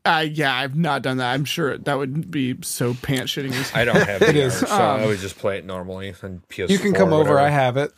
[0.05, 1.31] uh, yeah, I've not done that.
[1.33, 3.51] I'm sure that would be so pants shitting.
[3.53, 4.57] as- I don't have It VR, is.
[4.57, 6.69] so I Um, would just play it normally and PS.
[6.71, 7.37] You can come over.
[7.39, 7.91] I have it.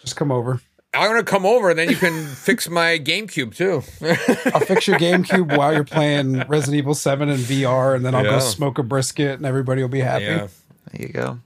[0.00, 0.60] Just come over.
[0.98, 3.82] I'm gonna come over, and then you can fix my GameCube too.
[4.54, 8.24] I'll fix your GameCube while you're playing Resident Evil 7 in VR, and then I'll
[8.24, 8.32] Yeah.
[8.32, 10.24] go smoke a brisket, and everybody will be happy.
[10.24, 10.48] yeah.
[10.92, 11.38] There you go.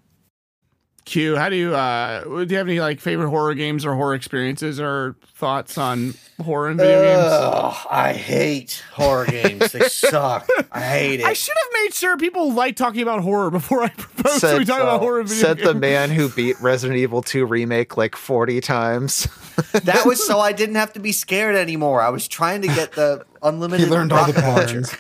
[1.05, 4.15] Q, how do you uh, do you have any like favorite horror games or horror
[4.15, 7.33] experiences or thoughts on horror in video games?
[7.33, 9.73] Ugh, I hate horror games.
[9.73, 10.49] They suck.
[10.71, 11.27] I hate it.
[11.27, 14.65] I should have made sure people like talking about horror before I proposed Said- we
[14.65, 15.69] talk about horror in video Said games.
[15.69, 19.27] the man who beat Resident Evil 2 remake like 40 times.
[19.73, 22.01] that was so I didn't have to be scared anymore.
[22.01, 23.81] I was trying to get the unlimited.
[23.81, 23.91] He unlimited.
[23.91, 24.95] learned all the patterns.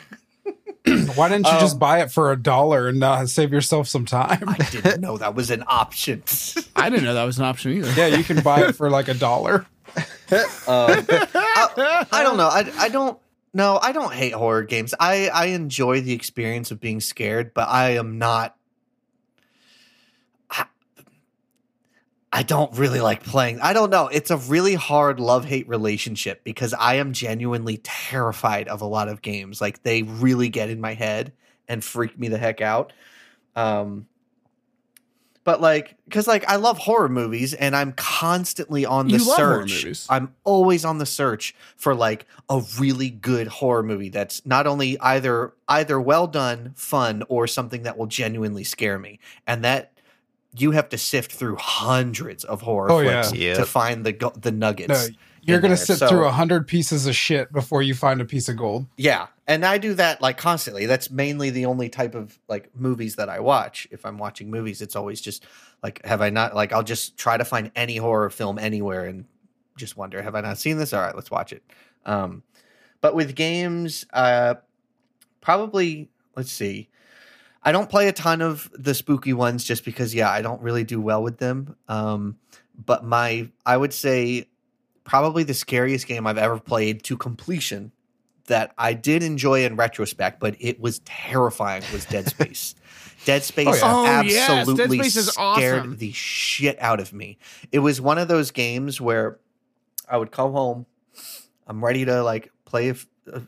[1.14, 4.04] Why didn't you Um, just buy it for a dollar and uh, save yourself some
[4.04, 4.44] time?
[4.48, 6.22] I didn't know that was an option.
[6.76, 7.92] I didn't know that was an option either.
[7.92, 9.66] yeah, you can buy it for like a dollar.
[10.66, 12.48] I, I don't know.
[12.48, 13.18] I, I don't.
[13.54, 14.94] No, I don't hate horror games.
[14.98, 18.56] I, I enjoy the experience of being scared, but I am not.
[22.32, 23.60] I, don't really like playing.
[23.60, 24.08] I don't know.
[24.08, 29.08] It's a really hard love hate relationship because I am genuinely terrified of a lot
[29.08, 29.60] of games.
[29.60, 31.32] Like they really get in my head
[31.68, 32.92] and freak me the heck out.
[33.54, 34.06] Um,
[35.44, 40.06] but like, because like I love horror movies and I'm constantly on the search.
[40.08, 44.98] I'm always on the search for like a really good horror movie that's not only
[45.00, 49.18] either either well done, fun, or something that will genuinely scare me.
[49.46, 49.92] And that
[50.56, 53.22] you have to sift through hundreds of horror Oh, yeah.
[53.22, 53.56] flicks Yep.
[53.58, 54.88] to find the go- the nuggets.
[55.08, 55.84] No, you're gonna there.
[55.84, 58.86] sit So- through a hundred pieces of shit before you find a piece of gold.
[58.96, 60.86] Yeah, and I do that like constantly.
[60.86, 63.88] That's mainly the only type of like movies that I watch.
[63.90, 65.44] If I'm watching movies, it's always just
[65.82, 69.24] like, have I not like I'll just try to find any horror film anywhere and
[69.76, 70.92] just wonder, have I not seen this?
[70.92, 71.62] All right, let's watch it.
[72.04, 72.42] Um,
[73.00, 74.54] but with games, uh,
[75.40, 76.88] probably let's see.
[77.64, 80.84] I don't play a ton of the spooky ones just because, yeah, I don't really
[80.84, 81.76] do well with them.
[81.88, 82.36] Um,
[82.76, 84.48] but my, I would say,
[85.04, 87.92] probably the scariest game I've ever played to completion
[88.46, 92.74] that I did enjoy in retrospect, but it was terrifying was Dead Space.
[93.24, 93.80] Dead Space yeah.
[93.84, 95.96] Oh, yes, Dead absolutely Space is scared awesome.
[95.98, 97.38] the shit out of me.
[97.70, 99.38] It was one of those games where
[100.08, 100.86] I would come home,
[101.66, 102.92] I'm ready to like play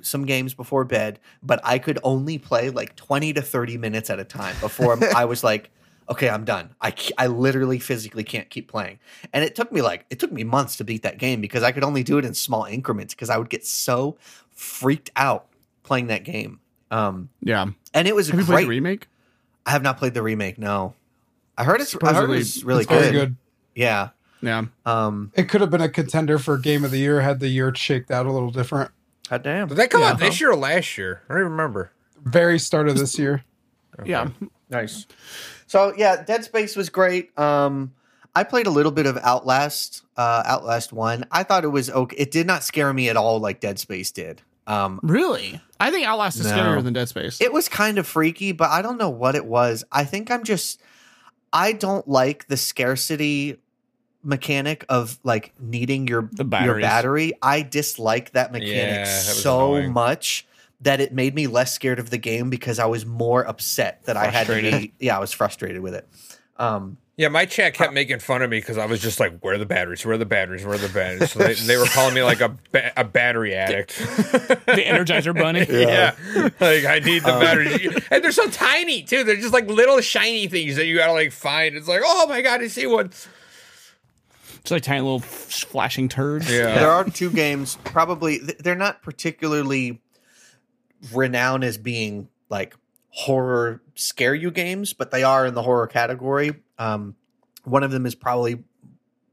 [0.03, 4.19] some games before bed, but I could only play like 20 to 30 minutes at
[4.21, 5.71] a time before I was like,
[6.09, 6.75] okay, I'm done.
[6.81, 8.99] I, I literally physically can't keep playing.
[9.33, 11.73] And it took me like, it took me months to beat that game because I
[11.73, 14.17] could only do it in small increments because I would get so
[14.53, 15.47] freaked out
[15.83, 16.61] playing that game.
[16.91, 17.67] Um, Yeah.
[17.93, 18.65] and it was Have you played great.
[18.65, 19.09] the remake?
[19.67, 20.59] I have not played the remake.
[20.59, 20.95] No,
[21.57, 21.95] I heard it's.
[21.95, 23.13] I heard Supposedly, it's really It's good.
[23.13, 23.37] good.
[23.75, 24.11] Yeah.
[24.43, 24.67] Yeah.
[24.85, 25.33] Um.
[25.35, 28.11] It could have been a contender for game of the year had the year shaked
[28.11, 28.91] out a little different.
[29.31, 29.69] God damn.
[29.69, 30.11] Did that come Yeah.
[30.11, 31.23] out this year or last year?
[31.29, 31.91] I don't even remember.
[32.23, 33.45] Very start of this year.
[34.05, 34.29] Yeah.
[34.71, 35.07] Nice.
[35.67, 37.37] So yeah, Dead Space was great.
[37.39, 37.93] Um,
[38.35, 40.03] I played a little bit of Outlast.
[40.17, 41.25] Uh, Outlast One.
[41.31, 42.17] I thought it was okay.
[42.17, 44.43] It did not scare me at all like Dead Space did.
[44.67, 45.61] Um, Really?
[45.79, 46.53] I think Outlast is No.
[46.57, 47.41] scarier than Dead Space.
[47.41, 49.85] it was kind of freaky, but I don't know what it was.
[49.93, 50.81] I think I'm just.
[51.53, 53.59] I don't like the scarcity
[54.25, 57.33] mechanic of like needing your your battery.
[57.43, 59.93] I dislike that mechanic Yeah, that so annoying.
[59.93, 60.47] much
[60.81, 64.17] that it made me less scared of the game because I was more upset that
[64.17, 64.93] I had to be.
[64.99, 66.07] Yeah, I was frustrated with it.
[66.57, 69.55] Um, Yeah, my chat kept making fun of me because I was just like, "Where
[69.55, 70.05] are the batteries?
[70.05, 70.65] Where are the batteries?
[70.65, 73.55] Where are the batteries?" So they, they were calling me like a ba- a battery
[73.55, 73.97] addict.
[73.99, 75.65] the Energizer Bunny.
[75.71, 76.15] yeah.
[76.61, 79.23] like I need the batteries, and they're so tiny too.
[79.25, 81.77] They're just like little shiny things that you gotta like find.
[81.77, 83.11] It's like, oh my god, I see one.
[84.65, 86.51] It's like tiny little flashing turds.
[86.51, 86.75] Yeah.
[86.79, 87.77] there are two games.
[87.85, 90.01] Probably they're not particularly
[91.13, 92.75] renowned as being like
[93.11, 96.55] horror scare you games, but they are in the horror category.
[96.79, 97.15] Um,
[97.65, 98.65] one of them is probably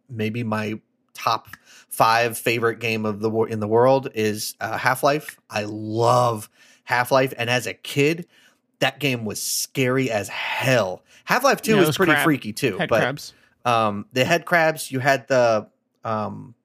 [0.10, 0.82] maybe my
[1.14, 1.48] top
[1.90, 5.40] five favorite game of the wor- in the world is uh, Half Life.
[5.50, 6.50] I love
[6.84, 8.28] Half Life, and as a kid,
[8.80, 11.04] that game was scary as hell.
[11.24, 13.34] Half Life Two Yeah, was those pretty crab- freaky too, Head but crabs.
[13.66, 14.92] Um the head crabs.
[14.92, 15.68] You had the
[16.04, 16.56] um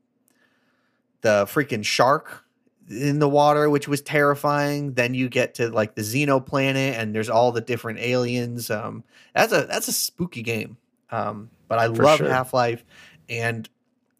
[1.20, 2.44] the freaking shark
[2.89, 4.93] in the water which was terrifying.
[4.94, 8.70] Then you get to like the xeno planet and there's all the different aliens.
[8.70, 9.05] Um
[9.35, 10.77] that's a that's a spooky game.
[11.10, 12.28] Um but i For love sure.
[12.28, 12.85] half-life
[13.28, 13.68] and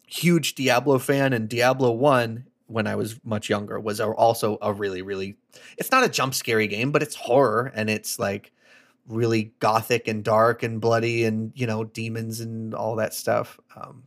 [0.05, 1.33] huge diablo fan.
[1.33, 5.37] And diablo 1 when i was much younger was also a really really
[5.77, 7.71] it's not a jump scary game but it's horror.
[7.73, 8.51] And it's like
[9.07, 14.03] really gothic and dark and bloody and you know demons and all that stuff um,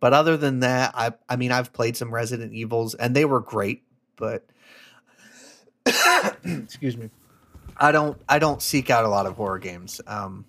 [0.00, 3.40] but other than that i i mean i've played some resident evils and they were
[3.40, 3.82] great
[4.16, 4.46] but
[6.44, 7.10] excuse me.
[7.76, 10.46] I don't i don't seek out a lot of horror games um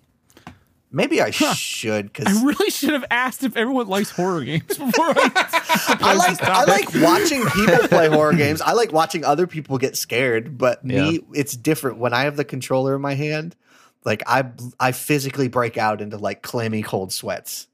[0.90, 5.06] maybe i should because I really should have asked if everyone likes horror games before
[5.08, 5.96] I.
[6.00, 8.60] I like I like watching people play horror games.
[8.60, 12.44] I like watching other people get scared, but me, it's different when I have the
[12.44, 13.54] controller in my hand.
[14.04, 14.44] Like I,
[14.80, 17.66] I physically break out into like clammy cold sweats.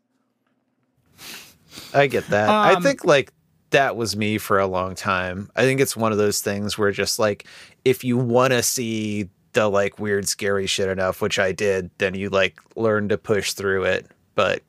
[1.92, 2.48] I get that.
[2.48, 3.32] I Um, think like
[3.70, 5.50] that was me for a long time.
[5.54, 7.46] I think it's one of those things where just like
[7.84, 12.14] if you want to see the like weird scary shit enough, which I did, then
[12.14, 14.62] you like learn to push through it, but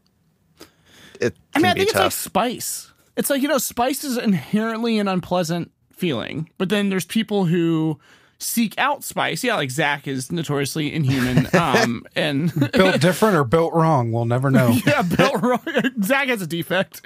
[1.19, 2.91] it I mean, I think it's like spice.
[3.17, 7.99] It's like you know, spice is inherently an unpleasant feeling, but then there's people who
[8.37, 9.43] seek out spice.
[9.43, 11.47] Yeah, like Zach is notoriously inhuman.
[11.55, 14.75] Um, and Built different or built wrong, we'll never know.
[14.85, 15.61] yeah, built wrong.
[16.03, 17.01] Zach has a defect,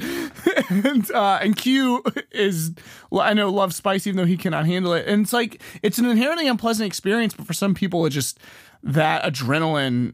[0.70, 2.74] and uh, and Q is
[3.10, 5.08] well, I know loves spice even though he cannot handle it.
[5.08, 8.40] And it's like it's an inherently unpleasant experience, but for some people, it just
[8.84, 10.14] that adrenaline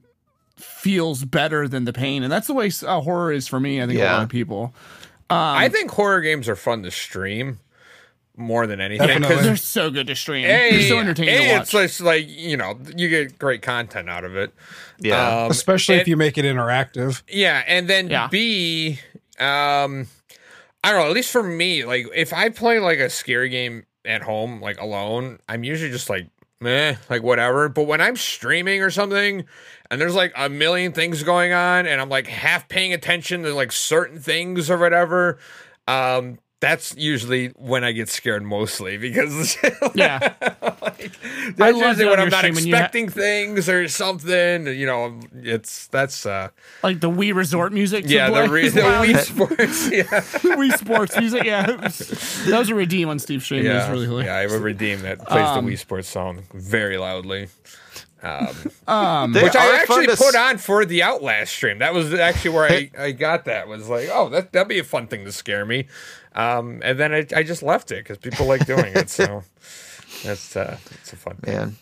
[0.57, 3.81] feels better than the pain, and that's the way uh, horror is for me.
[3.81, 4.73] I think a lot of people.
[5.29, 7.59] I think horror games are fun to stream
[8.37, 10.45] more than anything because They're so good to stream.
[10.45, 11.61] A, They're so entertaining A, to watch.
[11.63, 14.53] it's just like you know you get great content out of it.
[14.99, 15.43] Yeah.
[15.45, 17.21] Um, Especially if you make it interactive.
[17.29, 18.27] Yeah, and then Yeah.
[18.27, 18.99] B,
[19.39, 20.07] um,
[20.83, 21.07] I don't know.
[21.07, 24.79] At least for me, like if I play like a scary game at home, like
[24.79, 26.27] alone, I'm usually just like,
[26.61, 27.69] meh, like whatever.
[27.69, 29.45] But when I'm streaming or something,
[29.89, 33.53] and there's like a million things going on, and I'm like half paying attention to
[33.53, 35.39] like certain things or whatever,
[35.87, 39.57] um, that's usually when I get scared mostly because
[39.95, 40.17] Yeah.
[40.41, 43.69] like, I that's love usually it when when I'm not streaming, you ha- expecting things
[43.69, 44.65] or something.
[44.67, 46.49] You know, it's that's uh
[46.81, 48.05] like the Wii Resort music.
[48.07, 48.81] yeah, the, re- the.
[48.81, 49.91] Wii Sports.
[49.91, 50.03] Yeah,
[50.55, 51.43] Wii Sports music.
[51.43, 53.61] Yeah, that was a redeem on Steve Stream.
[53.65, 54.27] It yeah, really hilarious.
[54.27, 54.35] yeah.
[54.37, 57.49] I have a redeem that plays Um, the Wii Sports song very loudly,
[58.87, 61.79] Um, They which I actually to put s- on for the Outlast stream.
[61.79, 63.67] That was actually where I, I got that.
[63.67, 65.87] Was like, oh, that that'd be a fun thing to scare me.
[66.35, 69.09] Um, and then I, I just left it because people like doing it.
[69.09, 69.41] So
[70.23, 71.35] that's uh, it's a fun.
[71.37, 71.53] thing.
[71.55, 71.75] man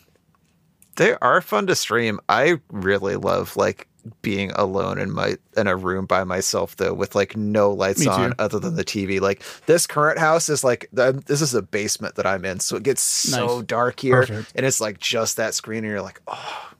[0.96, 3.88] they are fun to stream i really love like
[4.22, 8.06] being alone in my in a room by myself though with like no lights Me
[8.06, 8.12] too.
[8.12, 11.62] on other than the tv like this current house is like the, this is a
[11.62, 13.66] basement that i'm in so it gets so Nice.
[13.66, 14.52] dark here Perfect.
[14.54, 16.70] and it's like just that screen and you're like oh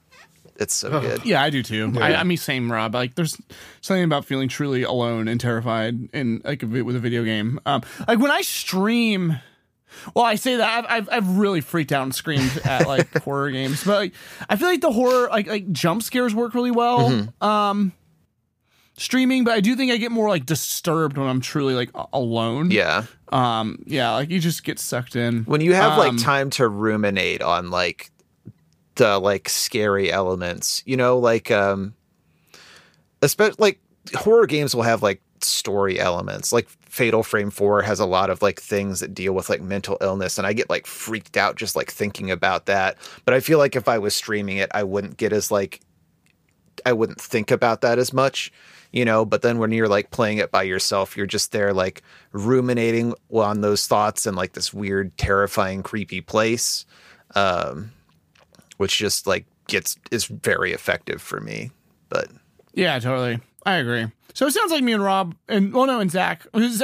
[0.57, 1.93] it's so good Yeah, I do too.
[1.99, 2.93] I, I mean, same, Rob.
[2.95, 3.37] Like, there's
[3.81, 7.59] something about feeling truly alone and terrified in like a, with a video game.
[7.65, 9.39] Um, like when I stream.
[10.13, 13.49] Well, I say that I've, I've I've really freaked out and screamed at like horror
[13.51, 14.13] games, but like
[14.49, 17.29] I feel like the horror like like jump scares work really well.
[17.41, 17.93] Um,
[18.97, 22.71] streaming, but I do think I get more like disturbed when I'm truly like alone.
[22.71, 23.79] yeah Um.
[23.85, 24.11] Yeah.
[24.11, 25.43] Like you just get sucked in.
[25.45, 28.11] when you have Um, like time to ruminate on like
[28.95, 31.93] the like scary elements you know like um
[33.21, 33.79] especially like
[34.13, 36.51] horror games will have like story elements.
[36.51, 39.97] Like fatal frame 4 has a lot of like things that deal with like mental
[39.99, 42.97] illness and i get like freaked out just like thinking about that.
[43.25, 45.81] But i feel like if i was streaming it i wouldn't get as like
[46.85, 48.51] i wouldn't think about that as much
[48.91, 49.25] you know?
[49.25, 52.01] But then when you're like playing it by yourself you're just there like
[52.31, 56.85] ruminating on those thoughts in like this weird terrifying creepy place.
[57.35, 57.91] Um
[58.77, 61.71] which just like gets is very effective for me
[62.09, 62.27] but
[62.73, 63.39] Yeah, totally.
[63.65, 64.05] I agree.
[64.33, 66.45] So it sounds like me and Rob and well, no, and Zach.
[66.53, 66.83] Is-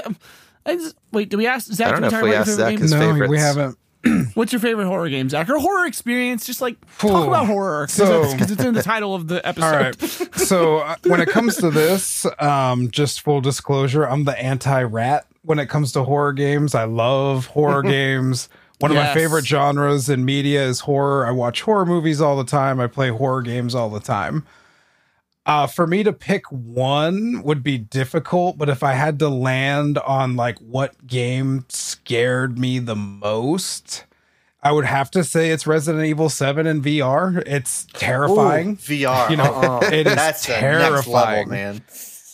[0.65, 1.87] is- Wait, did we ask Zach?
[1.89, 3.77] I don't did know if we asked Zach his no, we haven't.
[4.33, 5.47] What's your favorite horror game, Zach?
[5.49, 6.45] Or horror experience?
[6.47, 9.65] Just like talk about horror So- because it's in the title of the episode.
[9.65, 10.01] All right.
[10.39, 15.59] So uh, when it comes to this, um, just full disclosure, I'm the anti-rat when
[15.59, 16.73] it comes to horror games.
[16.73, 18.49] I love horror games.
[18.81, 21.25] One of my favorite genres in media is horror.
[21.25, 22.79] I watch horror movies all the time.
[22.79, 24.45] I play horror games all the time.
[25.45, 29.97] Uh, for me to pick one would be difficult, but if I had to land
[29.97, 34.05] on like what game scared me the most,
[34.61, 37.41] I would have to say it's Resident Evil 7 in VR.
[37.47, 38.73] It's terrifying.
[38.73, 39.29] Ooh, VR.
[39.31, 39.89] You know, uh-uh.
[39.91, 40.81] it is That's the next level,
[41.13, 41.49] terrifying.
[41.49, 41.81] man.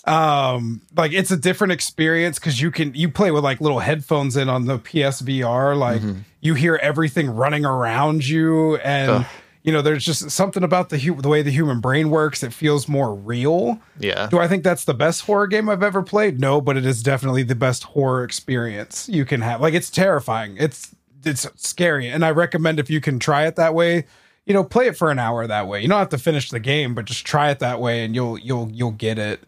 [0.07, 4.37] Um like it's a different experience because you can you play with like little headphones
[4.37, 6.01] in on the psvr like
[6.41, 9.25] you hear everything running around you and Ugh.
[9.63, 12.53] you know there's just something about the hu- the way the human brain works it
[12.53, 13.81] feels more real.
[13.99, 14.27] Yeah.
[14.27, 16.39] Do i think that's the best horror game i've ever played?
[16.39, 19.59] No but it is definitely the best horror experience you can have.
[19.59, 20.55] Like it's terrifying.
[20.57, 24.05] It's it's scary and i recommend if you can try it that way
[24.45, 25.81] you know play it for an hour that way.
[25.81, 28.37] You don't have to finish the game but just try it that way and you'll
[28.37, 29.41] you'll you'll get it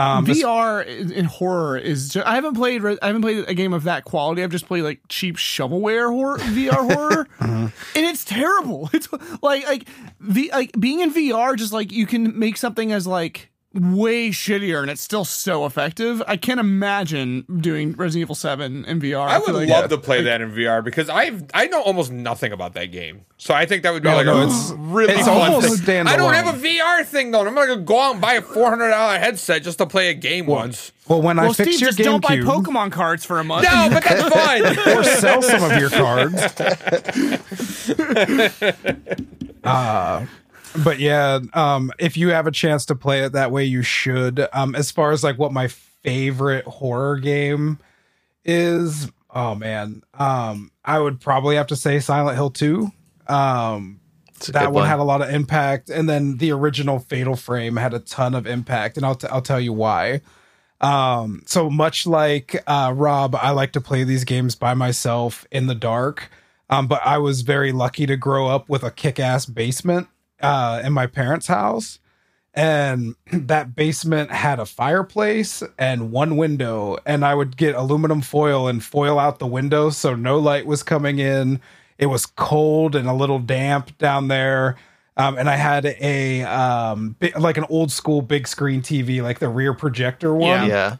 [0.00, 2.10] um VR in horror is.
[2.10, 2.84] Just, I haven't played.
[2.84, 4.42] I haven't played a game of that quality.
[4.42, 8.88] I've just played like cheap shovelware horror, VR horror, and it's terrible.
[9.00, 9.08] It's
[9.42, 9.88] like like
[10.20, 11.56] the like being in VR.
[11.56, 16.20] Just like you can make something as like way shittier, and it's still so effective.
[16.26, 19.28] I can't imagine doing Resident Evil Seven in VR.
[19.28, 22.50] I would like- love to play that in VR because I I know almost nothing
[22.52, 25.12] about that game, so I think that would be No, like no, a it's- really
[25.14, 26.06] it's fun almost thing.
[26.08, 27.40] I don't have a VR thing though.
[27.40, 30.10] and I'm gonna go out and buy a four hundred dollar headset just to play
[30.10, 30.90] a game once.
[31.06, 33.44] Well, when Well, I fix Steve, your just don't buy GameCube Pokemon cards for a
[33.44, 33.64] month.
[33.64, 34.62] No, but that's fine.
[34.96, 36.40] or sell some of your cards.
[39.64, 40.26] uh,
[40.84, 44.46] but yeah, um, if you have a chance to play it that way, you should.
[44.52, 47.78] Um, as far as like what my favorite horror game
[48.44, 52.92] is, oh man, um, I would probably have to say Silent Hill Two.
[53.26, 54.00] Um,
[54.48, 57.94] that good one had a lot of impact, and then the original Fatal Frame had
[57.94, 60.20] a ton of impact, and I'll t- I'll tell you why.
[60.80, 65.66] Um, so much like uh, Rob, I like to play these games by myself in
[65.66, 66.30] the dark.
[66.70, 70.06] Um, but I was very lucky to grow up with a kick-ass basement
[70.40, 71.98] uh, in my parents' house,
[72.54, 78.68] and that basement had a fireplace and one window and i would get aluminum foil
[78.68, 81.60] and foil out the window so no light was coming in.
[81.98, 84.76] It was cold and a little damp down there
[85.16, 89.38] um, and i had a um, bi- like an old school big screen tv like
[89.38, 90.68] the rear projector one.
[90.68, 90.96] Yeah.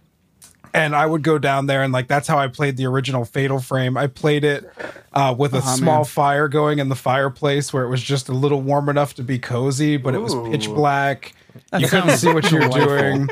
[0.75, 3.61] And I would go down there and like that's how I played the original Fatal
[3.61, 3.97] Frame.
[3.97, 4.65] I played it
[5.13, 6.05] uh, with a Uh-huh, small man.
[6.05, 9.39] fire going in the fireplace where it was just a little warm enough to be
[9.39, 11.35] cozy, but it was pitch black.
[11.71, 13.29] That you couldn't see what you were doing.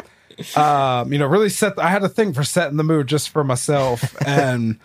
[0.56, 1.78] Um, you know, really set.
[1.78, 4.78] I had a thing for setting the mood just for myself, and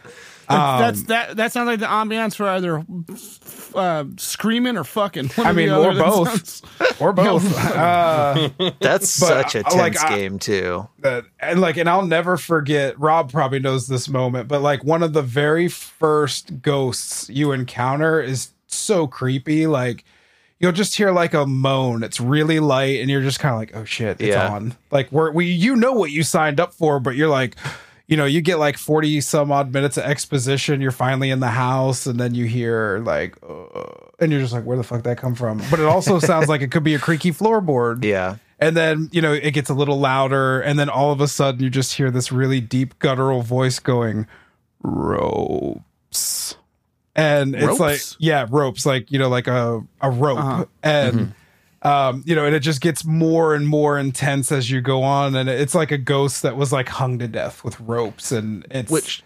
[0.49, 1.35] um, That's that.
[1.37, 2.83] That sounds like the ambiance for either
[3.75, 5.29] uh, screaming or fucking.
[5.29, 6.27] One I mean, or both.
[6.29, 6.61] sounds-
[6.99, 7.57] or both.
[7.75, 8.49] uh,
[8.79, 10.87] That's But, such a uh, tense like, I- game too.
[10.99, 15.03] that and like and I'll never forget Rob probably knows this moment but like one
[15.03, 20.03] of the very first ghosts you encounter is so creepy like
[20.59, 23.75] you'll just hear like a moan it's really light and you're just kind of like
[23.75, 24.49] oh shit it's Yeah.
[24.49, 27.55] on like we're we you know what you signed up for but you're like
[28.07, 31.47] you know you get like 40 some odd minutes of exposition you're finally in the
[31.49, 33.83] house and then you hear like uh,
[34.19, 35.61] and you're just like where the fuck that come from?
[35.71, 38.03] But it also sounds like it could be a creaky floorboard.
[38.03, 38.35] Yeah.
[38.59, 41.61] and then you know it gets a little louder and then all of a sudden
[41.61, 44.27] you just hear this really deep guttural voice going
[44.81, 46.55] ropes.
[47.15, 50.39] And it's like yeah ropes like you know like a a rope.
[50.39, 50.65] Uh-huh.
[50.81, 51.33] and
[51.83, 55.35] um you know and it just gets more and more intense as you go on
[55.35, 58.91] and it's like a ghost that was like hung to death with ropes and it's
[58.91, 59.21] Which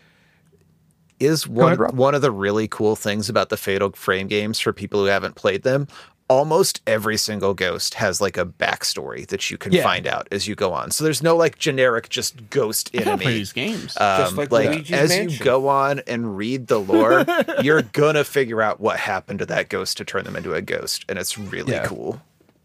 [1.19, 4.71] is one ahead, one of the really cool things about the Fatal Frame games for
[4.71, 5.87] people who haven't played them.
[6.29, 9.81] Almost every single ghost has like a backstory that you can Yeah.
[9.81, 10.91] find out as you go on.
[10.91, 13.25] So there's no like generic just ghost I enemy.
[13.25, 13.95] these games.
[13.97, 17.25] Um, Just like like Luigi's as you go on and read the lore,
[17.63, 21.05] you're gonna figure out what happened to that ghost to turn them into a ghost,
[21.09, 21.85] and it's really Yeah.
[21.87, 22.21] cool.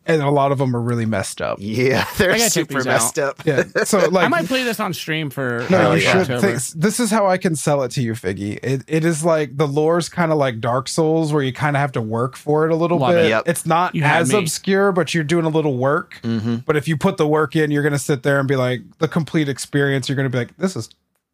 [0.06, 2.84] And a lot of them are really messed up Yeah, they're I gotta check super
[2.84, 3.38] messed out.
[3.40, 3.46] up.
[3.46, 5.66] yeah so like I might play this on stream for.
[5.70, 6.12] No, you yeah.
[6.12, 6.20] should.
[6.32, 6.40] October.
[6.58, 8.58] Think, this is how I can sell it to you, Figgy.
[8.62, 11.80] It, it is like the lore's kind of like Dark Souls, where you kind of
[11.80, 13.26] have to work for it a little Love bit.
[13.26, 13.28] it.
[13.28, 13.42] Yep.
[13.46, 16.18] It's not You as obscure, but you're doing a little work.
[16.22, 16.56] Mm-hmm.
[16.66, 19.08] But if you put the work in, you're gonna sit there and be like the
[19.08, 20.08] complete experience.
[20.08, 20.88] You're gonna be like, this is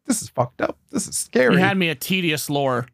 [0.05, 0.77] this is fucked up.
[0.91, 1.53] This is scary.
[1.55, 2.87] You had me a tedious lore.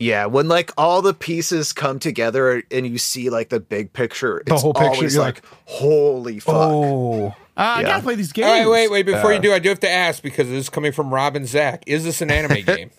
[0.00, 4.42] Yeah, when like all the pieces come together and you see like the big picture,
[4.46, 6.54] The whole picture, always you're like, holy fuck.
[6.54, 8.46] oh, Uh, I gotta play these games.
[8.46, 9.06] All right, wait, wait.
[9.06, 11.48] Before you do, I do have to ask because this is coming from Rob and
[11.48, 11.82] Zach.
[11.86, 12.90] Is this an anime game?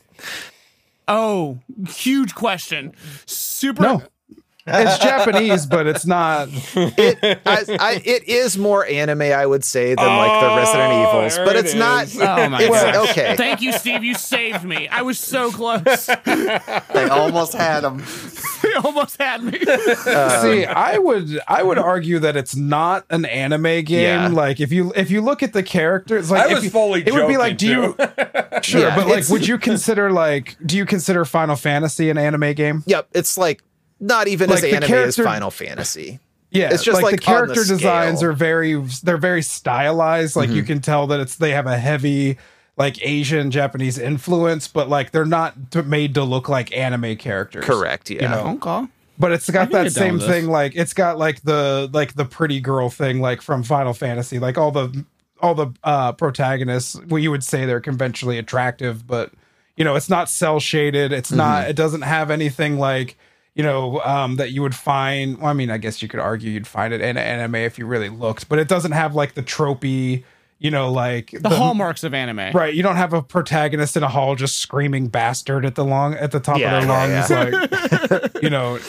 [1.07, 2.93] Oh, huge question.
[3.25, 3.81] Super.
[3.81, 4.03] no.
[4.73, 6.49] It's Japanese, but it's not.
[6.75, 11.09] It, I, I, it is more anime, I would say, than like the Resident Oh,
[11.19, 12.07] Evils, there but it it's not.
[12.15, 13.09] Oh my god.
[13.09, 13.35] okay.
[13.35, 14.03] Thank you, Steve.
[14.03, 14.87] You saved me.
[14.87, 16.05] I was so close.
[16.05, 18.03] They almost had him.
[18.63, 19.59] they almost had me.
[19.59, 23.87] See, I would I would argue that it's not an anime game.
[24.03, 24.27] Yeah.
[24.29, 27.13] Like if you if you look at the characters, like I was you- fully it
[27.13, 28.07] would be like, do joking,
[28.53, 28.81] you sure?
[28.81, 32.83] Yeah, but like, would you consider like do you consider Final Fantasy an anime game?
[32.87, 33.63] Yep, it's like
[33.99, 36.19] not even Like, as the anime as Final Fantasy.
[36.51, 38.29] Yeah, It's just, like, like, the on the character designs scale.
[38.29, 38.73] are very
[39.03, 40.35] they're very stylized.
[40.35, 40.55] Like Mm-hmm.
[40.57, 42.37] you can tell that it's they have a heavy
[42.75, 45.53] like Asian Japanese influence, but like they're not
[45.85, 47.65] made to look like anime characters.
[47.65, 48.09] Correct.
[48.09, 48.21] Yeah.
[48.23, 48.87] You know, Okay.
[49.19, 52.89] but it's got that same thing like it's got like the like the pretty girl
[52.89, 55.05] thing like from final fantasy like all the
[55.41, 59.31] all the uh protagonists well you would say they're conventionally attractive but
[59.77, 61.69] you know it's not cell shaded it's not Mm-hmm.
[61.69, 63.17] it doesn't have anything like
[63.59, 66.49] you know um that you would find well, i mean i guess you could argue
[66.49, 69.43] you'd find it in anime if you really looked but it doesn't have like the
[69.43, 70.23] tropey
[70.59, 72.51] you know like The, hallmarks of anime.
[72.53, 76.13] Right, you don't have a protagonist in a hall just screaming bastard at the long
[76.13, 78.79] at the top Yeah, of their yeah, lungs, like you know.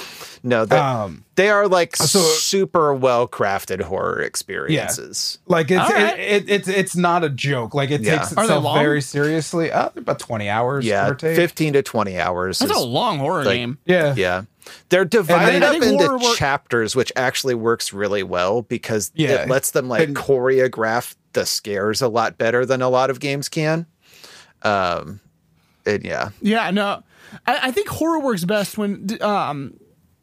[0.42, 5.38] No, they, Um, they are like so- super well crafted horror experiences.
[5.46, 5.52] Yeah.
[5.56, 6.18] Like it's All right.
[6.18, 7.74] it, it, it's it's not a joke.
[7.74, 8.18] Like it Yeah.
[8.18, 9.70] takes Are they itself very seriously.
[9.70, 10.84] Uh, about twenty hours.
[10.86, 11.36] Yeah, give take.
[11.36, 12.58] 15 to 20 hours.
[12.58, 13.78] That's is- a long horror like- game.
[13.84, 14.42] Yeah, Yeah.
[14.88, 19.42] They're divided I up into horror work- chapters, which actually works really well because Yeah.
[19.42, 23.20] it lets them like And- choreograph the scares a lot better than a lot of
[23.20, 23.86] games can.
[24.62, 25.20] Um,
[25.86, 27.02] and yeah, Yeah, no.
[27.46, 29.74] I, I think horror works best when um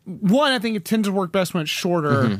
[0.07, 2.23] one, I think it tends to work best when it's shorter.
[2.23, 2.35] Mm-hmm.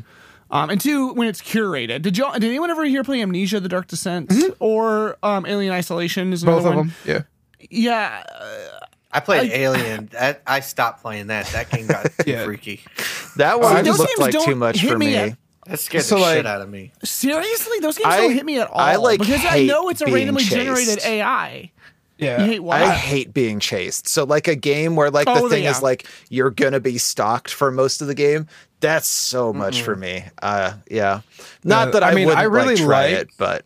[0.49, 2.01] Um, and two, when it's curated.
[2.03, 6.31] Did y'all did anyone ever here play Amnesia the Dark Descent or um Alien Isolation
[6.31, 6.87] is another both of one?
[6.87, 6.95] them.
[7.05, 7.21] Yeah,
[7.69, 8.23] Yeah.
[9.11, 10.07] I played Alien.
[10.13, 11.47] That I stopped playing that.
[11.47, 12.45] That game got too Yeah.
[12.45, 12.81] freaky.
[13.37, 15.15] that one those looked games like don't too much hit for me me.
[15.15, 16.93] at- That scared So, the like- shit out of me.
[17.03, 17.79] Seriously?
[17.81, 18.79] Those games I- don't hit me at all.
[18.79, 20.51] I, like, because I know it's a randomly chased.
[20.55, 21.71] generated AI.
[22.17, 22.41] Yeah.
[22.41, 22.81] You hate what?
[22.81, 24.07] I hate being chased.
[24.07, 25.71] So like a game where like Oh, the thing yeah.
[25.71, 28.47] is like you're gonna be stalked for most of the game.
[28.79, 30.23] That's so much for me.
[30.41, 31.21] Uh, yeah.
[31.63, 33.65] Not Yeah, that I, I mean, wouldn't I really like try like- it, but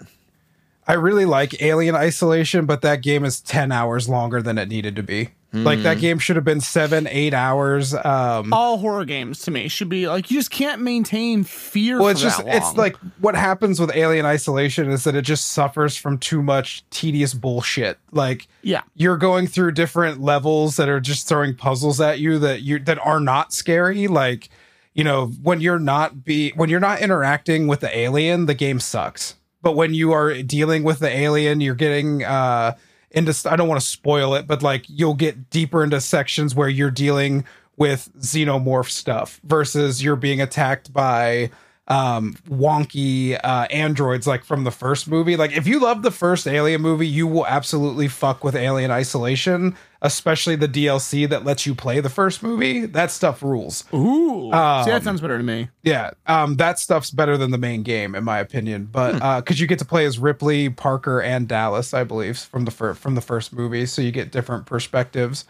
[0.88, 4.96] I really like Alien Isolation, but that game is 10 hours longer than it needed
[4.98, 5.30] to be.
[5.54, 5.84] Like Hmm.
[5.84, 7.94] that game should have been seven, eight hours.
[7.94, 11.98] Um, All horror games to me should be like you just can't maintain fear.
[11.98, 15.24] well, for it's just, that it's like what happens with Alien Isolation is that it
[15.24, 17.98] just suffers from too much tedious bullshit.
[18.14, 22.62] Like, yeah, you're going through different levels that are just throwing puzzles at you that
[22.62, 24.48] you that are not scary like
[24.94, 28.80] you know when you're not be when you're not interacting with the alien the game
[28.80, 32.74] sucks but when you are dealing with the alien you're getting uh
[33.12, 36.70] into I don't want to spoil it but like you'll get deeper into sections where
[36.70, 37.46] you're dealing
[37.78, 41.52] with xenomorph stuff versus you're being attacked by
[41.88, 45.36] um wonky uh androids like from the first movie.
[45.36, 49.76] Like if you love the first alien movie you will absolutely fuck with alien isolation
[50.04, 54.58] especially the dlc that lets you play the first movie that stuff rules ooh, see
[54.58, 55.70] Um, that sounds better to me.
[55.84, 59.22] yeah um that stuff's better than the main game in my opinion but Hmm.
[59.22, 62.72] uh because you get to play as ripley parker and dallas i believe from the
[62.72, 65.46] fir- from the first movie so you get different perspectives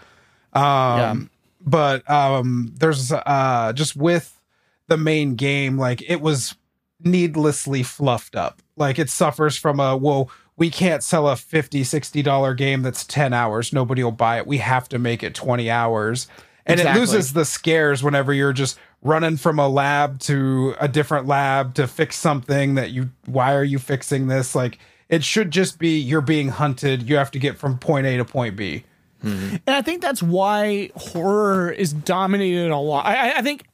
[0.53, 0.61] um
[0.99, 1.15] Yeah.
[1.65, 4.37] but um there's uh just with
[4.87, 6.55] the main game like it was
[7.03, 12.21] needlessly fluffed up like it suffers from a well we can't sell a 50 60
[12.21, 13.73] dollar game that's 10 hours.
[13.73, 14.47] Nobody will buy it.
[14.47, 16.27] We have to make it 20 hours.
[16.65, 16.97] And Exactly.
[16.97, 21.73] it loses the scares whenever you're just running from a lab to a different lab
[21.73, 24.53] to fix something that you why are you fixing this?
[24.53, 24.77] Like
[25.09, 27.09] it should just be you're being hunted.
[27.09, 28.83] You have to get from point a to point b.
[29.23, 29.55] Mm-hmm.
[29.67, 33.05] And I think that's why horror is dominated a lot.
[33.05, 33.67] I, I- I think, in,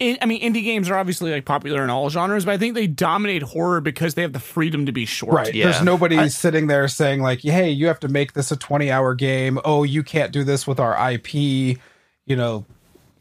[0.00, 2.86] I mean, indie games are obviously like popular in all genres, but I think they
[2.86, 5.34] dominate horror because they have the freedom to be short.
[5.34, 5.54] Right.
[5.54, 5.66] Yeah.
[5.70, 9.14] There's nobody sitting there saying like, "Hey, you have to make this a 20 hour
[9.14, 9.58] game.
[9.64, 12.66] Oh, you can't do this with our IP." You know.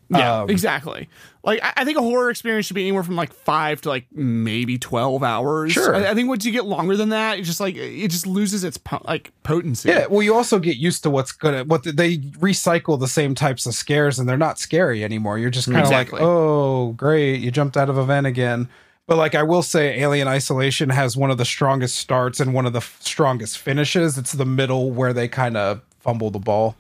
[0.09, 1.09] Yeah, Um, exactly.
[1.43, 4.05] Like I, I think a horror experience should be anywhere from like five to like
[4.11, 5.73] maybe twelve hours.
[5.73, 5.95] Sure.
[5.95, 8.63] I, I think once you get longer than that, it just like it just loses
[8.63, 9.89] its po- like potency.
[9.89, 10.07] Yeah.
[10.07, 13.65] Well, you also get used to what's gonna what the, they recycle the same types
[13.65, 15.37] of scares, and they're not scary anymore.
[15.37, 16.19] You're just kind of Exactly.
[16.19, 18.69] like, "Oh, great, you jumped out of a vent again."
[19.07, 22.65] But like I will say, Alien Isolation has one of the strongest starts and one
[22.65, 24.17] of the f- strongest finishes.
[24.17, 26.75] It's the middle where they kind of fumble the ball.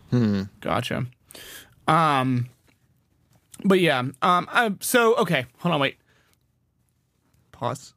[0.59, 1.05] Gotcha.
[1.87, 2.47] Um,
[3.63, 3.99] but yeah.
[3.99, 4.13] Um.
[4.21, 5.97] I, so okay, hold on, wait.
[7.51, 7.93] Pause.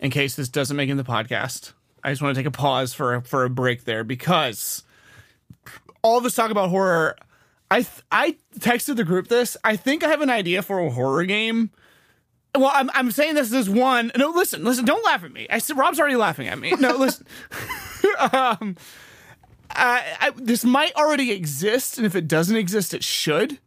[0.00, 1.72] In case this doesn't make it in the podcast,
[2.04, 4.84] I just want to take a pause for a, for a break there because
[6.02, 7.16] all us talk about horror.
[7.70, 9.56] I th- I texted the group this.
[9.64, 11.70] I think I have an idea for a horror game.
[12.54, 14.10] Well, I'm I'm saying this is one.
[14.16, 14.84] No, listen, listen.
[14.84, 15.46] Don't laugh at me.
[15.50, 16.72] I said Rob's already laughing at me.
[16.78, 17.26] No, listen.
[18.32, 18.76] um,
[19.70, 23.58] I, I, this might already exist, and if it doesn't exist, it should.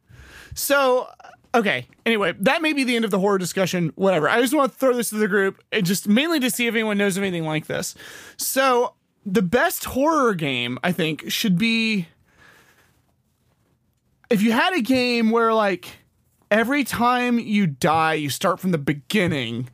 [0.54, 1.08] So,
[1.54, 1.88] okay.
[2.06, 3.92] Anyway, that may be the end of the horror discussion.
[3.96, 4.30] Whatever.
[4.30, 6.74] I just want to throw this to the group, and just mainly to see if
[6.74, 7.96] anyone knows of anything like this.
[8.38, 8.96] So,
[9.26, 12.08] the best horror game I think should be
[14.30, 16.00] if you had a game where like
[16.50, 19.70] every time you die, you start from the beginning,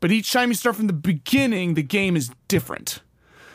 [0.00, 3.02] but each time you start from the beginning, the game is different.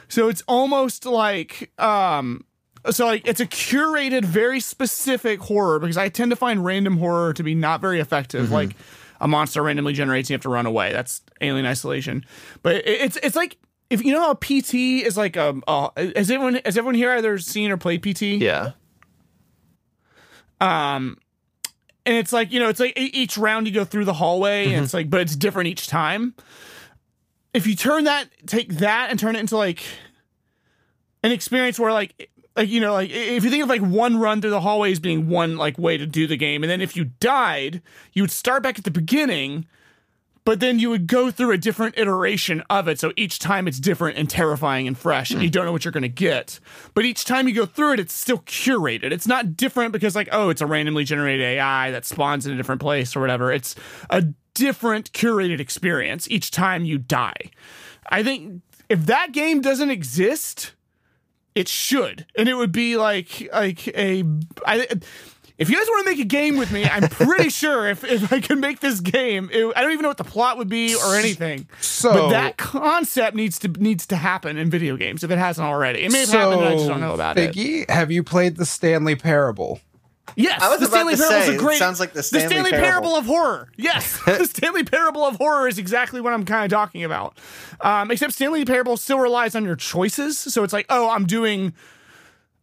[0.09, 2.43] So it's almost like um
[2.89, 7.33] so like it's a curated very specific horror because I tend to find random horror
[7.33, 8.75] to be not very effective like
[9.19, 10.91] a monster randomly generates and you have to run away.
[10.91, 12.25] That's alien isolation.
[12.63, 13.57] But it- it's it's like
[13.91, 14.73] if you know how PT
[15.05, 18.21] is like um uh, has everyone has everyone here either seen or played PT?
[18.41, 18.71] Yeah.
[20.59, 21.17] Um,
[22.05, 24.83] and it's like you know, it's like each round you go through the hallway, and
[24.83, 26.33] it's like, but it's different each time.
[27.53, 29.83] If you turn that, take that, and turn it into like
[31.23, 32.29] an experience where like.
[32.55, 35.29] Like you know, like if you think of like one run through the hallways being
[35.29, 37.81] one like way to do the game, and then if you died,
[38.13, 39.65] you would start back at the beginning,
[40.43, 42.99] but then you would go through a different iteration of it.
[42.99, 45.51] So each time it's different and terrifying and fresh, and you hmm.
[45.51, 46.59] don't know what you're going to get.
[46.93, 49.11] But each time you go through it, it's still curated.
[49.11, 52.57] It's not different because, like, oh, it's a randomly generated AI that spawns in a
[52.57, 53.51] different place or whatever.
[53.51, 53.75] It's
[54.09, 54.23] a
[54.53, 57.51] different curated experience each time you die.
[58.09, 60.73] I think if that game doesn't exist,
[61.55, 64.23] it should, and it would be like like a.
[64.65, 64.87] I,
[65.57, 68.33] if you guys want to make a game with me, I'm pretty sure if, if
[68.33, 70.95] I can make this game, it, I don't even know what the plot would be
[70.95, 71.67] or anything.
[71.81, 75.67] So but that concept needs to needs to happen in video games if it hasn't
[75.67, 76.03] already.
[76.03, 77.53] It may have happened, I just don't know about it.
[77.53, 79.79] Figgy, have you played the Stanley Parable?
[80.35, 81.77] Yes, I was the Stanley to Parable's say, a it great.
[81.79, 82.71] sounds like the Stanley Parable.
[82.71, 83.15] Parable.
[83.15, 83.69] of horror.
[83.75, 87.37] Yes, the Stanley Parable of horror is exactly what I'm kind of talking about.
[87.81, 91.73] Um, except Stanley Parable still relies on your choices, so it's like, oh, I'm doing.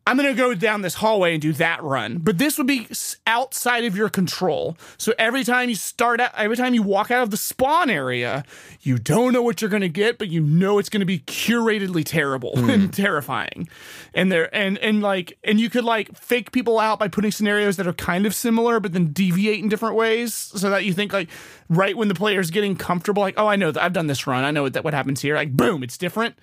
[0.09, 2.17] I'm going to go down this hallway and do that run.
[2.17, 2.89] But this would be
[3.27, 4.79] outside of your control.
[4.97, 8.43] So every time you start out, every time you walk out of the spawn area,
[8.81, 11.19] you don't know what you're going to get, but you know it's going to be
[11.19, 12.89] curatedly terrible and hmm.
[12.89, 13.69] terrifying.
[14.15, 17.77] And there, and, and like, and you could like fake people out by putting scenarios
[17.77, 21.13] that are kind of similar, but then deviate in different ways so that you think
[21.13, 21.29] like
[21.69, 24.43] right when the player's getting comfortable, like, oh, I know that I've done this run.
[24.43, 25.35] I know what, that what happens here.
[25.35, 26.35] Like, boom, it's different.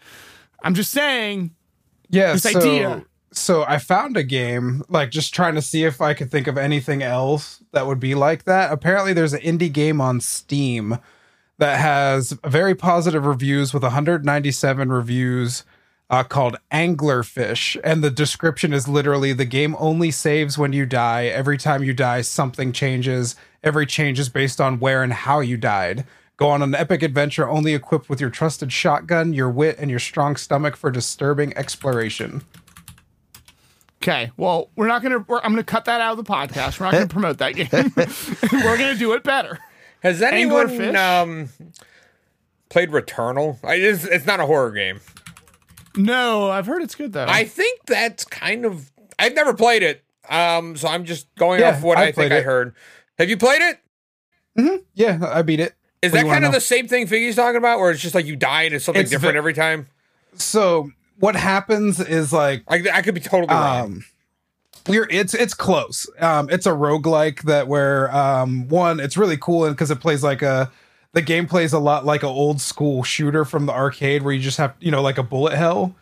[0.62, 1.50] I'm just saying,
[2.12, 3.06] Yeah, This so, idea.
[3.38, 6.57] So I found a game, like just trying to see if I could think of
[6.57, 8.72] anything else that would be like that.
[8.72, 10.98] Apparently, there's an indie game on Steam
[11.57, 15.64] that has very positive reviews with 197 reviews
[16.10, 17.80] uh, called Anglerfish.
[17.84, 21.26] And the description is literally the game only saves when you die.
[21.26, 23.36] Every time you die, something changes.
[23.64, 26.06] Every change is based on where and how you died.
[26.38, 29.99] Go on an epic adventure only equipped with your trusted shotgun, your wit, and your
[29.99, 32.44] strong stomach for disturbing exploration.
[34.02, 35.20] Okay, well, we're not gonna.
[35.20, 36.80] We're, I'm gonna cut that out of the podcast.
[36.80, 37.70] We're not gonna promote that game.
[38.64, 39.58] we're gonna do it better.
[40.02, 41.50] Has anyone um,
[42.70, 43.58] played Returnal?
[43.64, 45.00] I, it's, it's not a horror game.
[45.96, 47.26] No, I've heard it's good though.
[47.28, 48.92] I think that's kind of.
[49.18, 52.16] I've never played it, um, so I'm just going Yeah, off what I've I think
[52.16, 52.76] played I heard.
[53.18, 54.86] Have you played it?
[54.94, 55.74] Yeah, I beat it.
[56.02, 56.58] Is What that kind of know?
[56.58, 59.02] the same thing Figgy's talking about, or it's just like you die and it's something
[59.02, 59.88] It's different ve- every time?
[60.36, 63.82] So what happens is like Like I could be totally wrong.
[63.86, 64.06] um
[64.88, 66.08] we're it's it's close.
[66.20, 70.42] Um it's a roguelike that where um one it's really cool because it plays like
[70.42, 70.72] a
[71.14, 74.42] the game plays a lot like an old school shooter from the arcade where you
[74.42, 75.96] just have you know like a bullet hell.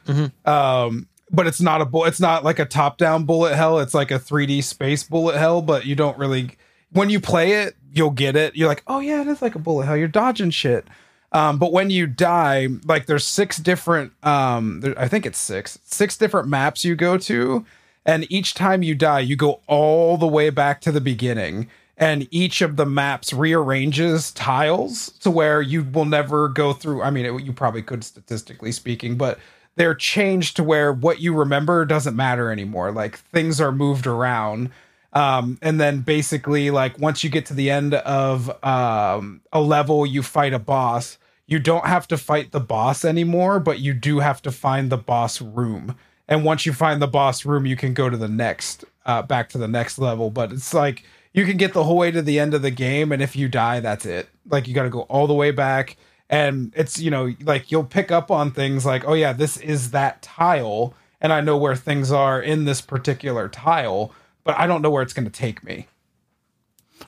[0.45, 3.93] Um but it's not a bull it's not like a top down bullet hell, it's
[3.93, 6.57] like a 3D space bullet hell, but you don't really
[6.91, 8.55] when you play it, you'll get it.
[8.55, 9.97] You're like, "Oh yeah, it is like a bullet hell.
[9.97, 10.85] You're dodging shit."
[11.33, 15.79] Um, but when you die, like there's six different, um, there, I think it's six,
[15.83, 17.65] six different maps you go to,
[18.05, 22.27] and each time you die, you go all the way back to the beginning, and
[22.29, 27.01] each of the maps rearranges tiles to where you will never go through.
[27.01, 29.39] I mean, it, you probably could statistically speaking, but
[29.75, 32.91] they're changed to where what you remember doesn't matter anymore.
[32.91, 34.69] Like things are moved around
[35.13, 40.07] um and then basically like once you get to the end of um a level
[40.07, 44.19] you fight a boss you don't have to fight the boss anymore but you do
[44.19, 45.95] have to find the boss room.
[46.27, 49.49] And once you find the boss room you can go to the next uh back
[49.49, 50.29] to the next level.
[50.29, 51.03] But it's like
[51.33, 53.47] you can get the whole way to the end of the game and if you
[53.47, 54.29] die that's it.
[54.49, 55.97] Like you got to go all the way back.
[56.29, 59.91] And it's you know like you'll pick up on things like oh yeah this is
[59.91, 60.93] that tile
[61.23, 64.13] and i know where things are in this particular tile
[64.43, 65.87] but i don't know where it's going to take me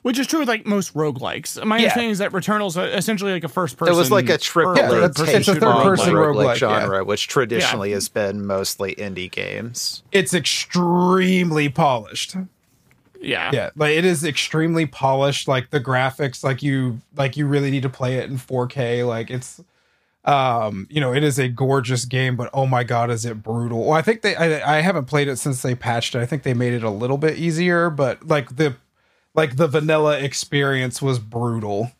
[0.02, 1.62] which is true with like most roguelikes.
[1.64, 1.82] My Yeah.
[1.84, 3.94] understanding is that Returnal's a- essentially like a first person.
[3.94, 6.60] It was like a triple Yeah, A it's- take it's a on third-person the roguelike,
[6.60, 6.80] yeah.
[6.80, 10.02] genre, which traditionally has been mostly indie games.
[10.12, 12.36] it's extremely polished
[13.20, 13.50] Yeah.
[13.52, 17.82] yeah like it is extremely polished like the graphics like you like you really need
[17.82, 19.60] to play it in 4k like it's
[20.24, 23.84] um you know it is a gorgeous game but oh my god is it brutal
[23.84, 26.42] well i think they I, I haven't played it since they patched it i think
[26.42, 28.74] they made it a little bit easier but like the
[29.36, 31.92] like the vanilla experience was brutal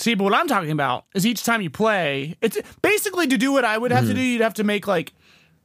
[0.00, 3.52] See, but what I'm talking about is each time you play, it's basically to do
[3.52, 4.16] what I would have to mm-hmm.
[4.16, 5.12] do, you'd have to make like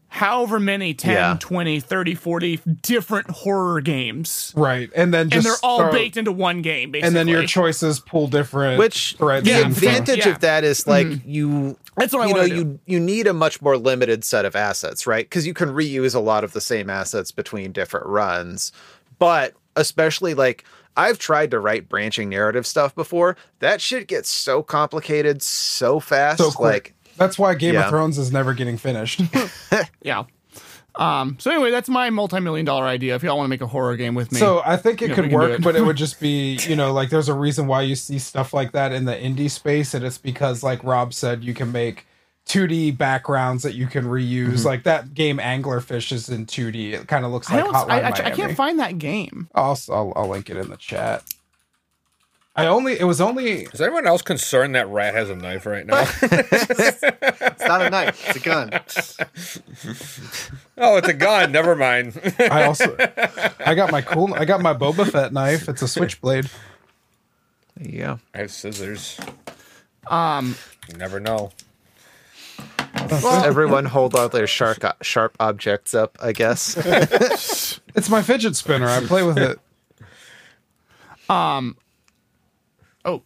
[0.10, 1.38] however many 10, Yeah.
[1.40, 4.54] 20, 30, 40 different horror games.
[4.56, 7.08] right and then just and they're all start- baked into one game, basically.
[7.08, 10.34] and then your choices pull different Which threads the Yeah, advantage Yeah.
[10.34, 11.30] of that is like mm-hmm.
[11.30, 12.56] you That's what I know wanna do.
[12.56, 15.26] you you need a much more limited set of assets, right?
[15.26, 18.74] Because you can reuse a lot of the same assets between different runs.
[19.18, 20.64] But especially like
[20.97, 23.35] I've tried to write branching narrative stuff before.
[23.60, 26.38] That shit gets so complicated so fast.
[26.38, 26.72] so quick.
[26.73, 27.84] Like That's why Game Yeah.
[27.85, 29.22] of Thrones is never getting finished.
[30.02, 30.23] Yeah.
[30.97, 33.15] Um, so anyway, that's my multi-million dollar idea.
[33.15, 35.15] If y'all want to make a horror game with me, so I think it Yeah,
[35.18, 35.61] we could work, it.
[35.61, 38.53] but it would just be, you know, like there's a reason why you see stuff
[38.53, 42.07] like that in the indie space, and it's because, like Rob said, you can make
[42.47, 44.47] 2D backgrounds that you can reuse.
[44.47, 44.67] Mm-hmm.
[44.67, 46.93] Like that game Anglerfish is in 2D.
[46.93, 47.73] It kind of looks like don't.
[47.73, 48.26] Hotline I, I, Miami.
[48.26, 49.49] I can't find that game.
[49.55, 51.23] I'll, I'll I'll link it in the chat.
[52.57, 55.85] I only it was only Is anyone else concerned that Rat has a knife right
[55.85, 56.05] now?
[56.22, 58.30] It's not a knife.
[58.30, 58.69] It's a gun.
[60.77, 61.51] oh, it's a gun.
[61.51, 62.19] Never mind.
[62.39, 62.95] I also
[63.65, 65.67] I got my cool I got my Boba Fett knife.
[65.67, 66.49] It's a switchblade.
[67.81, 68.17] yeah.
[68.34, 69.19] I have scissors.
[70.07, 70.55] Um,
[70.89, 71.51] You never know.
[72.95, 76.76] Everyone hold all their sharp sharp objects up, I guess.
[77.97, 78.88] It's my fidget spinner.
[78.88, 79.57] I play with it.
[81.30, 81.77] Um.
[83.05, 83.22] Oh,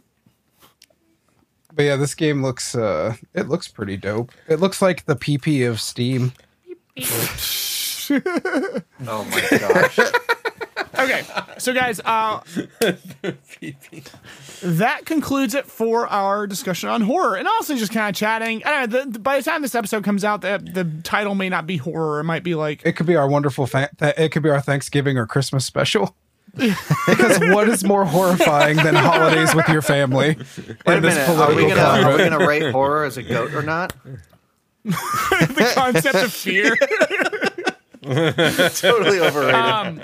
[1.73, 4.31] But yeah, this game looks uh it looks pretty dope.
[4.47, 6.33] It looks like the PP of Steam.
[9.07, 9.99] Oh my gosh.
[11.03, 11.23] Okay.
[11.57, 12.41] So, guys, uh,
[14.63, 18.63] that concludes it for our discussion on horror, and also just kind of chatting.
[18.65, 18.99] I don't know.
[19.05, 21.77] The, the- by the time this episode comes out, the the title may not be
[21.77, 22.19] horror.
[22.19, 24.61] It might be like It could be our wonderful fa- th- it could be our
[24.61, 26.15] Thanksgiving or Christmas special.
[26.55, 31.29] because what is more horrifying than holidays with your family Wait a in this minute.
[31.39, 33.93] Are we political gonna are we gonna rate horror as a goat or not?
[34.83, 36.75] the concept of fear.
[38.01, 39.55] Totally overrated.
[39.55, 40.01] Um,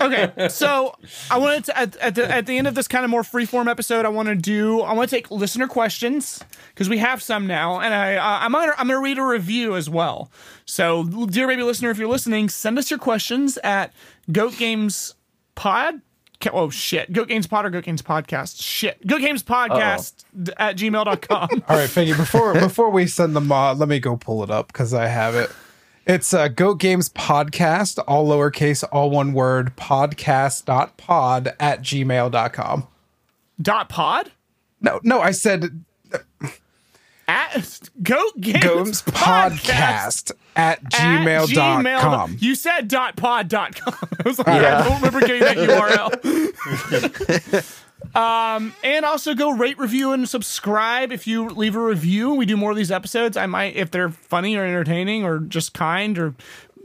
[0.00, 0.96] okay, so
[1.30, 3.68] I wanted to at, at the at the end of this kind of more freeform
[3.70, 7.46] episode, I want to do I want to take listener questions because we have some
[7.46, 10.30] now, and I uh, I'm gonna I'm gonna read a review as well.
[10.64, 13.92] So, dear baby listener, if you're listening, send us your questions at
[14.32, 15.14] Goat Games
[15.56, 16.00] Pod.
[16.52, 18.62] Oh shit, Goat Games Pod or Goat Games Podcast.
[18.62, 20.24] Shit, Goat Games Podcast
[20.56, 21.48] at gmail.com.
[21.68, 24.68] All right, Figgy, before before we send them uh, let me go pull it up
[24.68, 25.50] because I have it.
[26.06, 32.86] It's uh, Goat Games Podcast, all lowercase, all one word, podcast.pod at gmail.com.
[33.60, 34.30] Dot pod
[34.80, 35.82] No, no, I said
[37.26, 41.84] at Goat Games, Games Podcast at at gmail.com.
[41.84, 42.42] gmail.
[42.42, 43.94] You said dot pod dot com.
[44.24, 44.78] I was like, Yeah.
[44.78, 45.56] I don't remember getting that
[47.56, 47.82] URL.
[48.14, 51.12] um, and also go rate, review, and subscribe.
[51.12, 53.36] If you leave a review, we do more of these episodes.
[53.36, 56.34] I might, if they're funny or entertaining or just kind or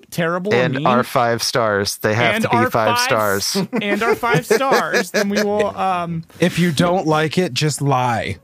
[0.09, 1.97] terrible or And mean, our five stars.
[1.97, 3.67] They have and to be five, five fives- stars.
[3.81, 5.75] and our five stars, then we will.
[5.81, 8.37] Um, If you don't like it, just lie.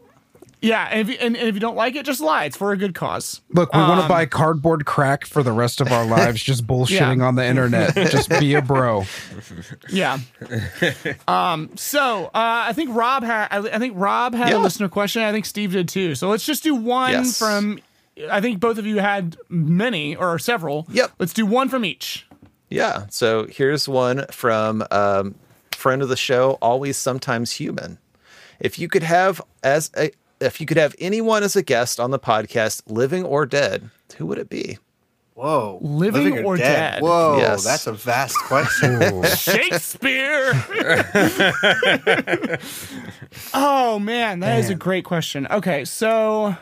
[0.62, 2.46] Yeah, and if, you, and, and if you don't like it, just lie.
[2.46, 3.42] It's for a good cause.
[3.50, 6.66] Look, we want Um, to buy cardboard crack for the rest of our lives, just
[6.66, 7.26] bullshitting Yeah.
[7.26, 7.94] on the internet.
[7.96, 9.06] Just be a bro.
[9.90, 10.20] Yeah.
[11.28, 11.70] um.
[11.76, 13.48] So uh, I think Rob had.
[13.52, 15.22] I I think Rob had a listener question.
[15.22, 16.16] I think Steve did too.
[16.16, 17.38] So let's just do one Yes.
[17.38, 17.80] from.
[18.32, 20.88] I think both of you had many or several.
[20.90, 21.12] Yep.
[21.20, 22.26] Let's do one from each.
[22.70, 23.06] Yeah.
[23.10, 25.36] So here's one from um,
[25.72, 28.00] friend of the show, always sometimes human.
[28.60, 30.10] If you could have as a
[30.40, 34.26] if you could have anyone as a guest on the podcast, living or dead, who
[34.28, 34.78] would it be?
[35.34, 35.78] Whoa.
[35.82, 37.02] Living or dead?
[37.04, 37.64] Whoa, Yes.
[37.64, 39.24] that's a vast question.
[39.38, 40.52] Shakespeare.
[43.54, 45.48] oh man, that is a great question.
[45.52, 46.56] Okay, so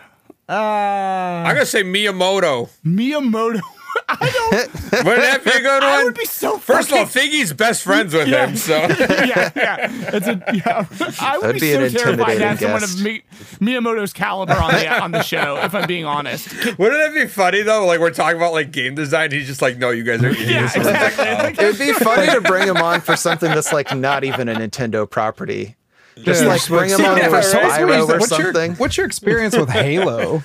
[0.49, 2.69] uh I'm gonna say Miyamoto.
[2.85, 3.61] Miyamoto.
[4.09, 4.73] I don't.
[5.05, 6.05] Wouldn't that be a good I one?
[6.05, 6.57] would be so.
[6.57, 8.47] First of all, fucking- Figgy's best friends with Yeah.
[8.47, 9.87] him, so yeah, yeah.
[10.13, 10.85] It's a yeah.
[11.21, 13.23] I would That'd be, be an so terrified to have someone of Mi-
[13.59, 15.57] Miyamoto's caliber on the on the show.
[15.57, 16.47] If I'm being honest,
[16.77, 17.85] wouldn't it be funny though?
[17.85, 20.65] Like we're talking about like game design, he's just like, no, you guys are yeah,
[20.65, 20.77] idiots.
[20.77, 21.27] Like, exactly.
[21.27, 21.33] oh.
[21.43, 24.49] Like, It would be funny to bring him on for something that's like not even
[24.49, 25.75] a Nintendo property.
[26.21, 26.47] Just Yeah.
[26.49, 27.43] like bring him on Yeah, for right.
[27.45, 28.71] Spyro or what's something.
[28.71, 30.43] Your, what's your experience with Halo?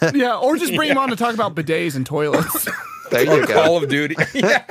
[0.14, 2.68] yeah, or just bring him on to talk about bidets and toilets.
[3.10, 3.52] there you go.
[3.52, 4.16] Call of Duty.
[4.34, 4.64] yeah.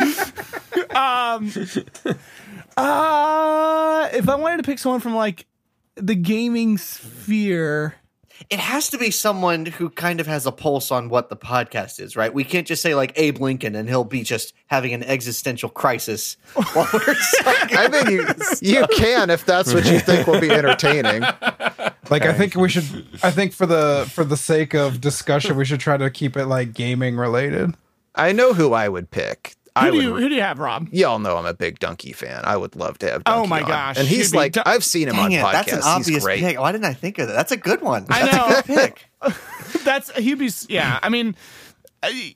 [2.77, 5.45] Uh, if I wanted to pick someone from like
[5.95, 7.95] the gaming sphere,
[8.49, 11.99] it has to be someone who kind of has a pulse on what the podcast
[11.99, 12.33] is, right?
[12.33, 16.37] We can't just say like Abe Lincoln and he'll be just having an existential crisis
[16.53, 17.15] while we're.
[17.45, 18.25] I think you
[18.61, 21.21] you can if that's what you think will be entertaining.
[22.09, 25.65] Like I think we should I think for the for the sake of discussion we
[25.65, 27.75] should try to keep it like gaming related.
[28.15, 29.55] I know who I would pick.
[29.77, 30.03] Who I do would.
[30.03, 30.87] you who do you have, Rob?
[30.91, 32.41] Y'all know I'm a big Dunkey fan.
[32.43, 33.21] I would love to have.
[33.25, 33.67] Oh my on.
[33.67, 35.51] gosh, And he's like, Don- I've seen him on Dang it, podcasts.
[35.53, 36.39] that's an he's obvious great.
[36.41, 36.59] pick.
[36.59, 37.33] Why didn't I think of that?
[37.33, 38.05] That's a good one.
[38.09, 38.45] I That's know.
[38.47, 39.05] a good pick.
[39.83, 40.99] That's he'd be yeah.
[41.01, 41.35] I mean,
[42.03, 42.33] I,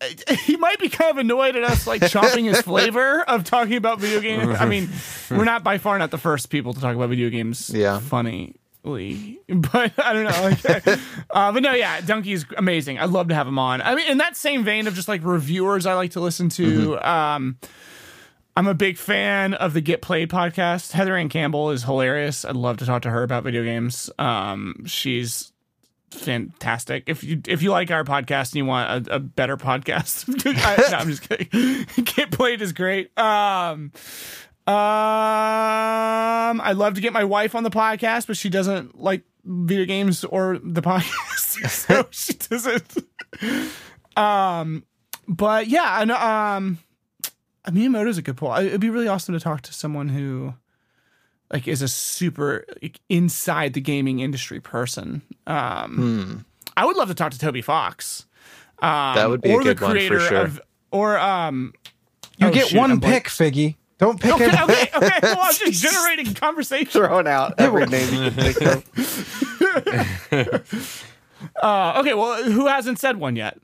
[0.00, 3.76] I- he might be kind of annoyed at us like chopping his flavor of talking
[3.76, 4.56] about video games.
[4.58, 4.88] I mean,
[5.30, 7.68] we're not by far not the first people to talk about video games.
[7.68, 7.98] Yeah.
[8.00, 8.54] funnily,
[9.48, 10.42] but I don't know.
[10.42, 10.86] Like,
[11.30, 12.98] uh, but no, yeah, Dunkey's amazing.
[12.98, 13.82] I'd love to have him on.
[13.82, 16.98] I mean, in that same vein of just like reviewers, I like to listen to.
[17.08, 17.58] Um,
[18.56, 20.92] I'm a big fan of the Get Played podcast.
[20.92, 22.44] Heather Ann Campbell is hilarious.
[22.44, 24.10] I'd love to talk to her about video games.
[24.18, 25.52] Um, she's
[26.10, 27.04] fantastic.
[27.06, 30.28] If you if you like our podcast and you want a, a better podcast,
[30.64, 31.86] I, no, I'm just kidding.
[32.04, 33.16] Get Played is great.
[33.18, 33.92] Um,
[34.66, 39.84] um, I'd love to get my wife on the podcast, but she doesn't like video
[39.84, 42.96] games or the podcast, so she doesn't.
[44.16, 44.84] Um,
[45.28, 46.78] but yeah, and um.
[47.68, 48.52] Miyamoto's a good pull.
[48.54, 50.54] It'd be really awesome to talk to someone who,
[51.52, 55.20] like, is a super like, inside the gaming industry person.
[55.46, 58.24] Um, I would love to talk to Toby Fox.
[58.80, 60.38] Um, That would be a good the one for sure.
[60.38, 60.60] Of,
[60.90, 61.74] or um,
[62.38, 63.76] You Oh, get shoot, one I'm blank- pick, Figgy.
[64.00, 64.62] Don't pick Okay, it.
[64.62, 65.18] okay, okay.
[65.22, 66.86] Well, I'm just generating conversation.
[66.90, 68.84] Throwing out every name you can think of.
[71.62, 73.58] Uh, okay, well, who hasn't said one yet?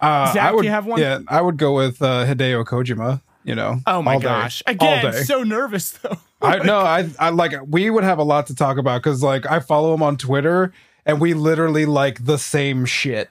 [0.00, 1.00] Uh, Zach, I would, you have one?
[1.00, 3.20] Yeah, I would go with uh, Hideo Kojima.
[3.44, 3.78] You know.
[3.86, 4.24] Oh my all day.
[4.24, 4.60] gosh!
[4.66, 5.22] All Again, day.
[5.22, 6.16] so nervous though.
[6.42, 6.78] I know.
[6.78, 9.94] I I like we would have a lot to talk about because like I follow
[9.94, 10.72] him on Twitter
[11.06, 13.30] and we literally like the same shit.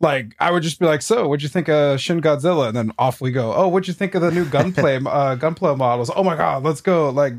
[0.00, 2.92] Like I would just be like, "So, what'd you think of Shin Godzilla?" And then
[2.98, 3.52] off we go.
[3.52, 6.10] Oh, what'd you think of the new gunplay uh, gunplay models?
[6.14, 7.10] Oh my god, let's go!
[7.10, 7.34] Like,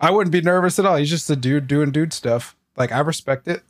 [0.00, 0.96] I wouldn't be nervous at all.
[0.96, 2.56] He's just a dude doing dude stuff.
[2.76, 3.62] Like I respect it.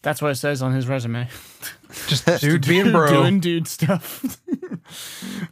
[0.00, 1.28] That's what it says on his resume.
[2.08, 3.08] Just dude being bro.
[3.08, 4.24] doing dude stuff.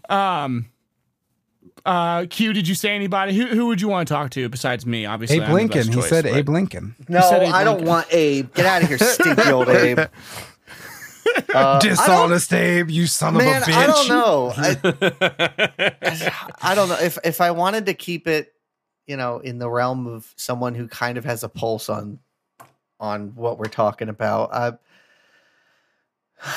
[0.09, 0.66] um.
[1.87, 3.35] Uh, Q, did you say anybody?
[3.35, 5.07] Who who would you want to talk to besides me?
[5.07, 5.87] Obviously, Abe I'm Lincoln.
[5.87, 6.95] best He said but- Abe Lincoln.
[7.09, 8.53] No, said Abe I don't want Abe.
[8.55, 10.01] Get out of here, stinky old Abe.
[11.36, 13.74] Uh, I don't- Dishonest Abe, you son Man, of a bitch.
[13.74, 14.52] I don't know.
[14.57, 18.52] I, I don't know if if I wanted to keep it,
[19.07, 22.19] you know, in the realm of someone who kind of has a pulse on
[22.98, 24.51] on what we're talking about.
[24.52, 24.73] Uh,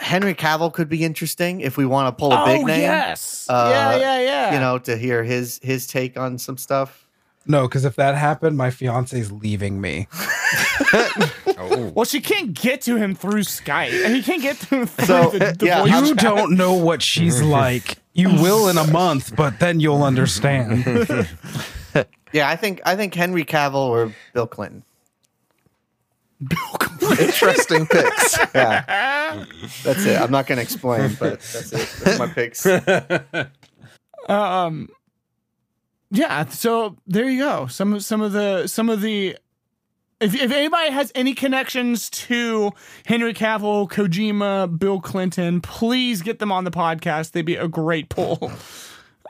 [0.00, 2.80] Henry Cavill could be interesting if we want to pull a Oh big name.
[2.82, 4.54] yes, Uh, yeah, yeah, yeah.
[4.54, 7.07] You know, to hear his his take on some stuff.
[7.48, 10.06] No, because if that happened, my fiance's leaving me.
[11.60, 11.92] Oh.
[11.94, 15.06] well, she can't get to him through Skype, and he can't get to him through
[15.06, 16.18] So, the, the yeah, voice You chat.
[16.24, 17.98] don't know what she's like.
[18.14, 20.84] You will in a month, but then you'll understand.
[22.32, 24.84] Yeah, I think I think Henry Cavill or Bill Clinton.
[27.18, 28.38] Interesting picks.
[28.54, 29.44] Yeah,
[29.82, 30.20] that's it.
[30.20, 31.88] I'm not going to explain, but that's it.
[32.04, 32.66] That's my picks.
[34.28, 34.88] Um.
[36.10, 36.46] Yeah.
[36.46, 37.66] So there you go.
[37.66, 39.36] Some of some of the some of the.
[40.20, 42.72] If, if anybody has any connections to
[43.06, 47.30] Henry Cavill, Kojima, Bill Clinton, please get them on the podcast.
[47.30, 48.50] They'd be a great pull.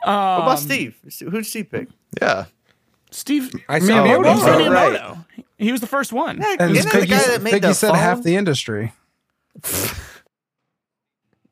[0.01, 0.95] What Um, about Steve?
[1.19, 1.89] Who'd Steve pick?
[2.21, 2.45] Yeah.
[3.11, 4.33] Steve I said Miyamoto.
[4.33, 5.43] He said Oh, right.
[5.57, 6.37] He was the first one.
[6.39, 7.97] Yeah, And isn't the guy that Piggy, made Piggy the said phone?
[7.97, 8.93] half the industry.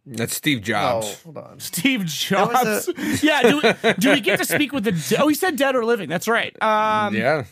[0.09, 1.21] That's Steve Oh, Jobs.
[1.23, 1.59] hold on.
[1.59, 3.23] Steve That was Jobs.
[3.23, 3.41] yeah.
[3.41, 4.93] Do we, do we get to speak with the?
[4.93, 6.07] de- Oh, he said dead or living.
[6.09, 6.55] That's right.
[6.63, 7.43] Um, yeah.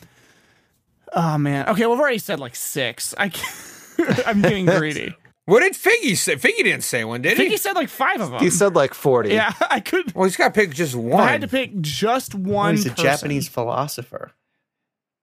[1.13, 1.67] Oh man.
[1.69, 1.81] Okay.
[1.85, 3.13] Well, I've already said like six.
[3.17, 5.15] I can't, I'm getting greedy.
[5.45, 6.37] What did Figgy say?
[6.37, 7.49] Figgy didn't say one, did I he?
[7.51, 8.39] Figgy said like five of them.
[8.41, 9.29] He said like 40.
[9.29, 10.13] yeah, I could.
[10.15, 11.21] well, he's got to pick just one.
[11.21, 12.75] I had to pick just one.
[12.75, 13.03] He's a person.
[13.05, 14.31] Japanese philosopher.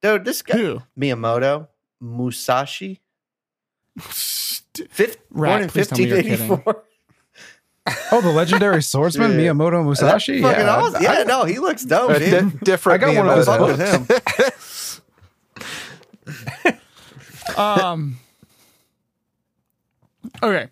[0.00, 0.82] Dude, this guy Who?
[0.98, 1.66] Miyamoto
[2.00, 3.00] Musashi,
[3.98, 6.48] fifth, Rat, born in please tell me you're kidding.
[6.48, 6.84] 1584.
[8.12, 9.50] Oh, the legendary swordsman Yeah.
[9.50, 10.36] Miyamoto Musashi.
[10.40, 10.96] Yeah, awesome.
[10.96, 12.52] I- yeah, no, he looks dope, A dude.
[12.52, 13.76] di- different I got one of Miyamoto.
[13.76, 15.00] those
[16.26, 16.76] Fuck with him.
[17.56, 18.18] Um.
[20.42, 20.68] Okay.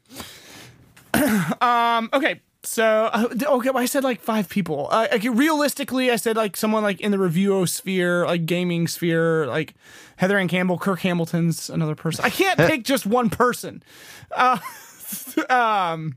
[1.61, 2.09] um.
[2.13, 2.41] Okay.
[2.63, 4.87] So uh, okay, well, I said like five people.
[4.91, 9.47] Uh, okay, realistically, I said like someone like in the review sphere, like gaming sphere,
[9.47, 9.75] like
[10.17, 12.25] Heather Ann Campbell, Kirk Hamilton's another person.
[12.25, 13.83] I can't pick just one person.
[14.31, 14.59] Uh,
[15.51, 16.17] um.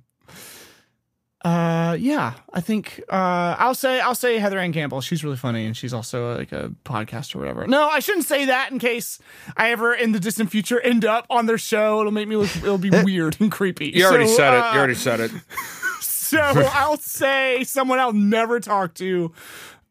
[1.43, 5.01] Uh yeah, I think uh I'll say I'll say Heather Ann Campbell.
[5.01, 7.67] She's really funny and she's also like a podcast or whatever.
[7.67, 9.19] No, I shouldn't say that in case
[9.57, 11.99] I ever in the distant future end up on their show.
[11.99, 13.87] It'll make me look it'll be weird and creepy.
[13.89, 14.63] you already So, said it.
[14.63, 15.31] uh, You already said it.
[16.01, 19.33] so I'll say someone I'll never talk to.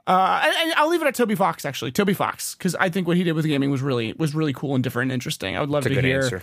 [0.06, 1.92] Uh, and, and I'll leave it at Toby Fox actually.
[1.92, 4.74] Toby Fox because I think what he did with gaming was really was really cool
[4.74, 5.54] and different and interesting.
[5.56, 6.42] I would love That's a to good hear answer.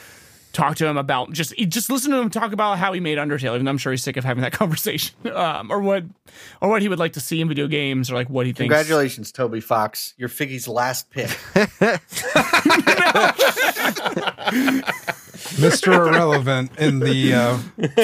[0.54, 3.54] Talk to him about just just listen to him talk about how he made Undertale.
[3.54, 6.04] Even though I'm sure he's sick of having that conversation, um, or what
[6.62, 8.74] or what he would like to see in video games, or like what he thinks.
[8.74, 10.14] Congratulations, Toby Fox.
[10.18, 11.30] You're Figgy's last pick.
[15.60, 15.94] Mr.
[15.94, 17.58] Irrelevant in the uh,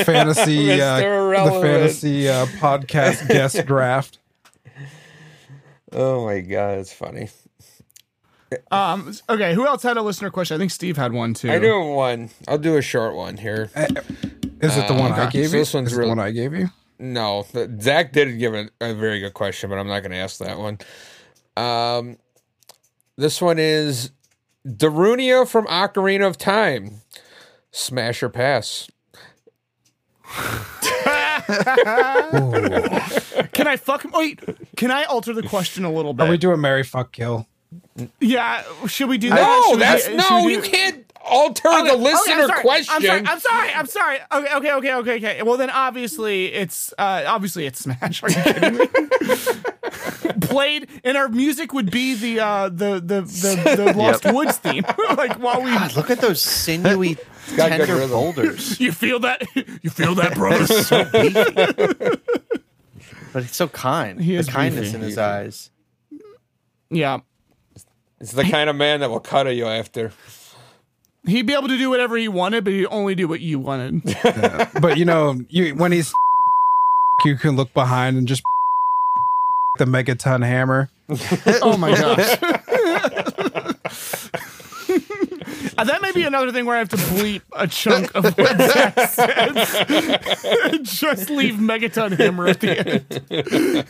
[0.03, 4.19] fantasy uh, the fantasy uh, podcast guest draft.
[5.91, 7.29] Oh my god, it's funny.
[8.71, 10.55] Um, okay, who else had a listener question?
[10.55, 11.51] I think Steve had one too.
[11.51, 12.29] I do one.
[12.47, 13.69] I'll do a short one here.
[13.75, 15.61] Is it the one I gave So you?
[15.61, 16.69] this one's Is it real- the one I gave you?
[16.97, 20.17] No, th- Zach did give a, a very good question, but I'm not going to
[20.17, 20.77] ask that one.
[21.57, 22.17] Um,
[23.17, 24.11] this one is
[24.65, 27.01] Darunia from Ocarina of Time.
[27.71, 28.89] Smash or pass?
[33.53, 34.03] Can I fuck?
[34.13, 34.39] Wait,
[34.75, 36.27] can I alter the question a little bit?
[36.27, 37.47] Are we doing Marry Fuck Kill?
[38.19, 39.35] Yeah, should we do that?
[39.35, 40.43] No, Should that's do- should no.
[40.45, 42.93] we You can't alter Okay, the okay, listener I'm sorry, question.
[42.95, 43.23] I'm sorry.
[43.25, 43.69] I'm sorry.
[43.73, 44.17] I'm sorry.
[44.31, 45.43] Okay, okay, okay, okay, okay.
[45.43, 48.21] Well, then obviously it's uh obviously it's Smash.
[48.23, 48.85] Are you kidding me?
[50.41, 54.83] Played and our music would be the uh the the the, the Lost Woods theme.
[55.17, 57.17] like while we God, look at those sinewy,
[57.57, 58.79] got tender boulders.
[58.79, 60.65] you feel that you feel that brother.
[60.67, 62.19] So beefy.
[63.33, 64.21] But he's so kind.
[64.21, 64.95] He the kindness beefy.
[64.97, 65.71] in his eyes.
[66.89, 67.19] Yeah.
[68.19, 70.11] It's the kind of man that will cut at you after.
[71.27, 74.03] He'd be able to do whatever he wanted, but he'd only do what you wanted.
[74.81, 76.13] But you know, you when he's
[77.25, 78.43] you can look behind and just
[79.79, 80.89] the megaton hammer.
[81.61, 82.37] oh my gosh.
[85.77, 88.57] Uh, that may be another thing where I have to bleep a chunk of what
[88.57, 90.79] Zach says.
[90.83, 93.85] Just leave Megaton Hammer at the end.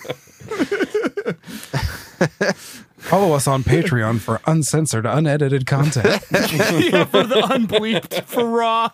[3.05, 6.07] Follow us on Patreon for uncensored, unedited content.
[6.31, 8.89] yeah, for the unbleeped, for raw,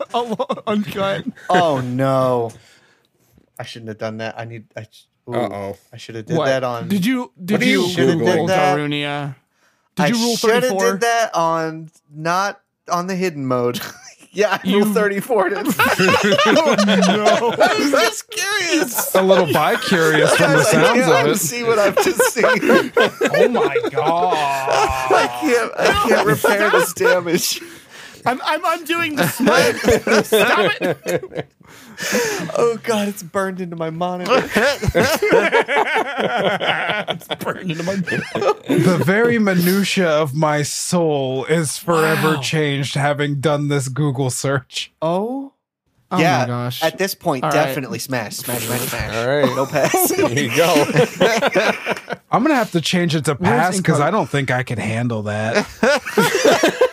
[0.67, 1.25] uncut.
[1.49, 2.51] Oh no.
[3.57, 4.37] I shouldn't have done that.
[4.37, 4.85] I need I
[5.29, 5.77] ooh, Uh-oh.
[5.93, 6.47] I should have did What?
[6.47, 8.19] that on Did you did do you you Google?
[8.19, 8.77] Google Did that?
[8.77, 9.35] Darunia?
[9.95, 10.91] Did I you rule should have 34?
[10.93, 12.61] did that on not
[12.91, 13.79] on the hidden mode.
[14.33, 15.51] yeah, I You- rule 34 it.
[15.53, 15.61] no.
[17.59, 19.15] I was just curious.
[19.15, 21.37] A little bi curious from the I sounds can't of it.
[21.39, 22.43] see what I've just seen.
[23.33, 24.33] Oh my god!
[24.33, 27.59] I can't I can't repair this damage.
[28.25, 29.75] I'm, I'm undoing the smite.
[30.25, 31.47] Stop it.
[32.57, 34.31] Oh god, it's burned into my monitor.
[37.09, 42.41] It's burned into my The very minutia of my soul is forever Wow.
[42.41, 44.91] changed having done this Google search.
[45.01, 45.53] Oh.
[46.13, 46.83] Oh yeah, my gosh.
[46.83, 47.55] at this point, All right.
[47.67, 49.15] definitely smash, smash, smash, smash.
[49.15, 49.55] All right.
[49.55, 50.11] No pass.
[50.17, 50.85] There you go.
[52.29, 55.21] I'm gonna have to change it to pass because I don't think I can handle
[55.23, 55.55] that.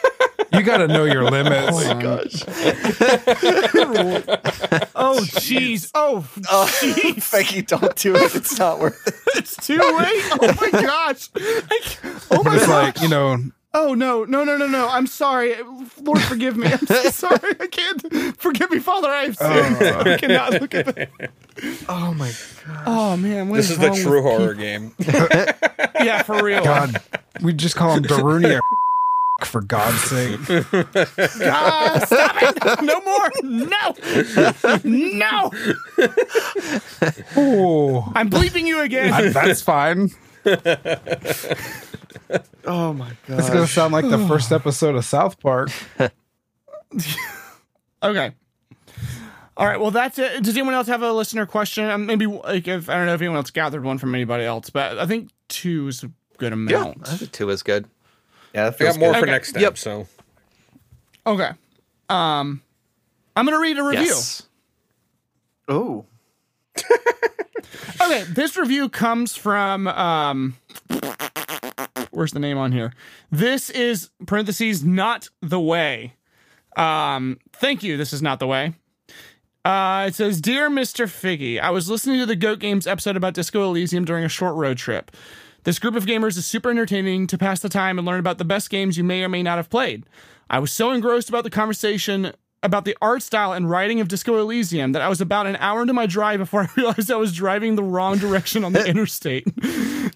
[0.68, 1.58] you got to know your limits.
[1.70, 2.42] Oh my gosh.
[5.00, 5.90] Oh jeez.
[5.94, 7.30] Oh Oh, jeez.
[7.32, 8.34] Becky, don't do it.
[8.34, 9.14] It's not worth it.
[9.36, 10.24] It's too late.
[10.32, 11.30] Oh my gosh.
[11.36, 11.98] I c-
[12.30, 12.68] oh my It's gosh.
[12.96, 13.38] like you know,
[13.74, 14.88] Oh no, no, no, no, no.
[14.88, 15.54] I'm sorry.
[16.00, 16.68] Lord forgive me.
[16.72, 17.54] I'm so sorry.
[17.60, 19.08] I can't forgive me, Father.
[19.08, 19.62] I have oh.
[19.78, 20.08] sinned.
[20.08, 21.30] I cannot look at that.
[21.88, 22.32] Oh my
[22.66, 22.82] god.
[22.86, 24.56] Oh man, what This is the wrong true horror people?
[24.64, 24.94] game.
[26.04, 26.62] Yeah, for real.
[26.64, 27.00] God,
[27.42, 28.60] we just call him Darunia.
[29.44, 32.82] For God's sake, Ah, stop it!
[32.82, 33.30] No more!
[33.44, 33.94] No!
[34.84, 35.50] No!
[37.36, 39.32] oh, I'm bleeping you again.
[39.32, 40.10] that's fine.
[42.64, 43.38] Oh my god.
[43.38, 45.70] It's gonna sound like the first episode of South Park.
[48.02, 48.32] Okay.
[49.56, 49.80] All right.
[49.80, 50.42] Well, that's it.
[50.42, 51.84] Does anyone else have a listener question?
[51.88, 54.70] Um, maybe like if I don't know if anyone else gathered one from anybody else,
[54.70, 57.08] but I think two is a good Yeah, amount.
[57.08, 57.86] I think two is good.
[58.54, 59.18] Yeah, that I got more good.
[59.18, 59.30] for Okay.
[59.32, 59.62] next time.
[59.62, 59.78] Yep.
[59.78, 60.06] So
[61.26, 61.50] Okay.
[62.08, 62.62] Um,
[63.36, 64.06] I'm gonna read a review.
[64.06, 64.42] Yes.
[65.70, 66.04] Ooh.
[68.00, 70.56] Okay, this review comes from um
[72.10, 72.92] where's the name on here?
[73.30, 76.14] This is parentheses not the way.
[76.76, 78.74] Um thank you, this is not the way.
[79.64, 81.06] Uh it says Dear Mr.
[81.06, 84.54] Figgy, I was listening to the Goat Games episode about Disco Elysium during a short
[84.54, 85.10] road trip.
[85.68, 88.44] This group of gamers is super entertaining to pass the time and learn about the
[88.46, 90.06] best games you may or may not have played.
[90.48, 92.32] I was so engrossed about the conversation
[92.62, 95.82] about the art style and writing of Disco Elysium that I was about an hour
[95.82, 99.46] into my drive before I realized I was driving the wrong direction on the interstate.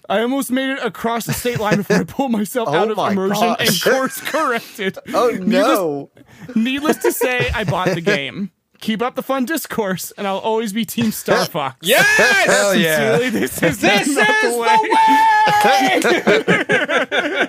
[0.09, 2.97] I almost made it across the state line before I pulled myself Oh out of
[2.97, 4.97] immersion and course corrected.
[5.13, 6.09] Oh no.
[6.55, 8.49] Needless to say, I bought the game.
[8.83, 11.77] Keep up the fun discourse, and I'll always be Team Star Fox.
[11.87, 12.05] yes,
[12.45, 13.17] Hell yeah!
[13.29, 14.77] This is this is not the way.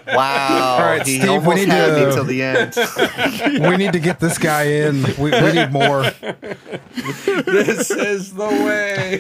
[0.15, 0.77] Wow.
[0.79, 2.75] All right, he Steve, we need to- me till the end.
[3.69, 5.03] We need to get this guy in.
[5.19, 6.03] We, we need more.
[6.03, 9.19] this is the way.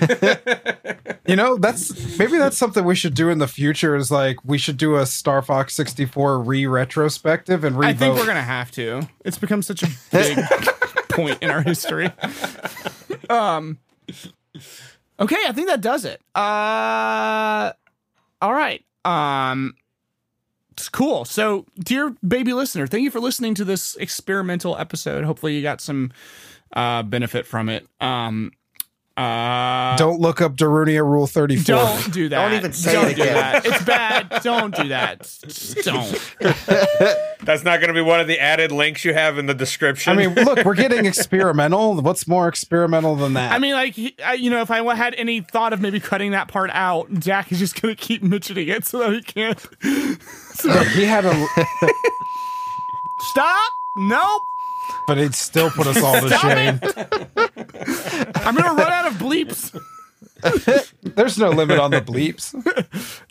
[1.26, 3.96] You know, that's maybe that's something we should do in the future.
[3.96, 8.14] Is like we should do a Star Fox 64 re retrospective and re I think
[8.16, 9.08] we're gonna have to.
[9.24, 10.38] It's become such a big
[11.14, 12.10] point in our history.
[13.30, 13.78] Um.
[15.18, 16.20] Okay, I think that does it.
[16.34, 17.72] Uh.
[18.42, 18.84] All right.
[19.04, 19.74] Um.
[20.72, 21.24] It's cool.
[21.24, 25.24] So, dear baby listener, thank you for listening to this experimental episode.
[25.24, 26.12] Hopefully, you got some
[26.74, 27.86] uh benefit from it.
[28.00, 28.52] Um.
[29.16, 29.96] Uh.
[29.96, 31.64] Don't look up Darunia Rule 34.
[31.64, 32.48] Don't do that.
[32.48, 33.34] Don't even say Don't it do again.
[33.34, 33.64] that.
[33.66, 34.40] It's bad.
[34.42, 35.20] Don't do that.
[35.20, 36.32] Just don't.
[37.44, 40.12] That's not going to be one of the added links you have in the description.
[40.12, 42.00] I mean, look, we're getting experimental.
[42.00, 43.52] What's more experimental than that?
[43.52, 46.48] I mean, like, I, you know, if I had any thought of maybe cutting that
[46.48, 49.64] part out, Jack is just gonna keep mentioning it so that he can't
[50.64, 51.46] Look, he had a,
[53.18, 53.72] stop.
[53.96, 54.42] Nope.
[55.06, 56.81] But he'd still put us all to shame.
[58.36, 59.78] I'm gonna run out of bleeps.
[61.02, 62.52] There's no limit on the bleeps.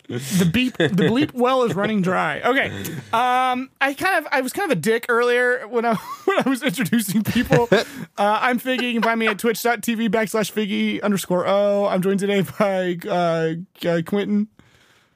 [0.08, 2.40] the beep the bleep well is running dry.
[2.40, 2.68] Okay.
[3.12, 5.94] Um I kind of I was kind of a dick earlier when I
[6.24, 7.68] when I was introducing people.
[7.70, 7.84] Uh
[8.18, 8.82] I'm Figgy.
[8.82, 11.86] You can find me at twitch.tv backslash Figgy underscore O.
[11.86, 13.54] I'm joined today by uh,
[13.88, 14.48] uh Quentin.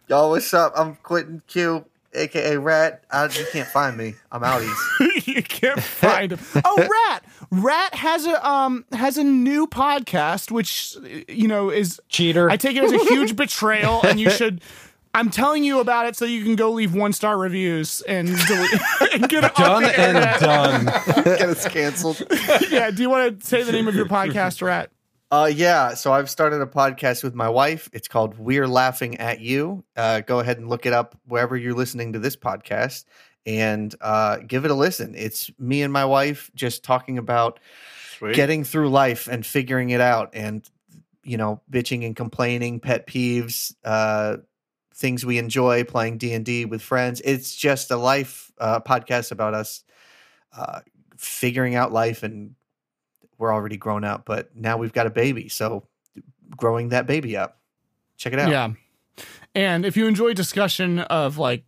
[0.09, 0.73] Yo, what's up?
[0.75, 3.03] I'm Quentin Q, aka Rat.
[3.11, 4.15] I, you can't find me.
[4.33, 5.27] I'm outies.
[5.27, 6.41] you can't find him.
[6.65, 6.77] Oh,
[7.11, 7.25] Rat.
[7.51, 10.97] Rat has a um has a new podcast, which
[11.29, 12.51] you know is Cheater.
[12.51, 14.61] I take it as a huge betrayal, and you should.
[15.15, 18.71] I'm telling you about it so you can go leave one star reviews and, delete,
[19.15, 20.85] and get it done the and done.
[21.25, 22.23] Get us canceled.
[22.71, 24.91] Yeah, do you want to say the name of your podcast, Rat?
[25.31, 25.93] Uh, yeah.
[25.93, 27.91] So I've started a podcast with my wife.
[27.93, 29.85] It's called We're Laughing at You.
[29.95, 33.05] Uh, go ahead and look it up wherever you're listening to this podcast
[33.45, 35.15] and uh, give it a listen.
[35.15, 37.61] It's me and my wife just talking about
[38.33, 40.67] getting through life and figuring it out and,
[41.23, 44.39] you know, bitching and complaining, pet peeves, uh,
[44.95, 47.21] things we enjoy playing D&D with friends.
[47.23, 49.85] It's just a life uh, podcast about us
[50.57, 50.81] uh,
[51.19, 52.55] figuring out life and
[53.39, 55.49] we're already grown up, but now we've got a baby.
[55.49, 55.87] So
[56.57, 57.59] growing that baby up.
[58.17, 58.51] Check it out.
[58.51, 58.73] Yeah.
[59.55, 61.65] And if you enjoy discussion of like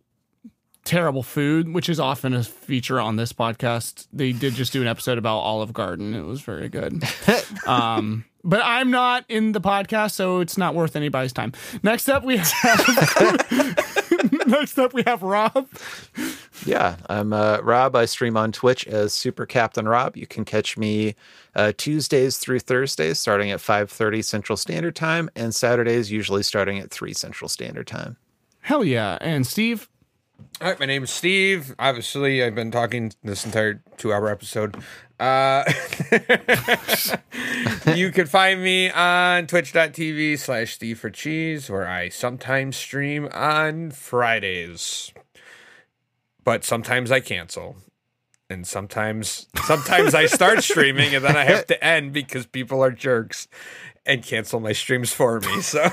[0.83, 4.87] terrible food, which is often a feature on this podcast, they did just do an
[4.87, 6.13] episode about Olive Garden.
[6.13, 7.03] It was very good.
[7.67, 11.53] um, but I'm not in the podcast, so it's not worth anybody's time.
[11.83, 13.47] Next up, we have.
[14.51, 15.67] Next up, we have Rob.
[16.65, 17.95] Yeah, I'm uh, Rob.
[17.95, 20.17] I stream on Twitch as Super Captain Rob.
[20.17, 21.15] You can catch me
[21.55, 26.91] uh, Tuesdays through Thursdays, starting at 5:30 Central Standard Time, and Saturdays usually starting at
[26.91, 28.17] 3 Central Standard Time.
[28.59, 29.17] Hell yeah.
[29.21, 29.89] And Steve.
[30.61, 31.75] All right, my name is Steve.
[31.79, 34.77] Obviously, I've been talking this entire two-hour episode.
[35.19, 35.63] Uh,
[37.95, 43.91] you can find me on twitch.tv slash Steve for Cheese, where I sometimes stream on
[43.91, 45.13] Fridays.
[46.43, 47.77] But sometimes I cancel.
[48.49, 52.91] And sometimes sometimes I start streaming and then I have to end because people are
[52.91, 53.47] jerks
[54.05, 55.61] and cancel my streams for me.
[55.61, 55.81] So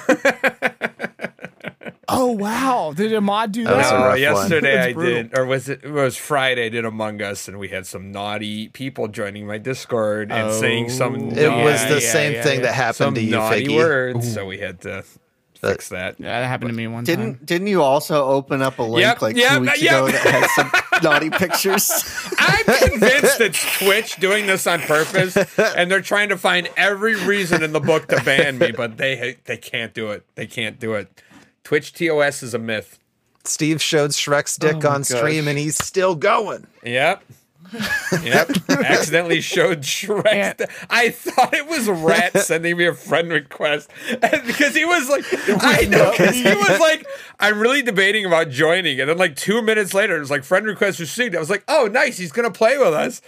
[2.09, 2.93] Oh, wow.
[2.97, 3.93] Did Ahmad do That that?
[3.93, 6.67] rough Uh, yesterday I did, or was it, it was Friday?
[6.67, 10.89] I did Among Us, and we had some naughty people joining my Discord and saying
[10.91, 11.15] some.
[11.15, 11.35] Oh.
[11.37, 12.67] It was the yeah, same yeah, thing yeah.
[12.67, 13.77] that happened some to you, naughty Figgy.
[13.77, 15.05] words, so we had to
[15.61, 16.19] fix that.
[16.19, 17.17] Yeah, that happened to me one time.
[17.17, 19.93] Didn't didn't you also open up a link Yep, like yep, two weeks yep.
[19.93, 20.71] ago that had some
[21.03, 21.91] naughty pictures?
[22.39, 27.63] I'm convinced it's Twitch doing this on purpose, and they're trying to find every reason
[27.63, 30.25] in the book to ban me, but they they can't do it.
[30.37, 31.23] They can't do it.
[31.69, 32.99] Twitch TOS is a myth.
[33.45, 36.67] Steve showed Shrek's dick Oh my on stream, and he's still going.
[36.83, 37.23] Yep.
[38.23, 38.51] Yep.
[38.71, 40.61] Accidentally showed Shrek.
[40.61, 40.67] Yeah.
[40.89, 45.27] I thought it was Rat sending me a friend request because he was like,
[45.63, 45.99] I know.
[46.11, 47.07] know, 'cause he was like,
[47.39, 48.99] I'm really debating about joining.
[48.99, 51.37] And then like two minutes later, it was like friend request received.
[51.37, 53.21] I was like, oh, nice, he's gonna play with us.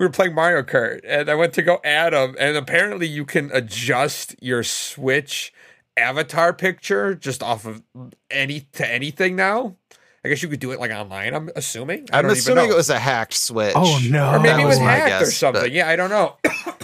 [0.00, 3.24] We were playing Mario Kart, and I went to go add him, and apparently you
[3.24, 5.52] can adjust your Switch
[5.96, 7.82] avatar picture just off of
[8.30, 9.76] any to anything now.
[10.24, 11.34] I guess you could do it like online.
[11.34, 12.08] I'm assuming.
[12.12, 12.74] I I'm don't even assuming know.
[12.74, 13.74] it was a hacked switch.
[13.76, 14.30] Oh, no.
[14.32, 15.62] Or maybe That it was was my hacked or something.
[15.64, 16.36] but- Yeah, I don't know.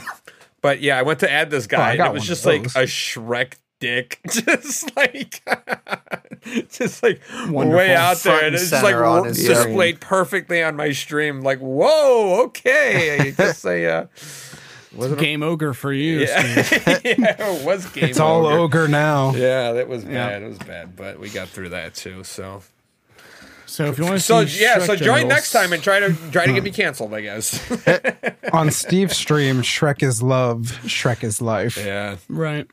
[0.63, 2.85] but yeah, I went to add this Oh, guy, and it was just like a
[2.87, 5.43] Shrek dick, just like,
[6.71, 7.71] just like Wonderful.
[7.71, 10.93] way out Front there, and and it's just like on his displayed perfectly on my
[10.93, 11.41] stream.
[11.41, 13.85] Like, whoa, okay, I guess I.
[13.85, 14.07] Uh,
[14.95, 16.21] wasn't Game ogre for you.
[16.21, 16.27] yeah,
[17.05, 18.05] yeah, it was game.
[18.11, 18.59] It's all over.
[18.59, 19.33] ogre now.
[19.35, 20.29] Yeah, that was Yeah.
[20.29, 20.43] bad.
[20.43, 22.25] It was bad, but we got through that too.
[22.25, 22.63] So,
[23.67, 25.83] So if you want to so see yeah, Shrek so join genitals- next time and
[25.83, 27.15] try to try to get me canceled.
[27.15, 27.61] I guess.
[28.53, 31.77] On Steve's stream, Shrek is love, Shrek is life.
[31.77, 32.17] yeah.
[32.29, 32.67] Right,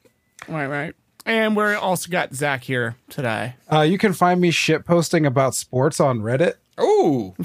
[0.47, 0.95] right, right.
[1.25, 3.55] And we're also got Zach here today.
[3.71, 6.53] Uh, you can find me shit posting about sports on Reddit.
[6.79, 7.35] Ooh.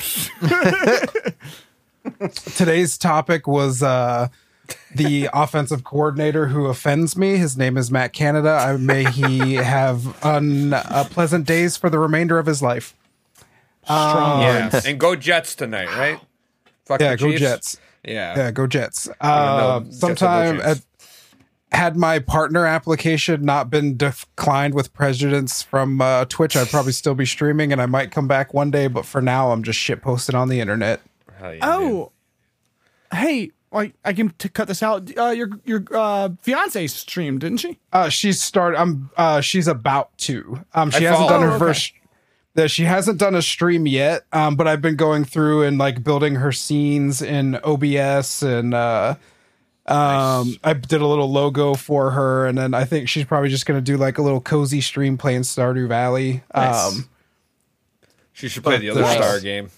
[2.57, 4.29] Today's topic was uh,
[4.95, 7.37] the offensive coordinator who offends me.
[7.37, 8.51] His name is Matt Canada.
[8.51, 12.95] I, may he have unpleasant days for the remainder of his life.
[13.85, 14.43] Strong.
[14.43, 16.21] Yeah, and go Jets tonight, right?
[16.87, 17.79] Fuck Yeah, the go Jets.
[18.05, 18.37] Yeah.
[18.37, 19.07] Yeah, go Jets.
[19.09, 20.67] no, Uh, Jets will sometime Chiefs.
[21.73, 26.93] at, had my partner application not been declined with prejudice from uh, Twitch, I'd probably
[26.93, 28.87] still be streaming, and I might come back one day.
[28.89, 31.01] But for now, I'm just shit posted on the internet.
[31.39, 31.89] Hell yeah, dude.
[31.91, 32.13] Oh,
[33.15, 35.11] hey, like I can t- cut this out.
[35.17, 37.79] Uh, your your uh, fiance streamed, didn't she?
[37.93, 38.75] Uh, she's start.
[38.77, 39.11] I'm.
[39.17, 40.65] Uh, she's about to.
[40.75, 41.59] Um, she I hasn't done her Oh, okay.
[41.59, 41.93] first.
[42.55, 44.25] That she hasn't done a stream yet.
[44.33, 49.15] Um, but I've been going through and like building her scenes in OBS and uh,
[49.87, 53.65] Um, I did a little logo for her, and then I think she's probably just
[53.65, 56.43] gonna do like a little cozy stream playing Stardew Valley.
[56.55, 56.93] Nice.
[56.93, 57.09] Um,
[58.35, 59.17] She should play the other Nice.
[59.17, 59.71] Star game.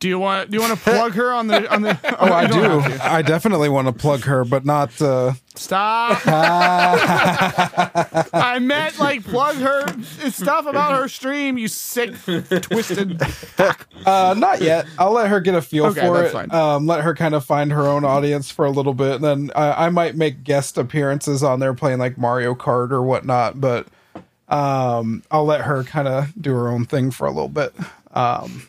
[0.00, 2.46] Do you want do you want to plug her on the on the oh, I
[2.46, 2.80] do.
[3.02, 4.98] I definitely want to plug her, but not.
[5.00, 6.22] Uh, Stop.
[6.26, 9.86] I meant like plug her
[10.30, 12.14] stuff about her stream, you sick
[12.62, 13.20] twisted
[14.06, 14.86] Uh, not yet.
[14.98, 16.32] I'll let her get a feel Okay, for that's it.
[16.32, 16.50] fine.
[16.50, 19.50] Um, let her kind of find her own audience for a little bit, and then
[19.54, 23.60] uh, I might make guest appearances on there playing like Mario Kart or whatnot.
[23.60, 23.86] But
[24.48, 27.74] um, I'll let her kind of do her own thing for a little bit.
[28.14, 28.66] Um,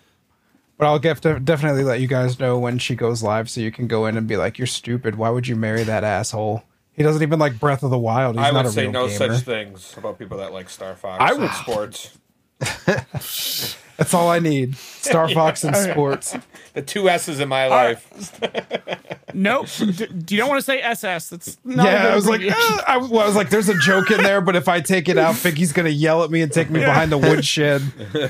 [0.81, 3.85] but I'll get definitely let you guys know when she goes live, so you can
[3.85, 5.13] go in and be like, "You're stupid.
[5.15, 6.63] Why would you marry that asshole?
[6.91, 8.35] He doesn't even like Breath of the Wild.
[8.35, 10.71] He's I not would a say real no gamer." such things about people that like
[10.71, 12.17] Star Fox I and would- sports.
[14.01, 14.75] That's all I need.
[14.77, 16.35] Star Fox and sports.
[16.73, 18.07] The two S's in my life.
[19.33, 19.67] Nope.
[19.77, 21.29] D- you don't want to say SS.
[21.29, 23.77] That's not yeah, I was like, "Uh," I, was- well, I was like, there's a
[23.77, 26.51] joke in there, but if I take it out, Figgy's gonna yell at me and
[26.51, 27.81] take me behind the woodshed,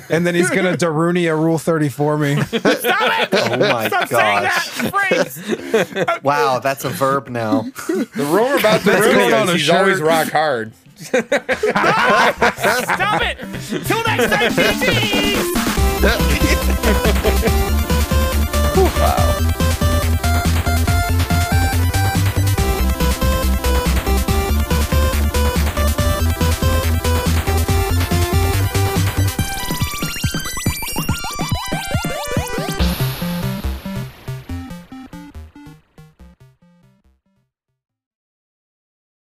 [0.09, 2.35] and then he's gonna Daruni a rule thirty for me.
[2.43, 3.29] Stop it!
[3.33, 4.77] Oh my Stop saying gosh!
[4.77, 6.23] that phrase.
[6.23, 7.61] Wow, that's a verb now.
[7.87, 10.71] The rumor about the going on is a he's always rock hard.
[11.03, 11.31] Stop
[13.21, 13.37] it!
[13.85, 15.51] Till next time, GG's!